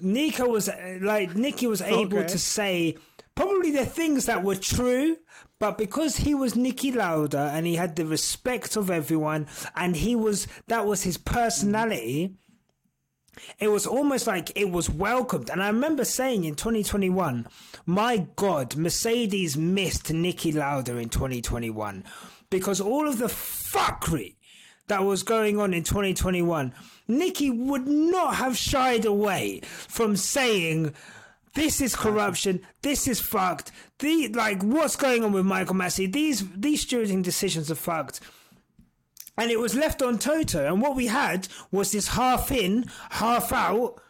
Nico 0.00 0.48
was 0.48 0.68
uh, 0.68 0.98
like, 1.00 1.32
Niki 1.34 1.68
was 1.68 1.80
able 1.80 2.18
Okay. 2.18 2.28
to 2.28 2.38
say 2.38 2.96
probably 3.34 3.70
the 3.70 3.86
things 3.86 4.26
that 4.26 4.42
were 4.42 4.56
true, 4.56 5.16
but 5.60 5.78
because 5.78 6.16
he 6.16 6.34
was 6.34 6.54
Niki 6.54 6.94
Lauda 6.94 7.50
and 7.54 7.66
he 7.66 7.76
had 7.76 7.96
the 7.96 8.04
respect 8.04 8.76
of 8.76 8.90
everyone 8.90 9.46
and 9.76 9.96
he 9.96 10.14
was, 10.16 10.46
that 10.66 10.86
was 10.86 11.04
his 11.04 11.16
personality 11.16 12.34
it 13.58 13.68
was 13.68 13.86
almost 13.86 14.26
like 14.26 14.52
it 14.54 14.70
was 14.70 14.90
welcomed. 14.90 15.50
And 15.50 15.62
I 15.62 15.68
remember 15.68 16.04
saying 16.04 16.44
in 16.44 16.54
2021, 16.54 17.46
my 17.86 18.26
God, 18.36 18.76
Mercedes 18.76 19.56
missed 19.56 20.06
Niki 20.12 20.54
Lauda 20.54 20.96
in 20.96 21.08
2021 21.08 22.04
because 22.50 22.80
all 22.80 23.08
of 23.08 23.18
the 23.18 23.26
fuckery 23.26 24.36
that 24.88 25.04
was 25.04 25.22
going 25.22 25.58
on 25.58 25.74
in 25.74 25.82
2021, 25.82 26.72
Niki 27.08 27.56
would 27.56 27.86
not 27.86 28.36
have 28.36 28.56
shied 28.56 29.04
away 29.04 29.60
from 29.62 30.16
saying, 30.16 30.94
this 31.54 31.80
is 31.80 31.96
corruption. 31.96 32.60
This 32.82 33.08
is 33.08 33.20
fucked. 33.20 33.72
The 33.98 34.28
like, 34.28 34.62
what's 34.62 34.96
going 34.96 35.24
on 35.24 35.32
with 35.32 35.44
Michael 35.44 35.74
Masi? 35.74 36.10
These 36.10 36.48
these 36.52 36.86
stewarding 36.86 37.22
decisions 37.22 37.70
are 37.70 37.74
fucked. 37.74 38.20
And 39.38 39.50
it 39.50 39.58
was 39.58 39.74
left 39.74 40.02
on 40.02 40.18
Toto. 40.18 40.66
And 40.66 40.82
what 40.82 40.96
we 40.96 41.06
had 41.06 41.48
was 41.70 41.92
this 41.92 42.08
half 42.08 42.50
in, 42.50 42.86
half 43.10 43.52
out. 43.52 44.00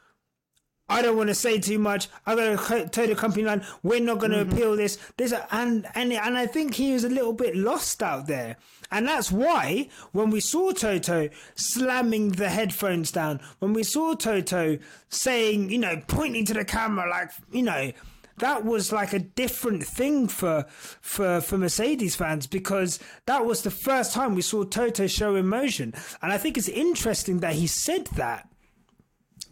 I 0.89 1.03
don't 1.03 1.19
want 1.19 1.29
to 1.29 1.35
say 1.35 1.59
too 1.59 1.79
much. 1.79 2.09
I'm 2.25 2.37
going 2.37 2.57
to 2.57 2.89
toe 2.89 3.07
the 3.07 3.15
company 3.15 3.45
line. 3.45 3.63
We're 3.83 4.01
not 4.01 4.19
going 4.19 4.31
to 4.33 4.39
mm-hmm. 4.39 4.53
appeal 4.53 4.75
this. 4.75 4.99
This 5.19 5.35
and 5.51 5.87
and 5.95 6.13
and 6.15 6.39
I 6.39 6.47
think 6.47 6.75
he 6.75 6.95
was 6.95 7.05
a 7.05 7.11
little 7.11 7.35
bit 7.35 7.55
lost 7.55 8.03
out 8.03 8.27
there, 8.27 8.57
and 8.91 9.07
that's 9.07 9.31
why 9.31 9.91
when 10.13 10.31
we 10.31 10.41
saw 10.41 10.73
Toto 10.73 11.29
slamming 11.55 12.31
the 12.31 12.49
headphones 12.49 13.13
down, 13.13 13.41
when 13.59 13.75
we 13.75 13.83
saw 13.83 14.15
Toto 14.15 14.79
saying, 15.11 15.71
you 15.71 15.79
know, 15.79 16.01
pointing 16.07 16.47
to 16.47 16.55
the 16.55 16.65
camera 16.65 17.09
like, 17.11 17.33
you 17.53 17.63
know, 17.65 17.93
that 18.41 18.65
was 18.65 18.93
like 18.93 19.13
a 19.13 19.19
different 19.19 19.85
thing 19.85 20.29
for 20.29 20.65
for 20.69 21.41
for 21.41 21.59
Mercedes 21.59 22.17
fans 22.17 22.47
because 22.47 22.99
that 23.27 23.45
was 23.45 23.63
the 23.63 23.71
first 23.71 24.13
time 24.13 24.35
we 24.35 24.43
saw 24.43 24.65
Toto 24.65 25.07
show 25.07 25.35
emotion, 25.35 25.95
and 26.23 26.33
I 26.33 26.39
think 26.39 26.57
it's 26.57 26.69
interesting 26.69 27.41
that 27.41 27.55
he 27.55 27.67
said 27.67 28.07
that 28.17 28.49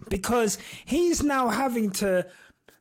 because 0.09 0.59
he's 0.84 1.22
now 1.22 1.49
having 1.49 1.91
to 1.91 2.26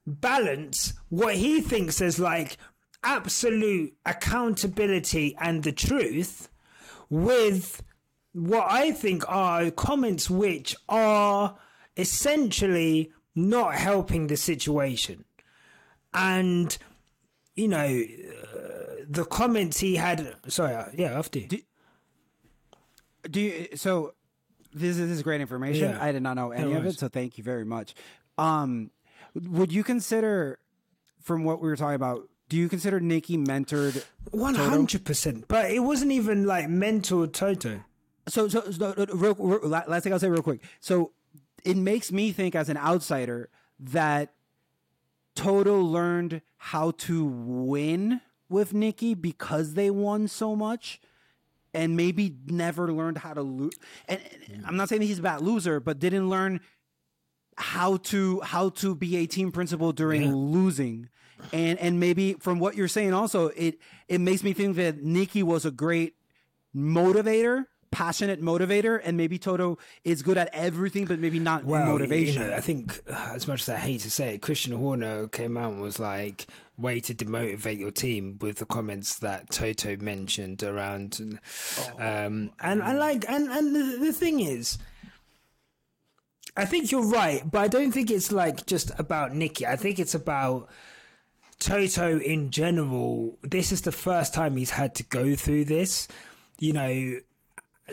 balance 0.06 0.93
what 1.10 1.36
he 1.36 1.62
thinks 1.62 2.01
is 2.01 2.20
like 2.20 2.58
absolute 3.03 3.93
accountability 4.06 5.36
and 5.39 5.64
the 5.64 5.72
truth 5.72 6.49
with 7.10 7.84
what 8.34 8.68
I 8.70 8.91
think 8.91 9.24
are 9.30 9.72
comments 9.72 10.30
which 10.30 10.76
are 10.89 11.56
essentially 11.95 13.12
not 13.36 13.76
helping 13.76 14.28
the 14.28 14.38
situation. 14.38 15.24
And, 16.16 16.78
you 17.55 17.68
know, 17.68 17.78
uh, 17.78 19.03
the 19.07 19.26
comments 19.26 19.80
he 19.80 19.95
had. 19.95 20.36
Sorry, 20.47 20.74
uh, 20.74 20.86
yeah, 20.95 21.18
after 21.18 21.39
you. 21.39 21.47
Do 23.30 23.39
you, 23.41 23.68
so 23.76 24.13
this 24.74 24.97
is, 24.97 25.07
this 25.09 25.18
is 25.18 25.24
great 25.24 25.41
information. 25.41 25.91
Yeah. 25.91 26.03
I 26.03 26.11
did 26.11 26.24
not 26.24 26.36
know 26.36 26.51
any 26.51 26.74
of 26.74 26.86
it, 26.86 26.97
so 26.97 27.07
thank 27.07 27.38
you 27.38 27.43
very 27.43 27.66
much. 27.66 27.95
Um, 28.38 28.91
would 29.34 29.72
you 29.72 29.84
consider, 29.84 30.59
from 31.22 31.43
what 31.43 31.61
we 31.61 31.68
were 31.68 31.76
talking 31.76 31.95
about, 31.95 32.30
do 32.49 32.57
you 32.57 32.70
consider 32.70 32.99
Niki 32.99 33.43
mentored? 33.43 34.05
One 34.32 34.53
hundred 34.53 35.03
percent, 35.03 35.47
but 35.47 35.72
it 35.72 35.80
wasn't 35.80 36.11
even 36.11 36.45
like 36.45 36.70
mental 36.70 37.28
Toto. 37.28 37.84
So, 38.28 38.47
so, 38.47 38.70
so 38.70 38.93
no, 38.97 39.05
real, 39.13 39.36
real, 39.36 39.59
la- 39.63 39.84
last 39.88 40.03
thing 40.03 40.13
I'll 40.13 40.20
say 40.20 40.30
real 40.30 40.43
quick. 40.43 40.61
So, 40.80 41.11
it 41.63 41.78
makes 41.78 42.11
me 42.11 42.32
think 42.32 42.53
as 42.53 42.70
an 42.70 42.78
outsider 42.78 43.49
that 43.80 44.34
Toto 45.36 45.80
learned 45.80 46.42
how 46.58 46.92
to 46.92 47.26
win 47.26 48.22
with 48.50 48.74
Niki 48.74 49.20
because 49.20 49.74
they 49.74 49.90
won 49.90 50.28
so 50.28 50.56
much 50.56 51.00
and 51.74 51.96
maybe 51.98 52.36
never 52.48 52.92
learned 52.92 53.18
how 53.20 53.34
to 53.34 53.42
lose. 53.42 53.74
And, 54.08 54.22
and 54.52 54.66
I'm 54.66 54.78
not 54.78 54.90
saying 54.90 55.02
that 55.02 55.08
he's 55.08 55.20
a 55.20 55.24
bad 55.24 55.42
loser, 55.42 55.80
but 55.80 56.00
didn't 56.00 56.30
learn 56.30 56.62
how 57.58 57.98
to 57.98 58.42
how 58.42 58.70
to 58.70 58.96
be 58.96 59.18
a 59.18 59.26
team 59.26 59.52
principal 59.52 59.92
during 59.92 60.34
losing. 60.34 61.10
And 61.52 61.78
and 61.80 62.00
maybe 62.00 62.34
from 62.34 62.60
what 62.60 62.76
you're 62.76 62.88
saying 62.88 63.14
also 63.14 63.48
it 63.50 63.78
it 64.08 64.20
makes 64.22 64.44
me 64.44 64.54
think 64.54 64.78
that 64.78 65.04
Niki 65.04 65.44
was 65.44 65.66
a 65.66 65.72
great 65.72 66.16
motivator, 66.76 67.66
passionate 67.96 68.41
motivator, 68.41 69.00
and 69.02 69.16
maybe 69.16 69.39
Toto 69.39 69.78
is 70.04 70.22
good 70.22 70.38
at 70.38 70.50
everything, 70.52 71.06
but 71.06 71.18
maybe 71.18 71.39
not 71.39 71.64
well, 71.64 71.86
motivation. 71.86 72.41
You 72.41 72.50
know, 72.50 72.56
I 72.58 72.60
think, 72.60 73.00
uh, 73.10 73.32
as 73.34 73.48
much 73.48 73.62
as 73.62 73.70
I 73.70 73.78
hate 73.78 74.02
to 74.02 74.12
say 74.12 74.36
it, 74.36 74.41
Christian 74.41 74.74
Horner 74.74 75.30
came 75.30 75.56
out 75.56 75.72
and 75.72 75.82
was 75.82 75.98
like, 75.98 76.46
way 76.78 77.00
to 77.00 77.14
demotivate 77.14 77.80
your 77.80 77.91
team 77.91 78.38
with 78.41 78.58
the 78.58 78.66
comments 78.66 79.20
that 79.20 79.50
Toto 79.50 79.96
mentioned 79.96 80.62
around. 80.62 81.39
um, 81.98 82.52
and 82.60 82.84
I 82.84 82.91
like, 82.96 83.24
and, 83.30 83.48
and 83.48 83.74
the, 83.74 83.98
the 84.08 84.12
thing 84.12 84.41
is, 84.41 84.78
I 86.58 86.66
think 86.66 86.91
you're 86.91 87.08
right, 87.08 87.50
but 87.50 87.60
I 87.60 87.70
don't 87.70 87.93
think 87.93 88.12
it's 88.12 88.34
like 88.34 88.66
just 88.66 88.91
about 89.00 89.32
Niki. 89.32 89.66
I 89.66 89.78
think 89.78 90.00
it's 90.00 90.16
about 90.16 90.68
Toto 91.60 92.20
in 92.20 92.52
general. 92.52 93.38
This 93.41 93.72
is 93.72 93.84
the 93.84 93.93
first 93.93 94.34
time 94.34 94.58
he's 94.58 94.72
had 94.72 94.96
to 94.96 95.04
go 95.04 95.34
through 95.36 95.64
this. 95.64 96.10
You 96.60 96.74
know, 96.74 97.20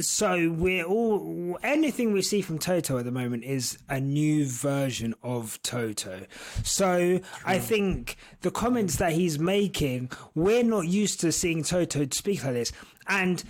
so 0.01 0.51
we're 0.51 0.85
all 0.85 1.59
anything 1.63 2.13
we 2.13 2.23
see 2.23 2.41
from 2.41 2.59
Toto 2.59 2.99
at 2.99 3.05
the 3.05 3.11
moment 3.11 3.45
is 3.45 3.79
a 3.89 4.01
new 4.01 4.47
version 4.47 5.15
of 5.23 5.63
Toto. 5.63 6.27
So 6.63 7.21
I 7.45 7.59
think 7.59 8.17
the 8.41 8.51
comments 8.51 8.97
that 8.97 9.13
he's 9.13 9.39
making, 9.39 10.11
we're 10.35 10.65
not 10.65 10.87
used 10.87 11.21
to 11.21 11.33
seeing 11.33 11.63
Toto 11.63 12.07
speak 12.11 12.43
like 12.45 12.55
this. 12.55 12.73
And 13.07 13.45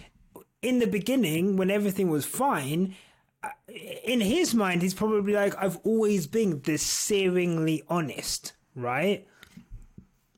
in 0.62 0.80
the 0.80 0.86
beginning, 0.86 1.56
when 1.56 1.70
everything 1.70 2.10
was 2.10 2.24
fine, 2.24 2.96
uh, 3.44 3.48
in 4.04 4.20
his 4.20 4.54
mind, 4.54 4.82
he's 4.82 4.94
probably 4.94 5.32
like, 5.32 5.54
I've 5.56 5.78
always 5.84 6.26
been 6.26 6.60
this 6.62 6.84
searingly 6.84 7.82
honest, 7.88 8.52
right? 8.74 9.26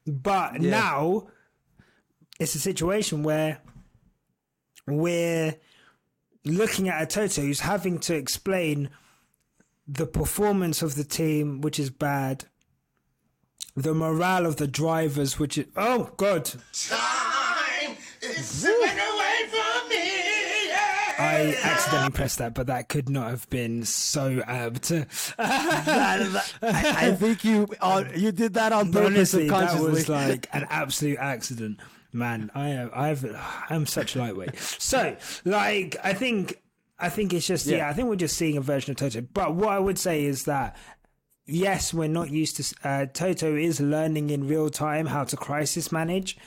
But 0.06 0.60
now 0.60 1.28
it's 2.38 2.54
a 2.54 2.58
situation 2.58 3.22
where 3.22 3.60
we're 4.86 5.54
looking 6.44 6.88
at 6.88 7.02
a 7.02 7.06
Toto 7.06 7.42
who's 7.42 7.60
having 7.60 7.98
to 8.00 8.14
explain 8.14 8.90
the 9.86 10.06
performance 10.06 10.82
of 10.82 10.94
the 10.94 11.04
team, 11.04 11.60
which 11.60 11.78
is 11.78 11.90
bad, 11.90 12.46
the 13.76 13.94
morale 13.94 14.46
of 14.46 14.56
the 14.56 14.66
drivers, 14.66 15.38
which 15.38 15.58
is 15.58 15.66
oh 15.76 16.10
god, 16.16 16.44
Time 16.72 17.96
is 18.22 18.64
away 18.64 19.48
from 19.48 19.88
me. 19.88 20.68
Yeah. 20.68 21.14
I 21.18 21.56
accidentally 21.62 22.10
pressed 22.12 22.38
that, 22.38 22.54
but 22.54 22.68
that 22.68 22.88
could 22.88 23.08
not 23.08 23.30
have 23.30 23.48
been 23.50 23.84
so 23.84 24.42
apt. 24.46 24.92
I, 25.38 26.40
I 26.62 27.12
think 27.12 27.44
you 27.44 27.66
uh, 27.80 28.04
you 28.14 28.32
did 28.32 28.54
that 28.54 28.72
on 28.72 28.92
purpose 28.92 29.34
Honestly, 29.34 29.48
that 29.48 29.80
was 29.80 30.08
like 30.08 30.48
an 30.52 30.66
absolute 30.70 31.18
accident. 31.18 31.80
Man, 32.14 32.50
I 32.54 32.68
am, 32.68 32.90
I've, 32.94 33.24
I'm 33.68 33.86
such 33.86 34.14
lightweight. 34.16 34.54
So, 34.78 35.16
like, 35.44 35.96
I 36.04 36.14
think, 36.14 36.62
I 36.98 37.08
think 37.08 37.32
it's 37.32 37.46
just, 37.46 37.66
yeah. 37.66 37.78
Yeah. 37.78 37.88
I 37.88 37.92
think 37.92 38.08
we're 38.08 38.16
just 38.16 38.36
seeing 38.36 38.56
a 38.56 38.60
version 38.60 38.92
of 38.92 38.96
Toto. 38.98 39.20
But 39.20 39.54
what 39.54 39.70
I 39.70 39.78
would 39.78 39.98
say 39.98 40.24
is 40.24 40.44
that, 40.44 40.76
yes, 41.44 41.92
we're 41.92 42.08
not 42.08 42.30
used 42.30 42.56
to, 42.56 42.88
uh, 42.88 43.06
Toto 43.06 43.56
is 43.56 43.80
learning 43.80 44.30
in 44.30 44.46
real 44.46 44.70
time 44.70 45.06
how 45.06 45.24
to 45.24 45.36
crisis 45.36 45.90
manage. 45.90 46.38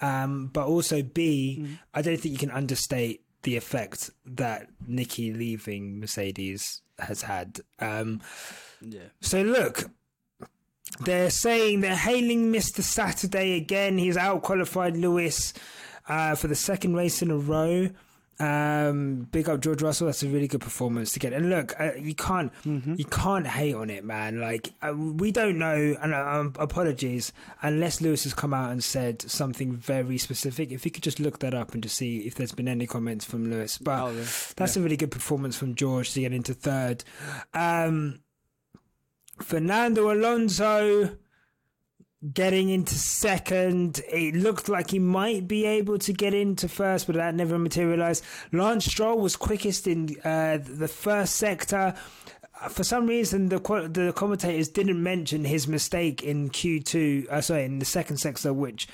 Um, 0.00 0.48
but 0.52 0.66
also, 0.66 1.02
B, 1.02 1.78
I 1.92 2.00
don't 2.02 2.18
think 2.18 2.32
you 2.32 2.38
can 2.38 2.50
understate 2.50 3.22
the 3.42 3.56
effect 3.56 4.10
that 4.24 4.68
Niki 4.88 5.36
leaving 5.36 6.00
Mercedes 6.00 6.80
has 6.98 7.22
had. 7.22 7.60
Um, 7.78 8.22
yeah. 8.80 9.00
so 9.20 9.42
look, 9.42 9.90
they're 11.04 11.30
saying 11.30 11.80
they're 11.80 11.96
hailing 11.96 12.52
Mr. 12.52 12.80
Saturday 12.82 13.56
again. 13.56 13.98
He's 13.98 14.16
out 14.16 14.42
qualified 14.42 14.96
Lewis 14.96 15.52
uh, 16.08 16.34
for 16.34 16.48
the 16.48 16.54
second 16.56 16.94
race 16.94 17.22
in 17.22 17.30
a 17.30 17.36
row. 17.38 17.88
Um, 18.40 19.28
big 19.30 19.48
up 19.48 19.60
George 19.60 19.82
Russell. 19.82 20.06
That's 20.06 20.24
a 20.24 20.28
really 20.28 20.48
good 20.48 20.62
performance 20.62 21.12
to 21.12 21.20
get. 21.20 21.32
And 21.32 21.48
look, 21.48 21.78
uh, 21.78 21.92
you 21.96 22.14
can't 22.14 22.50
you 22.64 23.04
can't 23.04 23.46
hate 23.46 23.74
on 23.74 23.88
it, 23.88 24.04
man. 24.04 24.40
Like 24.40 24.70
uh, 24.82 24.94
we 24.96 25.30
don't 25.30 25.58
know. 25.58 25.94
And 26.02 26.12
uh, 26.12 26.26
um, 26.26 26.52
apologies 26.58 27.32
unless 27.62 28.00
Lewis 28.00 28.24
has 28.24 28.34
come 28.34 28.52
out 28.52 28.72
and 28.72 28.82
said 28.82 29.22
something 29.22 29.72
very 29.76 30.18
specific. 30.18 30.72
If 30.72 30.84
you 30.84 30.90
could 30.90 31.04
just 31.04 31.20
look 31.20 31.38
that 31.40 31.54
up 31.54 31.72
and 31.74 31.82
just 31.84 31.96
see 31.96 32.20
if 32.20 32.34
there's 32.34 32.52
been 32.52 32.68
any 32.68 32.86
comments 32.86 33.24
from 33.24 33.48
Lewis. 33.48 33.78
But 33.78 34.00
Oh, 34.02 34.10
yeah. 34.10 34.24
that's 34.56 34.76
a 34.76 34.80
really 34.80 34.96
good 34.96 35.12
performance 35.12 35.56
from 35.56 35.76
George 35.76 36.12
to 36.14 36.20
get 36.20 36.32
into 36.32 36.52
third. 36.54 37.04
Um, 37.54 38.20
Fernando 39.40 40.12
Alonso 40.12 41.16
getting 42.32 42.68
into 42.68 42.94
second. 42.94 44.00
It 44.08 44.34
looked 44.34 44.68
like 44.68 44.90
he 44.90 44.98
might 44.98 45.48
be 45.48 45.64
able 45.64 45.98
to 45.98 46.12
get 46.12 46.34
into 46.34 46.68
first, 46.68 47.06
but 47.06 47.16
that 47.16 47.34
never 47.34 47.58
materialized. 47.58 48.24
Lance 48.52 48.86
Stroll 48.86 49.18
was 49.18 49.36
quickest 49.36 49.86
in 49.86 50.16
uh, 50.24 50.58
the 50.62 50.88
first 50.88 51.36
sector. 51.36 51.94
For 52.68 52.84
some 52.84 53.06
reason, 53.06 53.48
the 53.48 53.58
the 53.58 54.12
commentators 54.14 54.68
didn't 54.68 55.02
mention 55.02 55.44
his 55.44 55.66
mistake 55.66 56.22
in 56.22 56.50
Q2. 56.50 57.28
Uh, 57.28 57.40
sorry, 57.40 57.64
in 57.64 57.80
the 57.80 57.84
second 57.84 58.18
sector, 58.18 58.52
which 58.52 58.86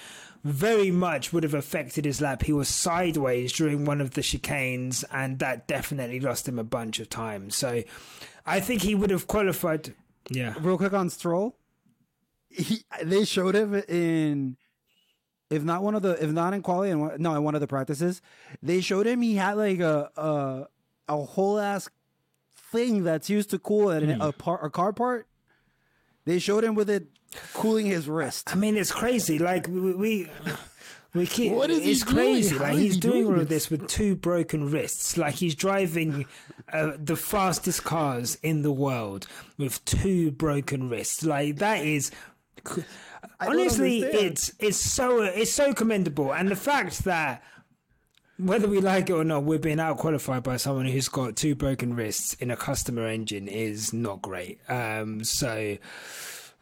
very 0.45 0.91
much 0.91 1.32
would 1.32 1.43
have 1.43 1.55
affected 1.55 2.07
his 2.07 2.22
lap. 2.22 2.45
He 2.45 2.53
was 2.53 2.68
sideways 2.68 3.53
during 3.53 3.84
one 3.84 4.01
of 4.01 4.12
the 4.12 4.22
chicanes, 4.22 5.05
and 5.12 5.39
that 5.41 5.66
definitely 5.66 6.20
lost 6.20 6.49
him 6.49 6.59
a 6.59 6.64
bunch 6.64 6.99
of 6.99 7.11
time. 7.11 7.51
So, 7.51 7.82
I 8.47 8.61
think 8.61 8.82
he 8.82 8.95
would 8.95 9.11
have 9.11 9.26
qualified. 9.26 9.95
Yeah. 10.29 10.55
Real 10.61 10.76
quick 10.76 10.93
on 10.93 11.11
Stroll, 11.11 11.57
he, 12.49 12.85
they 13.03 13.24
showed 13.24 13.55
him 13.55 13.74
in 13.74 14.57
if 15.51 15.62
not 15.62 15.83
one 15.83 15.95
of 15.95 16.03
the, 16.03 16.22
if 16.22 16.31
not 16.31 16.53
in 16.53 16.62
quali, 16.62 16.91
and 16.91 17.01
one, 17.01 17.12
no, 17.18 17.35
in 17.35 17.43
one 17.43 17.55
of 17.55 17.61
the 17.61 17.66
practices, 17.66 18.20
they 18.62 18.81
showed 18.81 19.07
him 19.07 19.22
he 19.22 19.37
had 19.37 19.57
like 19.57 19.81
a 19.81 20.11
a, 20.16 20.66
a 21.09 21.24
whole 21.24 21.59
ass 21.59 21.89
thing 22.70 23.05
that's 23.05 23.31
used 23.31 23.51
to 23.51 23.59
cool 23.59 23.91
an, 23.91 24.14
hmm. 24.14 24.20
a 24.20 24.33
part 24.33 24.64
a 24.64 24.70
car 24.70 24.93
part. 24.93 25.26
They 26.24 26.39
showed 26.39 26.64
him 26.64 26.74
with 26.74 26.91
it 26.91 27.07
cooling 27.55 27.87
his 27.87 28.09
wrist. 28.09 28.51
I 28.53 28.57
mean, 28.57 28.76
it's 28.76 28.93
crazy. 28.93 29.39
Like 29.39 29.66
we. 29.68 29.95
we 29.95 30.31
we 31.15 31.27
keep, 31.27 31.53
What 31.53 31.71
is 31.71 31.83
he 31.83 31.91
it's 31.93 32.05
crazy. 32.05 32.51
doing? 32.51 32.59
How 32.61 32.65
Like 32.69 32.75
is 32.77 32.81
he's 32.83 32.95
he 32.95 33.01
doing 33.01 33.23
doing 33.25 33.35
all 33.35 33.41
of 33.41 33.49
this 33.49 33.71
with 33.71 33.87
two 33.89 34.15
broken 34.15 34.71
wrists. 34.71 35.17
Like 35.17 35.35
he's 35.35 35.55
driving 35.55 36.27
uh, 36.73 36.93
the 37.03 37.17
fastest 37.17 37.85
cars 37.85 38.37
in 38.43 38.63
the 38.63 38.73
world 38.73 39.27
with 39.57 39.85
two 39.85 40.31
broken 40.33 40.89
wrists. 40.89 41.25
Like 41.25 41.57
that 41.57 41.85
is 41.85 42.11
honestly, 43.41 44.03
it's 44.03 44.53
it's 44.59 44.79
so 44.79 45.23
it's 45.23 45.53
so 45.53 45.73
commendable, 45.73 46.33
and 46.35 46.49
the 46.51 46.57
fact 46.57 47.05
that 47.05 47.43
whether 48.37 48.69
we 48.69 48.81
like 48.81 49.11
it 49.11 49.15
or 49.15 49.25
not, 49.25 49.43
we're 49.43 49.59
being 49.59 49.81
out 49.81 49.99
qualified 49.99 50.43
by 50.45 50.57
someone 50.57 50.87
who's 50.87 51.09
got 51.09 51.35
two 51.37 51.55
broken 51.57 51.97
wrists 51.97 52.35
in 52.35 52.51
a 52.53 52.57
customer 52.57 53.07
engine 53.07 53.49
is 53.49 53.93
not 53.93 54.23
great. 54.23 54.61
Um, 54.69 55.25
so 55.25 55.77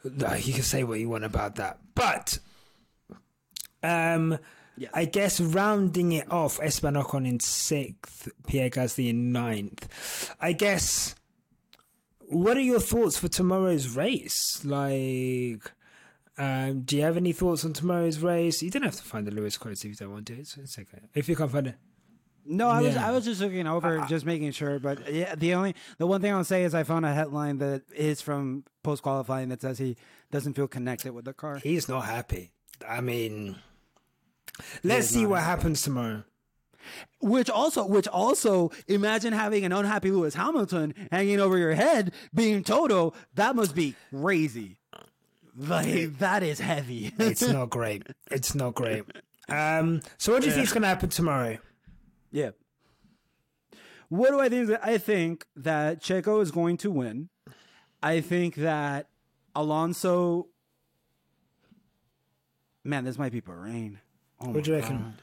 no, 0.05 0.35
you 0.35 0.55
can 0.55 0.63
say 0.63 0.85
what 0.85 1.01
you 1.01 1.09
want 1.09 1.25
about 1.25 1.57
that, 1.57 1.79
but 1.95 2.39
um, 3.83 4.39
I 4.93 5.05
guess 5.07 5.41
rounding 5.41 6.13
it 6.13 6.31
off, 6.31 6.61
Esteban 6.61 6.95
Ocon 6.95 7.27
in 7.27 7.41
sixth, 7.41 8.29
Pierre 8.47 8.71
Gasly 8.71 9.09
in 9.09 9.33
ninth. 9.33 10.35
I 10.41 10.53
guess. 10.53 11.15
What 12.29 12.57
are 12.57 12.61
your 12.61 12.81
thoughts 12.81 13.17
for 13.17 13.29
tomorrow's 13.29 13.97
race? 13.97 14.65
Like, 14.65 15.71
um, 16.37 16.81
do 16.83 16.97
you 16.97 17.03
have 17.03 17.17
any 17.17 17.33
thoughts 17.33 17.65
on 17.65 17.73
tomorrow's 17.73 18.19
race? 18.19 18.63
You 18.63 18.71
don't 18.71 18.83
have 18.83 18.97
to 18.97 19.03
find 19.03 19.27
the 19.27 19.31
Lewis 19.31 19.57
quotes 19.57 19.85
if 19.85 19.91
you 19.91 19.95
don't 19.95 20.11
want 20.11 20.27
to. 20.27 20.35
It's, 20.35 20.57
it's 20.57 20.77
okay. 20.77 21.09
If 21.15 21.29
you 21.29 21.37
can't 21.37 21.53
find 21.53 21.69
it. 21.69 21.77
No, 22.49 22.69
I 22.69 22.81
was 22.81 22.97
I 22.97 23.11
was 23.11 23.25
just 23.25 23.41
looking 23.41 23.67
over, 23.67 24.05
just 24.09 24.25
making 24.25 24.53
sure. 24.53 24.79
But 24.79 25.13
yeah, 25.13 25.35
the 25.35 25.55
only 25.55 25.75
the 25.99 26.07
one 26.07 26.21
thing 26.21 26.33
I'll 26.33 26.45
say 26.45 26.63
is 26.63 26.75
I 26.75 26.85
found 26.85 27.05
a 27.05 27.13
headline 27.13 27.59
that 27.59 27.83
is 27.95 28.21
from 28.21 28.65
post 28.85 29.03
qualifying 29.03 29.49
that 29.49 29.63
says 29.63 29.79
he 29.79 29.97
doesn't 30.31 30.55
feel 30.55 30.69
connected 30.69 31.13
with 31.13 31.25
the 31.25 31.33
car. 31.33 31.59
He's 31.59 31.89
not 31.89 32.05
happy. 32.05 32.53
I 32.89 33.01
mean, 33.01 33.57
let's 34.83 35.09
see 35.09 35.27
what 35.27 35.43
happens 35.43 35.83
tomorrow. 35.83 36.25
Which 37.21 37.51
also, 37.51 37.85
which 37.87 38.07
also, 38.07 38.71
imagine 38.87 39.33
having 39.33 39.65
an 39.65 39.73
unhappy 39.73 40.11
Lewis 40.11 40.35
Hamilton 40.35 40.95
hanging 41.11 41.41
over 41.41 41.59
your 41.59 41.75
head, 41.75 42.13
being 42.33 42.63
Toto. 42.63 43.13
That 43.35 43.57
must 43.57 43.75
be 43.75 43.97
crazy. 44.11 44.77
Like 45.57 46.19
that 46.19 46.43
is 46.43 46.61
heavy. 46.61 47.13
It's 47.19 47.43
not 47.49 47.71
great. 47.71 48.07
It's 48.31 48.55
not 48.55 48.75
great. 48.75 49.05
Um, 49.49 50.03
so, 50.19 50.33
what 50.33 50.43
do 50.43 50.49
you 50.49 50.55
think 50.55 50.67
is 50.67 50.73
going 50.73 50.83
to 50.83 50.89
happen 50.89 51.09
tomorrow? 51.09 51.59
yeah. 52.31 52.51
What 54.09 54.31
do 54.31 54.39
I 54.41 54.49
think? 54.49 54.71
I 54.83 54.99
think 54.99 55.47
that 55.57 56.01
Checo 56.01 56.41
is 56.41 56.53
going 56.53 56.77
to 56.79 56.91
win. 56.91 57.29
I 58.03 58.21
think 58.21 58.57
that 58.57 59.09
Alonso. 59.55 60.49
Man, 62.87 63.05
this 63.05 63.19
might 63.19 63.33
be 63.33 63.41
Bahrain. 63.41 63.99
Oh 64.41 64.51
What 64.51 64.65
do 64.65 64.71
you 64.71 64.77
my 64.77 64.83
reckon? 64.83 64.99
God. 64.99 65.15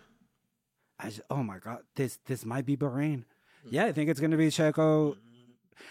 I 0.99 1.09
just, 1.09 1.21
oh 1.29 1.43
my 1.43 1.59
god, 1.59 1.79
this 1.95 2.19
this 2.25 2.45
might 2.45 2.65
be 2.65 2.75
Bahrain. 2.75 3.23
Yeah, 3.69 3.85
I 3.85 3.91
think 3.93 4.09
it's 4.09 4.19
going 4.19 4.31
to 4.31 4.37
be 4.37 4.47
Checo. 4.47 5.15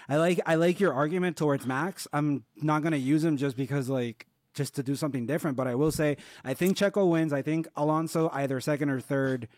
I 0.09 0.17
like 0.17 0.41
I 0.47 0.57
like 0.57 0.81
your 0.81 0.93
argument 0.93 1.37
towards 1.37 1.67
Max. 1.67 2.07
I'm 2.13 2.45
not 2.57 2.83
going 2.83 2.93
to 2.93 2.99
use 2.99 3.25
him 3.25 3.37
just 3.37 3.57
because 3.57 3.89
like 3.89 4.27
just 4.55 4.75
to 4.77 4.83
do 4.83 4.95
something 4.95 5.27
different, 5.27 5.57
but 5.57 5.67
I 5.67 5.75
will 5.75 5.93
say 5.93 6.19
I 6.45 6.55
think 6.55 6.77
Checo 6.77 7.09
wins. 7.11 7.33
I 7.33 7.43
think 7.43 7.69
Alonso 7.75 8.31
either 8.33 8.61
second 8.61 8.91
or 8.91 9.01
third. 9.01 9.49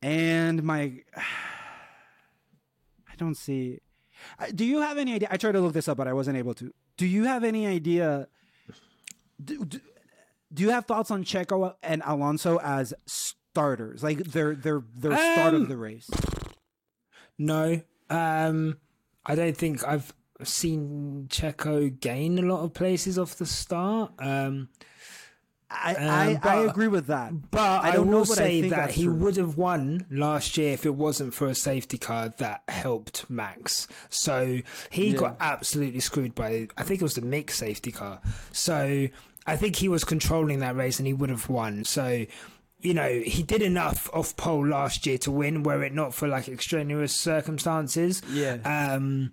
And 0.00 0.62
my 0.62 1.00
I 1.16 3.14
don't 3.18 3.36
see 3.36 3.80
Do 4.54 4.64
you 4.64 4.80
have 4.80 4.96
any 4.98 5.14
idea? 5.14 5.28
I 5.30 5.36
tried 5.36 5.52
to 5.52 5.60
look 5.60 5.72
this 5.74 5.88
up, 5.88 5.96
but 5.96 6.06
I 6.08 6.12
wasn't 6.12 6.38
able 6.38 6.54
to. 6.54 6.72
Do 6.96 7.06
you 7.06 7.24
have 7.24 7.42
any 7.44 7.66
idea? 7.66 8.28
Do, 9.42 9.64
do, 9.64 9.80
do 10.52 10.62
you 10.62 10.70
have 10.70 10.86
thoughts 10.86 11.10
on 11.10 11.24
Checo 11.24 11.74
and 11.82 12.02
Alonso 12.04 12.58
as 12.62 12.94
starters, 13.06 14.02
like 14.02 14.18
their 14.24 14.54
their 14.54 14.82
their 14.94 15.12
start 15.16 15.54
of 15.54 15.62
Um, 15.62 15.68
the 15.68 15.76
race? 15.76 16.10
No. 17.38 17.80
Um, 18.10 18.78
I 19.24 19.34
don't 19.34 19.56
think 19.56 19.86
I've 19.86 20.12
seen 20.42 21.26
Checo 21.30 21.98
gain 21.98 22.38
a 22.38 22.42
lot 22.42 22.62
of 22.64 22.74
places 22.74 23.18
off 23.18 23.36
the 23.36 23.46
start. 23.46 24.12
Um, 24.18 24.68
I 25.72 25.94
um, 25.94 26.40
I, 26.42 26.48
I 26.48 26.56
agree 26.66 26.88
with 26.88 27.06
that. 27.06 27.50
But 27.50 27.84
I, 27.84 27.92
don't 27.92 28.10
know, 28.10 28.18
will 28.18 28.24
but 28.24 28.32
I 28.32 28.34
say 28.34 28.68
that 28.68 28.90
he 28.92 29.04
true. 29.04 29.14
would 29.14 29.36
have 29.36 29.56
won 29.56 30.06
last 30.10 30.56
year 30.56 30.72
if 30.72 30.86
it 30.86 30.94
wasn't 30.94 31.34
for 31.34 31.48
a 31.48 31.54
safety 31.54 31.98
car 31.98 32.28
that 32.38 32.62
helped 32.68 33.28
Max. 33.30 33.88
So 34.10 34.60
he 34.90 35.12
got 35.12 35.36
absolutely 35.40 36.00
screwed 36.00 36.34
by, 36.34 36.68
I 36.76 36.82
think 36.82 37.00
it 37.00 37.04
was 37.04 37.14
the 37.14 37.22
mixed 37.22 37.58
safety 37.58 37.92
car. 37.92 38.20
So 38.52 39.08
I 39.46 39.56
think 39.56 39.76
he 39.76 39.88
was 39.88 40.04
controlling 40.04 40.60
that 40.60 40.76
race 40.76 40.98
and 40.98 41.06
he 41.06 41.12
would 41.12 41.30
have 41.30 41.48
won. 41.48 41.84
So, 41.84 42.26
you 42.80 42.94
know, 42.94 43.08
he 43.24 43.42
did 43.42 43.62
enough 43.62 44.10
off 44.12 44.36
pole 44.36 44.66
last 44.66 45.06
year 45.06 45.18
to 45.18 45.30
win, 45.30 45.62
were 45.62 45.82
it 45.82 45.94
not 45.94 46.14
for 46.14 46.28
like 46.28 46.48
extraneous 46.48 47.14
circumstances. 47.14 48.22
Yeah. 48.30 48.58
Um, 48.64 49.32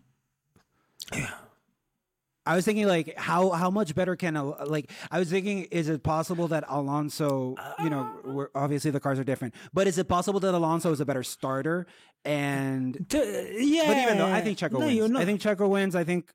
I 2.46 2.56
was 2.56 2.66
thinking 2.66 2.88
like 2.88 3.16
how 3.18 3.52
how 3.52 3.70
much 3.70 3.94
better 3.94 4.16
can 4.16 4.36
Al- 4.36 4.58
like 4.66 4.92
I 5.12 5.20
was 5.20 5.30
thinking 5.30 5.64
is 5.66 5.90
it 5.90 6.04
possible 6.04 6.48
that 6.48 6.64
Alonso 6.68 7.56
you 7.84 7.90
know 7.90 8.48
obviously 8.56 8.92
the 8.92 9.00
cars 9.00 9.20
are 9.20 9.24
different 9.24 9.54
but 9.74 9.88
is 9.88 9.98
it 9.98 10.08
possible 10.08 10.40
that 10.40 10.54
Alonso 10.54 10.92
is 10.92 11.00
a 11.00 11.06
better 11.06 11.24
starter 11.24 11.86
and 12.26 13.06
to, 13.10 13.18
yeah 13.60 13.88
but 13.88 13.98
even 13.98 14.18
though 14.18 14.32
I 14.32 14.42
think 14.42 14.58
Checo 14.58 14.80
no, 14.80 14.80
wins 14.80 15.16
I 15.16 15.26
think 15.26 15.42
Checo 15.42 15.70
wins 15.70 15.96
I 15.96 16.04
think 16.04 16.32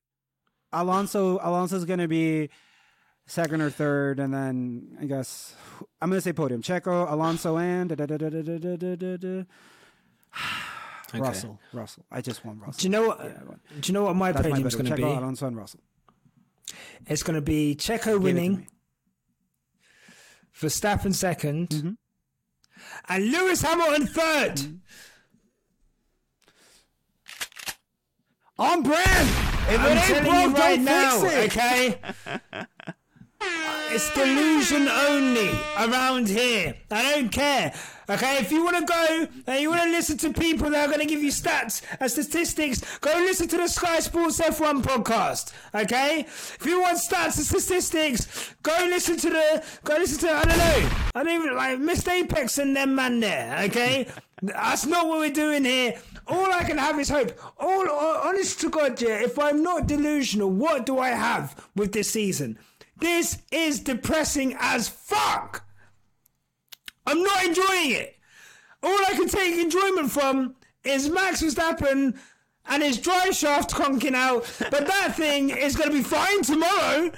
Alonso 0.72 1.38
is 1.76 1.84
gonna 1.84 2.08
be 2.08 2.50
second 3.26 3.60
or 3.60 3.70
third 3.70 4.20
and 4.20 4.32
then 4.32 4.96
I 5.00 5.06
guess 5.06 5.56
I'm 6.00 6.10
gonna 6.10 6.20
say 6.20 6.32
podium 6.32 6.62
Checo 6.62 7.10
Alonso 7.10 7.56
and. 7.56 7.90
Russell, 11.12 11.60
Russell. 11.72 12.04
I 12.10 12.20
just 12.20 12.44
want 12.44 12.60
Russell. 12.60 12.80
Do 12.80 12.86
you 12.86 12.90
know 12.90 13.08
what? 13.08 13.20
Yeah, 13.22 13.38
do 13.80 13.88
you 13.88 13.94
know 13.94 14.04
what 14.04 14.16
my 14.16 14.32
That's 14.32 14.46
opinion's 14.46 14.74
going 14.74 14.86
to 14.86 14.96
be? 14.96 15.02
Alonso 15.02 15.46
and 15.46 15.56
Russell. 15.56 15.80
It's 17.06 17.22
going 17.22 17.34
to 17.36 17.42
be 17.42 17.74
Checo 17.76 18.04
Give 18.04 18.06
it 18.06 18.12
to 18.12 18.18
winning. 18.18 18.66
Verstappen 20.60 21.12
2nd 21.12 21.68
Mm-hmm. 21.68 21.90
and 23.08 23.30
Lewis 23.32 23.62
Hamilton 23.62 24.06
third. 24.06 24.80
on 28.58 28.82
brand 28.82 29.28
if 29.68 29.80
I'm 29.80 29.96
it 29.96 30.10
ain't 30.10 30.24
broke 30.24 30.58
right 30.58 30.76
don't 30.76 30.84
now, 30.84 31.20
fix 31.20 31.56
it 31.56 31.58
okay? 31.58 32.00
it's 33.94 34.12
delusion 34.14 34.88
only 34.88 35.50
around 35.78 36.28
here. 36.28 36.74
I 36.90 37.12
don't 37.14 37.30
care. 37.30 37.72
Okay, 38.10 38.36
if 38.38 38.52
you 38.52 38.62
want 38.62 38.76
to 38.76 38.84
go 38.84 39.26
and 39.46 39.60
you 39.62 39.70
want 39.70 39.82
to 39.84 39.90
listen 39.90 40.18
to 40.18 40.32
people 40.32 40.68
that 40.70 40.84
are 40.84 40.88
going 40.88 41.00
to 41.00 41.06
give 41.06 41.22
you 41.22 41.30
stats 41.30 41.80
and 41.98 42.10
statistics, 42.10 42.98
go 42.98 43.10
listen 43.14 43.48
to 43.48 43.56
the 43.56 43.66
Sky 43.68 44.00
Sports 44.00 44.40
F1 44.40 44.82
podcast. 44.82 45.52
Okay, 45.74 46.20
if 46.20 46.66
you 46.66 46.82
want 46.82 46.98
stats 46.98 47.38
and 47.38 47.46
statistics, 47.46 48.54
go 48.62 48.76
listen 48.90 49.16
to 49.16 49.30
the 49.30 49.64
go 49.84 49.94
listen 49.94 50.18
to 50.28 50.34
I 50.34 50.44
don't 50.44 50.58
know. 50.58 50.90
I 51.14 51.22
don't 51.22 51.42
even 51.42 51.56
like 51.56 51.78
Mr. 51.78 52.08
Apex 52.12 52.58
and 52.58 52.76
them 52.76 52.94
man 52.94 53.20
there. 53.20 53.58
Okay, 53.64 54.06
that's 54.42 54.84
not 54.84 55.06
what 55.08 55.20
we're 55.20 55.30
doing 55.30 55.64
here. 55.64 55.98
All 56.26 56.52
I 56.52 56.64
can 56.64 56.78
have 56.78 56.98
is 57.00 57.08
hope. 57.08 57.32
All 57.58 57.88
honest 57.90 58.60
to 58.62 58.70
God, 58.70 59.00
yeah. 59.00 59.22
If 59.22 59.38
I'm 59.38 59.62
not 59.62 59.86
delusional, 59.86 60.50
what 60.50 60.84
do 60.84 60.98
I 60.98 61.10
have 61.10 61.68
with 61.74 61.92
this 61.92 62.10
season? 62.10 62.58
This 62.96 63.38
is 63.50 63.80
depressing 63.80 64.56
as 64.58 64.88
fuck. 64.88 65.66
I'm 67.06 67.22
not 67.22 67.44
enjoying 67.44 67.90
it. 67.90 68.16
All 68.82 68.98
I 69.06 69.12
can 69.14 69.28
take 69.28 69.58
enjoyment 69.58 70.10
from 70.10 70.56
is 70.84 71.08
Max 71.08 71.42
Verstappen 71.42 72.16
and 72.66 72.82
his 72.82 72.98
drive 72.98 73.34
shaft 73.34 73.74
conking 73.74 74.14
out, 74.14 74.50
but 74.70 74.86
that 74.86 75.14
thing 75.16 75.50
is 75.50 75.76
going 75.76 75.90
to 75.90 75.96
be 75.96 76.02
fine 76.02 76.42
tomorrow. 76.42 77.10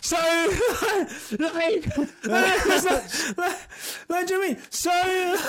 So, 0.00 0.16
like, 1.38 1.96
like, 2.24 2.66
like, 3.36 3.58
like, 4.08 4.26
do 4.26 4.34
you 4.34 4.40
know 4.40 4.44
I 4.44 4.48
mean? 4.48 4.58
So, 4.70 4.90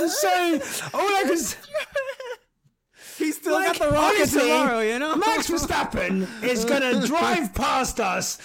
so, 0.08 0.60
all 0.94 1.16
I 1.16 1.24
can. 1.24 1.38
He's 3.18 3.38
still 3.38 3.54
like, 3.54 3.80
got 3.80 3.88
the 3.88 3.96
rocket 3.96 4.18
honestly, 4.18 4.42
tomorrow, 4.42 4.80
you 4.82 5.00
know. 5.00 5.16
Max 5.16 5.50
Verstappen 5.50 6.28
is 6.44 6.66
gonna 6.66 7.06
drive 7.08 7.54
past 7.56 8.00
us 8.00 8.38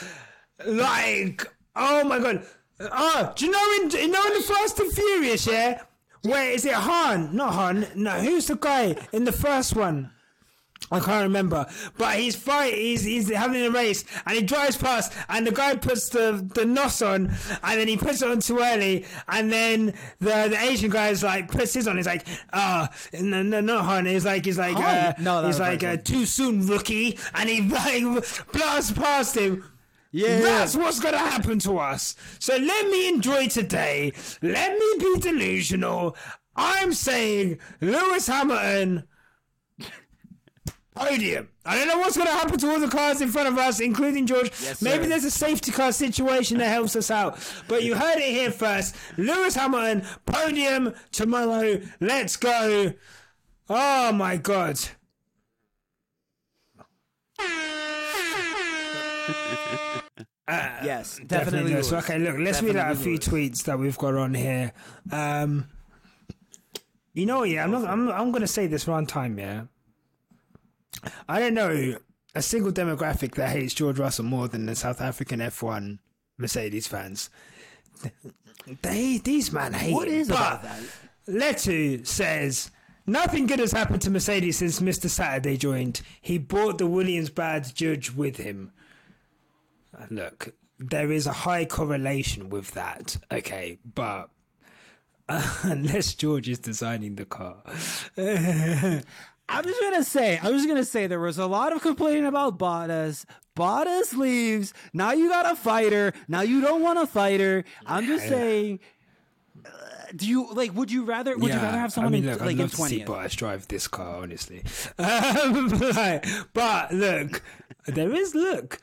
like, 0.66 1.46
oh 1.76 2.04
my 2.04 2.18
god. 2.18 2.44
Oh, 2.80 3.32
do 3.36 3.44
you 3.44 3.50
know 3.50 3.72
in 3.82 3.90
you 3.90 4.08
know 4.08 4.24
in 4.26 4.34
the 4.34 4.40
Fast 4.40 4.78
and 4.80 4.92
Furious, 4.92 5.46
yeah? 5.46 5.82
Where 6.22 6.50
is 6.50 6.64
it 6.64 6.74
Han? 6.74 7.34
Not 7.34 7.54
Han. 7.54 7.86
No, 7.94 8.12
who's 8.12 8.46
the 8.46 8.56
guy 8.56 8.96
in 9.12 9.24
the 9.24 9.32
first 9.32 9.76
one? 9.76 10.10
I 10.92 10.98
can't 10.98 11.22
remember, 11.22 11.66
but 11.98 12.16
he's 12.16 12.34
fight. 12.34 12.74
He's 12.74 13.04
he's 13.04 13.30
having 13.30 13.62
a 13.64 13.70
race, 13.70 14.04
and 14.26 14.36
he 14.36 14.42
drives 14.42 14.76
past, 14.76 15.12
and 15.28 15.46
the 15.46 15.52
guy 15.52 15.76
puts 15.76 16.08
the 16.08 16.44
the 16.54 16.64
nos 16.64 17.00
on, 17.00 17.30
and 17.62 17.80
then 17.80 17.86
he 17.86 17.96
puts 17.96 18.22
it 18.22 18.30
on 18.30 18.40
too 18.40 18.58
early, 18.58 19.04
and 19.28 19.52
then 19.52 19.94
the 20.18 20.48
the 20.48 20.58
Asian 20.60 20.90
guy 20.90 21.10
is 21.10 21.22
like 21.22 21.48
puts 21.48 21.74
his 21.74 21.86
on. 21.86 21.96
He's 21.96 22.06
like, 22.06 22.26
ah, 22.52 22.88
no, 23.12 23.42
no, 23.42 23.60
not 23.60 23.84
Han. 23.84 24.06
He's 24.06 24.24
like, 24.24 24.44
he's 24.44 24.58
like, 24.58 24.76
uh, 24.76 25.12
No, 25.20 25.46
he's 25.46 25.60
like, 25.60 25.84
uh, 25.84 25.96
too 25.96 26.26
soon, 26.26 26.66
rookie, 26.66 27.18
and 27.34 27.48
he 27.48 27.60
like 27.68 28.02
blasts 28.52 28.90
past 28.90 29.36
him. 29.36 29.64
Yeah. 30.12 30.40
That's 30.40 30.76
what's 30.76 31.00
gonna 31.00 31.18
happen 31.18 31.58
to 31.60 31.78
us. 31.78 32.16
So 32.38 32.56
let 32.56 32.88
me 32.88 33.08
enjoy 33.08 33.48
today. 33.48 34.12
Let 34.42 34.72
me 34.72 34.86
be 34.98 35.20
delusional. 35.20 36.16
I'm 36.56 36.92
saying 36.92 37.58
Lewis 37.80 38.26
Hamilton 38.26 39.04
podium. 41.00 41.48
I 41.64 41.76
don't 41.76 41.88
know 41.88 41.98
what's 41.98 42.16
going 42.16 42.28
to 42.28 42.34
happen 42.34 42.58
to 42.58 42.70
all 42.70 42.80
the 42.80 42.88
cars 42.88 43.20
in 43.20 43.28
front 43.28 43.48
of 43.48 43.56
us, 43.58 43.80
including 43.80 44.26
George. 44.26 44.50
Yes, 44.62 44.82
Maybe 44.82 45.06
there's 45.06 45.24
a 45.24 45.30
safety 45.30 45.72
car 45.72 45.92
situation 45.92 46.58
that 46.58 46.68
helps 46.68 46.96
us 46.96 47.10
out. 47.10 47.38
But 47.68 47.82
you 47.84 47.94
heard 47.94 48.18
it 48.18 48.30
here 48.30 48.50
first. 48.50 48.96
Lewis 49.16 49.54
Hamilton, 49.54 50.06
podium 50.26 50.94
tomorrow. 51.12 51.80
Let's 52.00 52.36
go. 52.36 52.92
Oh 53.68 54.12
my 54.12 54.36
God. 54.36 54.78
Yes, 60.50 61.16
Definitely. 61.16 61.26
definitely. 61.28 61.72
Lewis. 61.74 61.92
Okay, 61.92 62.18
look, 62.18 62.36
let's 62.38 62.62
read 62.62 62.76
out 62.76 62.92
a 62.92 62.96
few 62.96 63.18
tweets 63.18 63.64
that 63.64 63.78
we've 63.78 63.98
got 63.98 64.14
on 64.14 64.34
here. 64.34 64.72
Um, 65.12 65.66
you 67.12 67.26
know, 67.26 67.42
yeah, 67.44 67.64
I'm 67.64 67.70
not. 67.70 67.84
I'm. 67.84 68.10
I'm 68.10 68.30
going 68.30 68.42
to 68.42 68.46
say 68.46 68.66
this 68.66 68.86
one 68.86 69.06
time. 69.06 69.38
Yeah, 69.38 69.64
I 71.28 71.40
don't 71.40 71.54
know 71.54 71.96
a 72.34 72.42
single 72.42 72.72
demographic 72.72 73.34
that 73.34 73.50
hates 73.50 73.74
George 73.74 73.98
Russell 73.98 74.24
more 74.24 74.48
than 74.48 74.66
the 74.66 74.76
South 74.76 75.00
African 75.00 75.40
F1 75.40 75.98
Mercedes 76.38 76.86
fans. 76.86 77.30
They 78.82 79.18
these 79.18 79.52
man 79.52 79.72
hate. 79.72 79.92
What 79.94 80.08
him, 80.08 80.28
but 80.28 80.36
about 80.36 80.62
that? 80.62 80.80
Letu 81.28 82.06
says. 82.06 82.70
Nothing 83.06 83.46
good 83.46 83.58
has 83.58 83.72
happened 83.72 84.02
to 84.02 84.10
Mercedes 84.10 84.58
since 84.58 84.78
Mr. 84.78 85.08
Saturday 85.08 85.56
joined. 85.56 86.00
He 86.20 86.38
brought 86.38 86.78
the 86.78 86.86
Williams 86.86 87.30
badge 87.30 87.74
judge 87.74 88.12
with 88.12 88.36
him 88.36 88.72
look, 90.10 90.54
there 90.78 91.10
is 91.12 91.26
a 91.26 91.32
high 91.32 91.64
correlation 91.64 92.48
with 92.48 92.72
that, 92.72 93.16
okay, 93.30 93.78
but 93.84 94.30
uh, 95.28 95.54
unless 95.62 96.14
George 96.14 96.48
is 96.48 96.58
designing 96.58 97.16
the 97.16 97.24
car, 97.24 97.62
I'm 98.16 99.64
just 99.64 99.80
gonna 99.80 100.04
say, 100.04 100.38
I 100.38 100.50
was 100.50 100.64
gonna 100.66 100.84
say 100.84 101.06
there 101.06 101.20
was 101.20 101.38
a 101.38 101.46
lot 101.46 101.72
of 101.74 101.82
complaining 101.82 102.26
about 102.26 102.58
Bottas. 102.58 103.24
Bottas 103.56 104.16
leaves. 104.16 104.72
Now 104.92 105.12
you 105.12 105.28
got 105.28 105.50
a 105.50 105.56
fighter. 105.56 106.12
Now 106.28 106.42
you 106.42 106.60
don't 106.60 106.82
want 106.82 106.98
a 107.00 107.06
fighter. 107.06 107.64
I'm 107.84 108.06
just 108.06 108.28
saying. 108.28 108.78
Do 110.14 110.26
you 110.26 110.52
like? 110.52 110.74
Would 110.74 110.90
you 110.90 111.04
rather? 111.04 111.36
Would 111.36 111.52
you 111.52 111.58
rather 111.58 111.78
have 111.78 111.92
someone 111.92 112.12
I 112.12 112.16
mean, 112.16 112.24
in, 112.24 112.30
look, 112.30 112.40
like 112.40 112.52
in 112.52 112.58
love 112.58 112.70
to 112.70 112.76
see 112.76 113.02
twentieth? 113.02 113.08
Bottas 113.08 113.36
drive 113.36 113.68
this 113.68 113.88
car, 113.88 114.22
honestly. 114.22 114.62
Um, 114.98 115.68
like, 115.94 116.26
but 116.52 116.92
look, 116.92 117.42
there 117.86 118.12
is 118.12 118.34
look. 118.34 118.80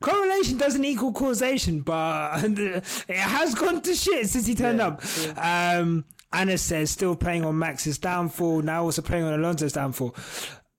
Correlation 0.00 0.58
doesn't 0.58 0.84
equal 0.84 1.12
causation, 1.12 1.80
but 1.80 2.42
it 2.44 2.84
has 3.16 3.54
gone 3.54 3.80
to 3.82 3.94
shit 3.94 4.28
since 4.28 4.46
he 4.46 4.54
turned 4.54 4.80
up. 4.80 5.02
Um, 5.36 6.04
Anna 6.32 6.58
says 6.58 6.90
still 6.90 7.16
playing 7.16 7.44
on 7.44 7.58
Max's 7.58 7.98
downfall, 7.98 8.62
now 8.62 8.82
also 8.84 9.02
playing 9.02 9.24
on 9.24 9.34
Alonso's 9.34 9.72
downfall. 9.72 10.14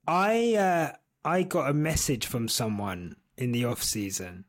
I 0.07 0.55
uh, 0.55 0.91
I 1.23 1.43
got 1.43 1.69
a 1.69 1.73
message 1.73 2.27
from 2.27 2.47
someone 2.47 3.15
in 3.37 3.51
the 3.51 3.65
off 3.65 3.81
season, 3.83 4.45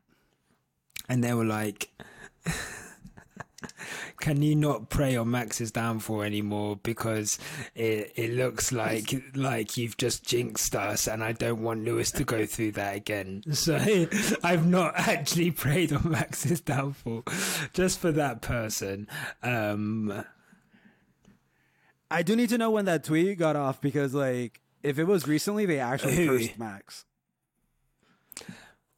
and 1.09 1.23
they 1.23 1.35
were 1.35 1.45
like. 1.45 1.91
can 4.21 4.43
you 4.43 4.55
not 4.57 4.89
pray 4.89 5.17
on 5.17 5.31
Max's 5.31 5.71
downfall 5.71 6.23
anymore 6.23 6.79
because 6.83 7.39
it 7.75 8.13
it 8.17 8.33
looks 8.35 8.73
like 8.73 9.15
like 9.35 9.77
you've 9.77 9.97
just 9.97 10.25
jinxed 10.25 10.75
us 10.75 11.07
and 11.07 11.23
I 11.23 11.33
don't 11.33 11.63
want 11.63 11.85
Lewis 11.85 12.11
to 12.13 12.25
go 12.25 12.47
through 12.47 12.73
that 12.73 12.97
again. 12.97 13.43
So 13.53 13.77
I've 14.45 14.67
not 14.67 14.95
actually 14.97 15.51
prayed 15.51 15.93
on 15.93 16.11
Max's 16.11 16.61
downfall 16.61 17.25
just 17.73 17.99
for 17.99 18.13
that 18.13 18.43
person. 18.43 19.09
Um 19.43 20.25
I 22.11 22.23
do 22.23 22.37
need 22.37 22.51
to 22.51 22.59
know 22.59 22.71
when 22.71 22.85
that 22.85 23.03
tweet 23.05 23.37
got 23.39 23.57
off 23.57 23.81
because, 23.81 24.15
like, 24.15 24.61
if 24.83 24.99
it 24.99 25.05
was 25.05 25.27
recently, 25.27 25.67
they 25.67 25.81
actually 25.81 26.25
cursed 26.27 26.57
Max. 26.59 27.05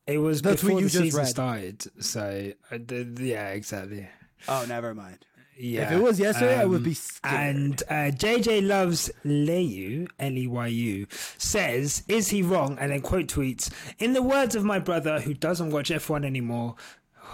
it 0.06 0.18
was 0.18 0.42
tweet 0.42 0.60
before 0.60 0.80
you 0.80 0.88
the 0.88 0.90
just 0.90 1.02
season 1.04 1.18
read. 1.20 1.28
started. 1.28 1.86
So 2.04 2.52
uh, 2.70 2.78
yeah, 3.18 3.48
exactly. 3.50 4.08
Oh, 4.46 4.64
never 4.68 4.94
mind. 4.94 5.18
Yeah. 5.60 5.86
If 5.86 5.92
it 5.98 6.02
was 6.02 6.20
yesterday, 6.20 6.56
I 6.60 6.64
would 6.66 6.78
Um, 6.78 6.84
be 6.84 6.94
scared. 6.94 7.34
And 7.34 7.82
uh, 7.88 7.94
JJ 8.16 8.64
loves 8.66 9.10
Leyu, 9.24 10.08
L 10.20 10.32
E 10.38 10.46
Y 10.46 10.66
U, 10.68 11.06
says, 11.36 12.04
"Is 12.06 12.28
he 12.28 12.42
wrong?" 12.42 12.78
And 12.78 12.92
then 12.92 13.00
quote 13.00 13.26
tweets, 13.26 13.68
"In 13.98 14.12
the 14.12 14.22
words 14.22 14.54
of 14.54 14.62
my 14.64 14.78
brother 14.78 15.18
who 15.20 15.34
doesn't 15.34 15.70
watch 15.70 15.90
F1 15.90 16.24
anymore." 16.24 16.76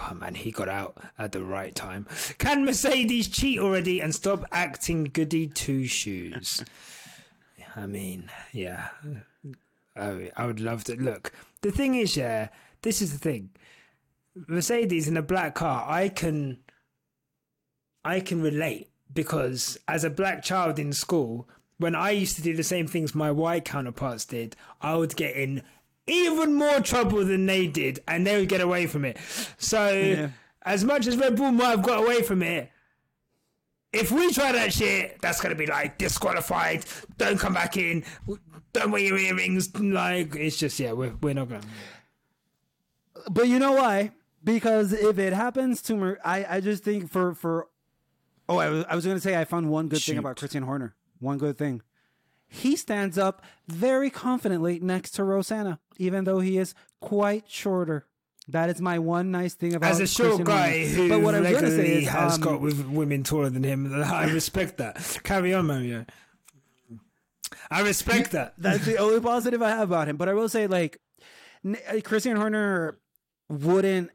Oh 0.09 0.15
man, 0.15 0.33
he 0.33 0.51
got 0.51 0.67
out 0.69 0.97
at 1.19 1.33
the 1.33 1.43
right 1.43 1.75
time. 1.75 2.07
Can 2.39 2.65
Mercedes 2.65 3.27
cheat 3.27 3.59
already 3.59 4.01
and 4.01 4.13
stop 4.15 4.43
acting 4.51 5.03
goody 5.05 5.45
two 5.47 5.85
shoes? 5.85 6.63
I 7.75 7.85
mean, 7.85 8.29
yeah. 8.51 8.87
I, 9.95 10.31
I 10.35 10.45
would 10.47 10.59
love 10.59 10.83
to. 10.85 10.95
Look, 10.95 11.31
the 11.61 11.71
thing 11.71 11.93
is, 11.95 12.17
yeah, 12.17 12.47
this 12.81 13.01
is 13.01 13.13
the 13.13 13.19
thing. 13.19 13.51
Mercedes 14.47 15.07
in 15.07 15.15
a 15.15 15.21
black 15.21 15.55
car, 15.55 15.85
I 15.87 16.09
can 16.09 16.57
I 18.05 18.19
can 18.19 18.41
relate 18.41 18.89
because 19.13 19.77
as 19.87 20.03
a 20.03 20.09
black 20.09 20.43
child 20.43 20.77
in 20.77 20.93
school, 20.93 21.49
when 21.77 21.95
I 21.95 22.11
used 22.11 22.35
to 22.37 22.41
do 22.43 22.55
the 22.55 22.63
same 22.63 22.87
things 22.87 23.15
my 23.15 23.31
white 23.31 23.65
counterparts 23.65 24.25
did, 24.25 24.55
I 24.79 24.95
would 24.95 25.15
get 25.15 25.35
in 25.35 25.63
even 26.07 26.53
more 26.53 26.79
trouble 26.81 27.25
than 27.25 27.47
they 27.47 27.65
did 27.67 27.99
and 28.07 28.25
they 28.25 28.37
would 28.39 28.47
get 28.47 28.61
away 28.61 28.85
from 28.85 29.05
it. 29.05 29.17
So, 29.57 30.29
as 30.61 30.83
much 30.85 31.07
as 31.07 31.17
Red 31.17 31.35
Bull 31.35 31.51
might 31.51 31.69
have 31.71 31.81
got 31.83 32.03
away 32.03 32.21
from 32.21 32.43
it, 32.43 32.69
if 33.91 34.11
we 34.11 34.31
try 34.31 34.51
that 34.51 34.71
shit, 34.71 35.19
that's 35.21 35.41
gonna 35.41 35.55
be 35.55 35.65
like 35.65 35.97
disqualified. 35.97 36.85
Don't 37.17 37.39
come 37.39 37.53
back 37.53 37.75
in. 37.77 38.03
Don't 38.73 38.91
wear 38.91 39.01
your 39.01 39.17
earrings. 39.17 39.73
Like 39.79 40.35
it's 40.35 40.57
just 40.57 40.79
yeah, 40.79 40.91
we're 40.91 41.15
we're 41.21 41.33
not 41.33 41.49
gonna. 41.49 41.61
But 43.31 43.47
you 43.47 43.57
know 43.57 43.71
why? 43.71 44.11
Because 44.43 44.93
if 44.93 45.17
it 45.17 45.33
happens 45.33 45.81
to 45.83 45.95
Mer- 45.95 46.19
I, 46.23 46.45
I 46.57 46.59
just 46.61 46.83
think 46.83 47.09
for 47.09 47.33
for 47.33 47.67
oh, 48.49 48.57
I 48.57 48.69
was 48.69 48.85
I 48.89 48.95
was 48.95 49.05
gonna 49.05 49.19
say 49.19 49.39
I 49.39 49.45
found 49.45 49.69
one 49.69 49.87
good 49.87 50.01
thing 50.01 50.17
about 50.17 50.37
Christian 50.37 50.63
Horner. 50.63 50.95
One 51.19 51.37
good 51.37 51.57
thing. 51.57 51.81
He 52.47 52.75
stands 52.75 53.17
up 53.17 53.43
very 53.67 54.09
confidently 54.09 54.79
next 54.79 55.11
to 55.11 55.23
Rosanna, 55.23 55.79
even 55.97 56.23
though 56.25 56.39
he 56.39 56.57
is 56.57 56.73
quite 57.01 57.45
shorter. 57.49 58.05
That 58.47 58.69
is 58.69 58.79
my 58.79 58.99
one 58.99 59.31
nice 59.31 59.55
thing 59.55 59.73
about 59.73 59.89
As 59.89 59.99
a 59.99 60.05
short 60.05 60.27
Christian 60.35 60.45
guy 60.45 60.85
who 60.85 61.09
But 61.09 61.21
what 61.21 61.33
I 61.33 61.39
was 61.39 61.51
gonna 61.53 61.71
say 61.71 62.03
is, 62.03 62.07
has 62.09 62.35
um, 62.35 62.41
got 62.41 62.61
with 62.61 62.85
women 62.85 63.23
taller 63.23 63.49
than 63.49 63.63
him, 63.63 63.91
I 64.05 64.25
respect 64.31 64.77
that. 64.77 65.19
Carry 65.23 65.53
on, 65.53 65.65
Mario. 65.65 66.05
I 67.71 67.81
respect 67.81 68.31
that. 68.31 68.53
That's 68.59 68.85
the 68.85 68.97
only 68.97 69.19
positive 69.19 69.61
I 69.63 69.69
have 69.69 69.89
about 69.89 70.07
him. 70.07 70.17
But 70.17 70.29
I 70.29 70.33
will 70.33 70.49
say, 70.49 70.67
like, 70.67 70.99
uh, 71.67 71.73
Christian 72.03 72.35
Horner 72.37 72.99
wouldn't 73.49 74.11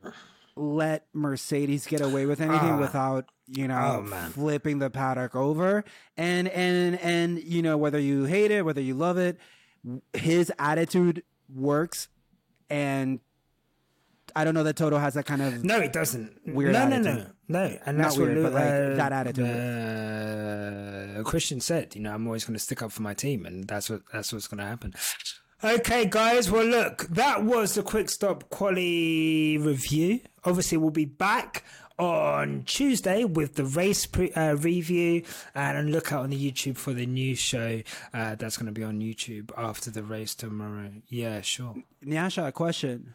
let 0.54 1.06
Mercedes 1.12 1.86
get 1.86 2.00
away 2.00 2.26
with 2.26 2.40
anything 2.40 2.70
Ah. 2.72 2.78
without 2.78 3.26
you 3.50 3.68
know 3.68 4.04
Oh, 4.06 4.28
flipping 4.30 4.78
the 4.78 4.90
paddock 4.90 5.34
over. 5.34 5.84
And 6.16 6.48
and 6.48 6.98
and 7.00 7.42
you 7.42 7.62
know 7.62 7.76
whether 7.76 7.98
you 7.98 8.24
hate 8.24 8.50
it, 8.50 8.64
whether 8.64 8.80
you 8.80 8.94
love 8.94 9.18
it, 9.18 9.38
his 10.12 10.52
attitude 10.58 11.22
works. 11.54 12.08
And 12.68 13.20
I 14.36 14.44
don't 14.44 14.54
know 14.54 14.62
that 14.62 14.76
Toto 14.76 14.96
has 14.98 15.14
that 15.14 15.26
kind 15.26 15.42
of. 15.42 15.64
No, 15.64 15.78
it 15.80 15.92
doesn't. 15.92 16.40
Weird 16.46 16.72
no, 16.72 16.86
no, 16.88 16.96
attitude. 16.96 17.26
no, 17.48 17.68
no. 17.68 17.78
And 17.84 17.98
Not 17.98 18.04
that's 18.04 18.16
weird, 18.16 18.36
what 18.42 18.52
but, 18.52 18.52
like, 18.52 18.64
uh, 18.64 18.94
that 18.94 19.12
attitude. 19.12 19.46
Uh, 21.18 21.22
Christian 21.24 21.60
said, 21.60 21.94
you 21.96 22.02
know, 22.02 22.12
I'm 22.14 22.26
always 22.26 22.44
going 22.44 22.54
to 22.54 22.60
stick 22.62 22.82
up 22.82 22.92
for 22.92 23.02
my 23.02 23.14
team, 23.14 23.44
and 23.46 23.66
that's 23.66 23.90
what 23.90 24.02
that's 24.12 24.32
what's 24.32 24.46
going 24.46 24.58
to 24.58 24.64
happen. 24.66 24.94
Okay, 25.62 26.06
guys. 26.06 26.50
Well, 26.50 26.64
look, 26.64 27.02
that 27.10 27.44
was 27.44 27.74
the 27.74 27.82
quick 27.82 28.08
stop 28.08 28.48
quali 28.50 29.58
review. 29.58 30.20
Obviously, 30.44 30.78
we'll 30.78 30.90
be 30.90 31.04
back 31.04 31.64
on 32.00 32.64
Tuesday 32.64 33.24
with 33.24 33.54
the 33.54 33.64
race 33.64 34.06
pre- 34.06 34.32
uh, 34.32 34.54
review, 34.54 35.22
and 35.54 35.92
look 35.92 36.12
out 36.12 36.24
on 36.24 36.30
the 36.30 36.50
YouTube 36.50 36.76
for 36.76 36.92
the 36.92 37.06
new 37.06 37.34
show 37.34 37.82
uh, 38.14 38.34
that's 38.36 38.56
going 38.56 38.66
to 38.66 38.72
be 38.72 38.82
on 38.84 39.00
YouTube 39.00 39.50
after 39.56 39.90
the 39.90 40.02
race 40.02 40.34
tomorrow. 40.34 40.90
Yeah, 41.08 41.42
sure. 41.42 41.76
Nyasha, 42.04 42.48
a 42.48 42.52
question. 42.52 43.14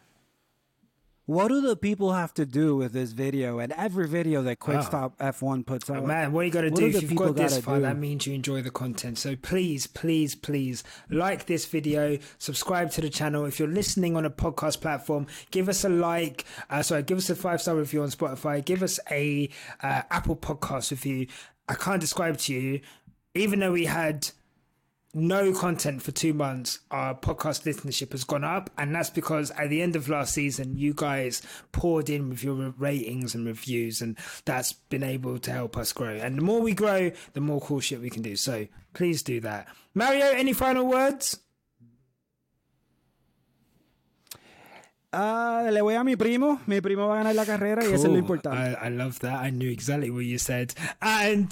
What 1.27 1.47
do 1.47 1.59
the 1.59 1.75
people 1.75 2.13
have 2.13 2.35
to 2.35 2.45
do 2.45 2.75
with 2.75 2.93
this 2.93 3.11
video 3.11 3.57
and 3.57 3.71
every 3.71 4.07
video 4.07 4.43
that 4.43 4.59
Quick 4.59 4.83
Stop 4.83 5.17
F1 5.17 5.65
puts 5.65 5.89
out? 5.89 6.05
Man, 6.05 6.31
what 6.31 6.41
are 6.41 6.43
you 6.43 6.51
got 6.51 6.61
to 6.61 6.69
do 6.69 6.85
if 6.85 7.01
you've 7.01 7.15
got 7.15 7.35
this 7.35 7.57
far, 7.57 7.77
do? 7.77 7.81
that 7.81 7.97
means 7.97 8.27
you 8.27 8.35
enjoy 8.35 8.61
the 8.61 8.69
content. 8.69 9.17
So 9.17 9.35
please, 9.35 9.87
please, 9.87 10.35
please 10.35 10.83
like 11.09 11.47
this 11.47 11.65
video, 11.65 12.19
subscribe 12.37 12.91
to 12.91 13.01
the 13.01 13.09
channel. 13.09 13.45
If 13.45 13.57
you're 13.57 13.67
listening 13.67 14.15
on 14.15 14.23
a 14.23 14.29
podcast 14.29 14.81
platform, 14.81 15.25
give 15.49 15.67
us 15.67 15.83
a 15.83 15.89
like. 15.89 16.45
Uh, 16.69 16.83
sorry, 16.83 17.01
give 17.01 17.17
us 17.17 17.27
a 17.31 17.35
five 17.35 17.59
star 17.59 17.75
review 17.75 18.03
on 18.03 18.09
Spotify. 18.09 18.63
Give 18.63 18.83
us 18.83 18.99
a 19.09 19.49
uh, 19.81 20.03
Apple 20.11 20.35
Podcast 20.35 20.91
review. 20.91 21.25
I 21.67 21.73
can't 21.73 22.01
describe 22.01 22.37
to 22.37 22.53
you, 22.53 22.81
even 23.33 23.61
though 23.61 23.71
we 23.71 23.85
had 23.85 24.29
no 25.15 25.53
content 25.53 26.01
for 26.01 26.11
two 26.11 26.33
months, 26.33 26.79
our 26.91 27.15
podcast 27.15 27.63
listenership 27.63 28.11
has 28.11 28.25
gone 28.25 28.43
up. 28.43 28.69
And 28.77 28.93
that's 28.93 29.09
because 29.09 29.49
at 29.51 29.69
the 29.69 29.81
end 29.81 29.95
of 29.95 30.09
last 30.09 30.33
season, 30.33 30.77
you 30.77 30.93
guys 30.93 31.41
poured 31.71 32.09
in 32.09 32.29
with 32.29 32.43
your 32.43 32.73
ratings 32.77 33.33
and 33.33 33.47
reviews, 33.47 34.01
and 34.01 34.17
that's 34.43 34.73
been 34.73 35.03
able 35.03 35.39
to 35.39 35.51
help 35.51 35.77
us 35.77 35.93
grow. 35.93 36.15
And 36.15 36.37
the 36.37 36.41
more 36.41 36.61
we 36.61 36.73
grow, 36.73 37.11
the 37.33 37.41
more 37.41 37.61
cool 37.61 37.79
shit 37.79 38.01
we 38.01 38.09
can 38.09 38.21
do. 38.21 38.35
So 38.35 38.67
please 38.93 39.23
do 39.23 39.39
that. 39.39 39.67
Mario, 39.93 40.25
any 40.25 40.51
final 40.51 40.85
words? 40.85 41.39
Ah, 45.17 45.69
le 45.71 45.81
voy 45.81 45.95
a 45.95 46.03
mi 46.03 46.17
primo. 46.17 46.59
Mi 46.67 46.81
primo 46.81 47.07
va 47.07 47.13
a 47.15 47.17
ganar 47.19 47.35
la 47.35 47.45
carrera 47.45 47.83
y 47.83 47.93
eso 47.93 48.07
es 48.07 48.11
lo 48.11 48.17
importante. 48.17 48.57
I, 48.57 48.87
I 48.87 48.89
love 48.89 49.19
that. 49.19 49.41
I 49.41 49.49
knew 49.49 49.71
exactly 49.71 50.09
what 50.09 50.25
you 50.25 50.37
said. 50.37 50.73
And, 51.01 51.49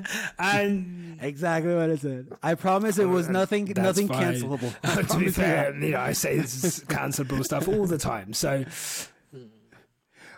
and 0.38 1.18
exactly 1.22 1.74
what 1.74 1.90
I 1.90 1.96
said. 1.96 2.26
I 2.42 2.56
promise 2.56 2.98
it 2.98 3.06
was 3.08 3.28
nothing, 3.28 3.66
That's 3.66 3.78
nothing 3.78 4.08
fine. 4.08 4.34
cancelable. 4.34 4.72
To 4.82 4.98
be 4.98 5.04
promise 5.04 5.22
you 5.22 5.30
fair, 5.32 5.74
you 5.74 5.90
know, 5.92 6.00
I 6.00 6.12
say 6.12 6.38
this 6.38 6.64
is 6.64 6.84
cancelable 6.88 7.44
stuff 7.44 7.68
all 7.68 7.86
the 7.86 7.98
time. 7.98 8.32
So 8.32 8.64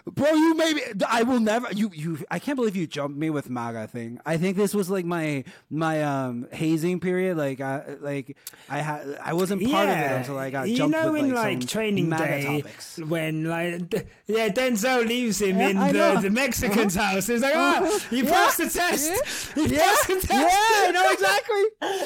Bro, 0.09 0.35
you 0.35 0.55
maybe 0.55 0.81
I 1.09 1.25
will 1.25 1.41
never 1.41 1.67
you 1.73 1.91
you 1.93 2.19
I 2.31 2.39
can't 2.39 2.55
believe 2.55 2.77
you 2.77 2.87
jumped 2.87 3.19
me 3.19 3.29
with 3.29 3.51
MAGA 3.51 3.89
thing. 3.89 4.21
I 4.25 4.37
think 4.37 4.57
this 4.57 4.73
was 4.73 4.89
like 4.89 5.05
my 5.05 5.43
my 5.69 6.01
um 6.05 6.47
hazing 6.53 7.01
period. 7.01 7.37
Like 7.37 7.61
I 7.61 7.97
like 8.01 8.37
I 8.71 8.79
had 8.79 9.19
I 9.21 9.33
wasn't 9.33 9.69
part 9.69 9.89
of 9.89 9.97
it 9.99 10.13
until 10.13 10.39
I 10.39 10.51
got 10.51 10.69
you 10.69 10.77
jumped 10.77 10.97
know 10.97 11.11
with 11.11 11.25
in 11.25 11.35
like, 11.35 11.59
like 11.59 11.69
training 11.69 12.09
MAGA 12.09 12.25
day 12.25 12.61
topics. 12.63 12.99
when 12.99 13.45
like 13.47 13.91
d- 13.91 14.03
yeah 14.29 14.49
Denzel 14.49 15.05
leaves 15.09 15.41
him 15.41 15.59
Yeah, 15.59 15.69
in 15.71 15.77
I 15.77 15.91
the, 15.91 15.99
know. 15.99 16.21
the 16.21 16.31
Mexican's 16.31 16.97
uh-huh. 16.97 17.15
house. 17.15 17.27
He's 17.27 17.43
like, 17.43 17.55
ah, 17.57 17.79
uh-huh. 17.79 17.89
oh, 17.91 18.15
you 18.15 18.23
Yeah, 18.25 18.31
passed 18.31 18.59
the 18.59 18.69
test. 18.71 19.11
You 19.57 19.69
passed 19.69 20.07
the 20.07 20.15
test. 20.15 20.31
yeah, 20.31 20.87
I 20.87 20.91
know 20.95 21.11
exactly. 21.11 21.65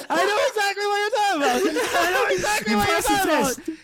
I 0.08 0.24
know 0.24 0.40
exactly 0.48 0.86
what 0.86 0.98
you're 1.02 1.16
talking 1.20 1.74
about. 1.74 1.84
I 2.00 2.10
know 2.12 2.34
exactly 2.34 2.72
You 2.72 2.78
what 2.78 2.88
you're 2.88 3.02
talking 3.02 3.68
about. 3.68 3.79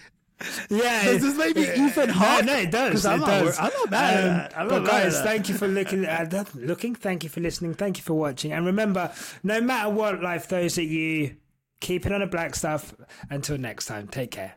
Yeah, 0.68 1.04
Does 1.04 1.22
this 1.22 1.36
make 1.38 1.56
me 1.56 1.64
Yeah. 1.66 1.86
Ethan 1.86 2.08
No, 2.08 2.14
Hawke? 2.14 2.44
No, 2.44 2.56
it 2.56 2.70
does. 2.70 2.92
'Cause 2.92 3.04
It 3.06 3.08
I'm 3.08 3.20
not 3.20 3.26
does. 3.44 3.58
I'm 3.58 3.70
not 3.72 3.90
mad 3.90 4.52
Um. 4.54 4.60
I'm 4.62 4.68
but 4.68 4.84
guys, 4.84 5.20
thank 5.22 5.48
you 5.48 5.54
for 5.56 5.66
looking 5.78 6.04
at 6.04 6.30
that. 6.30 6.54
Looking, 6.54 6.94
thank 6.94 7.24
you 7.24 7.30
for 7.30 7.40
listening, 7.40 7.72
thank 7.74 7.96
you 7.96 8.02
for 8.02 8.14
watching, 8.14 8.52
and 8.52 8.66
remember, 8.66 9.10
no 9.42 9.60
matter 9.62 9.88
what 9.88 10.22
life 10.22 10.46
throws 10.48 10.76
at 10.76 10.84
you, 10.84 11.36
keep 11.80 12.04
it 12.04 12.12
on 12.12 12.20
the 12.20 12.26
black 12.26 12.54
stuff. 12.54 12.94
Until 13.30 13.56
next 13.56 13.86
time, 13.86 14.08
take 14.08 14.30
care. 14.30 14.54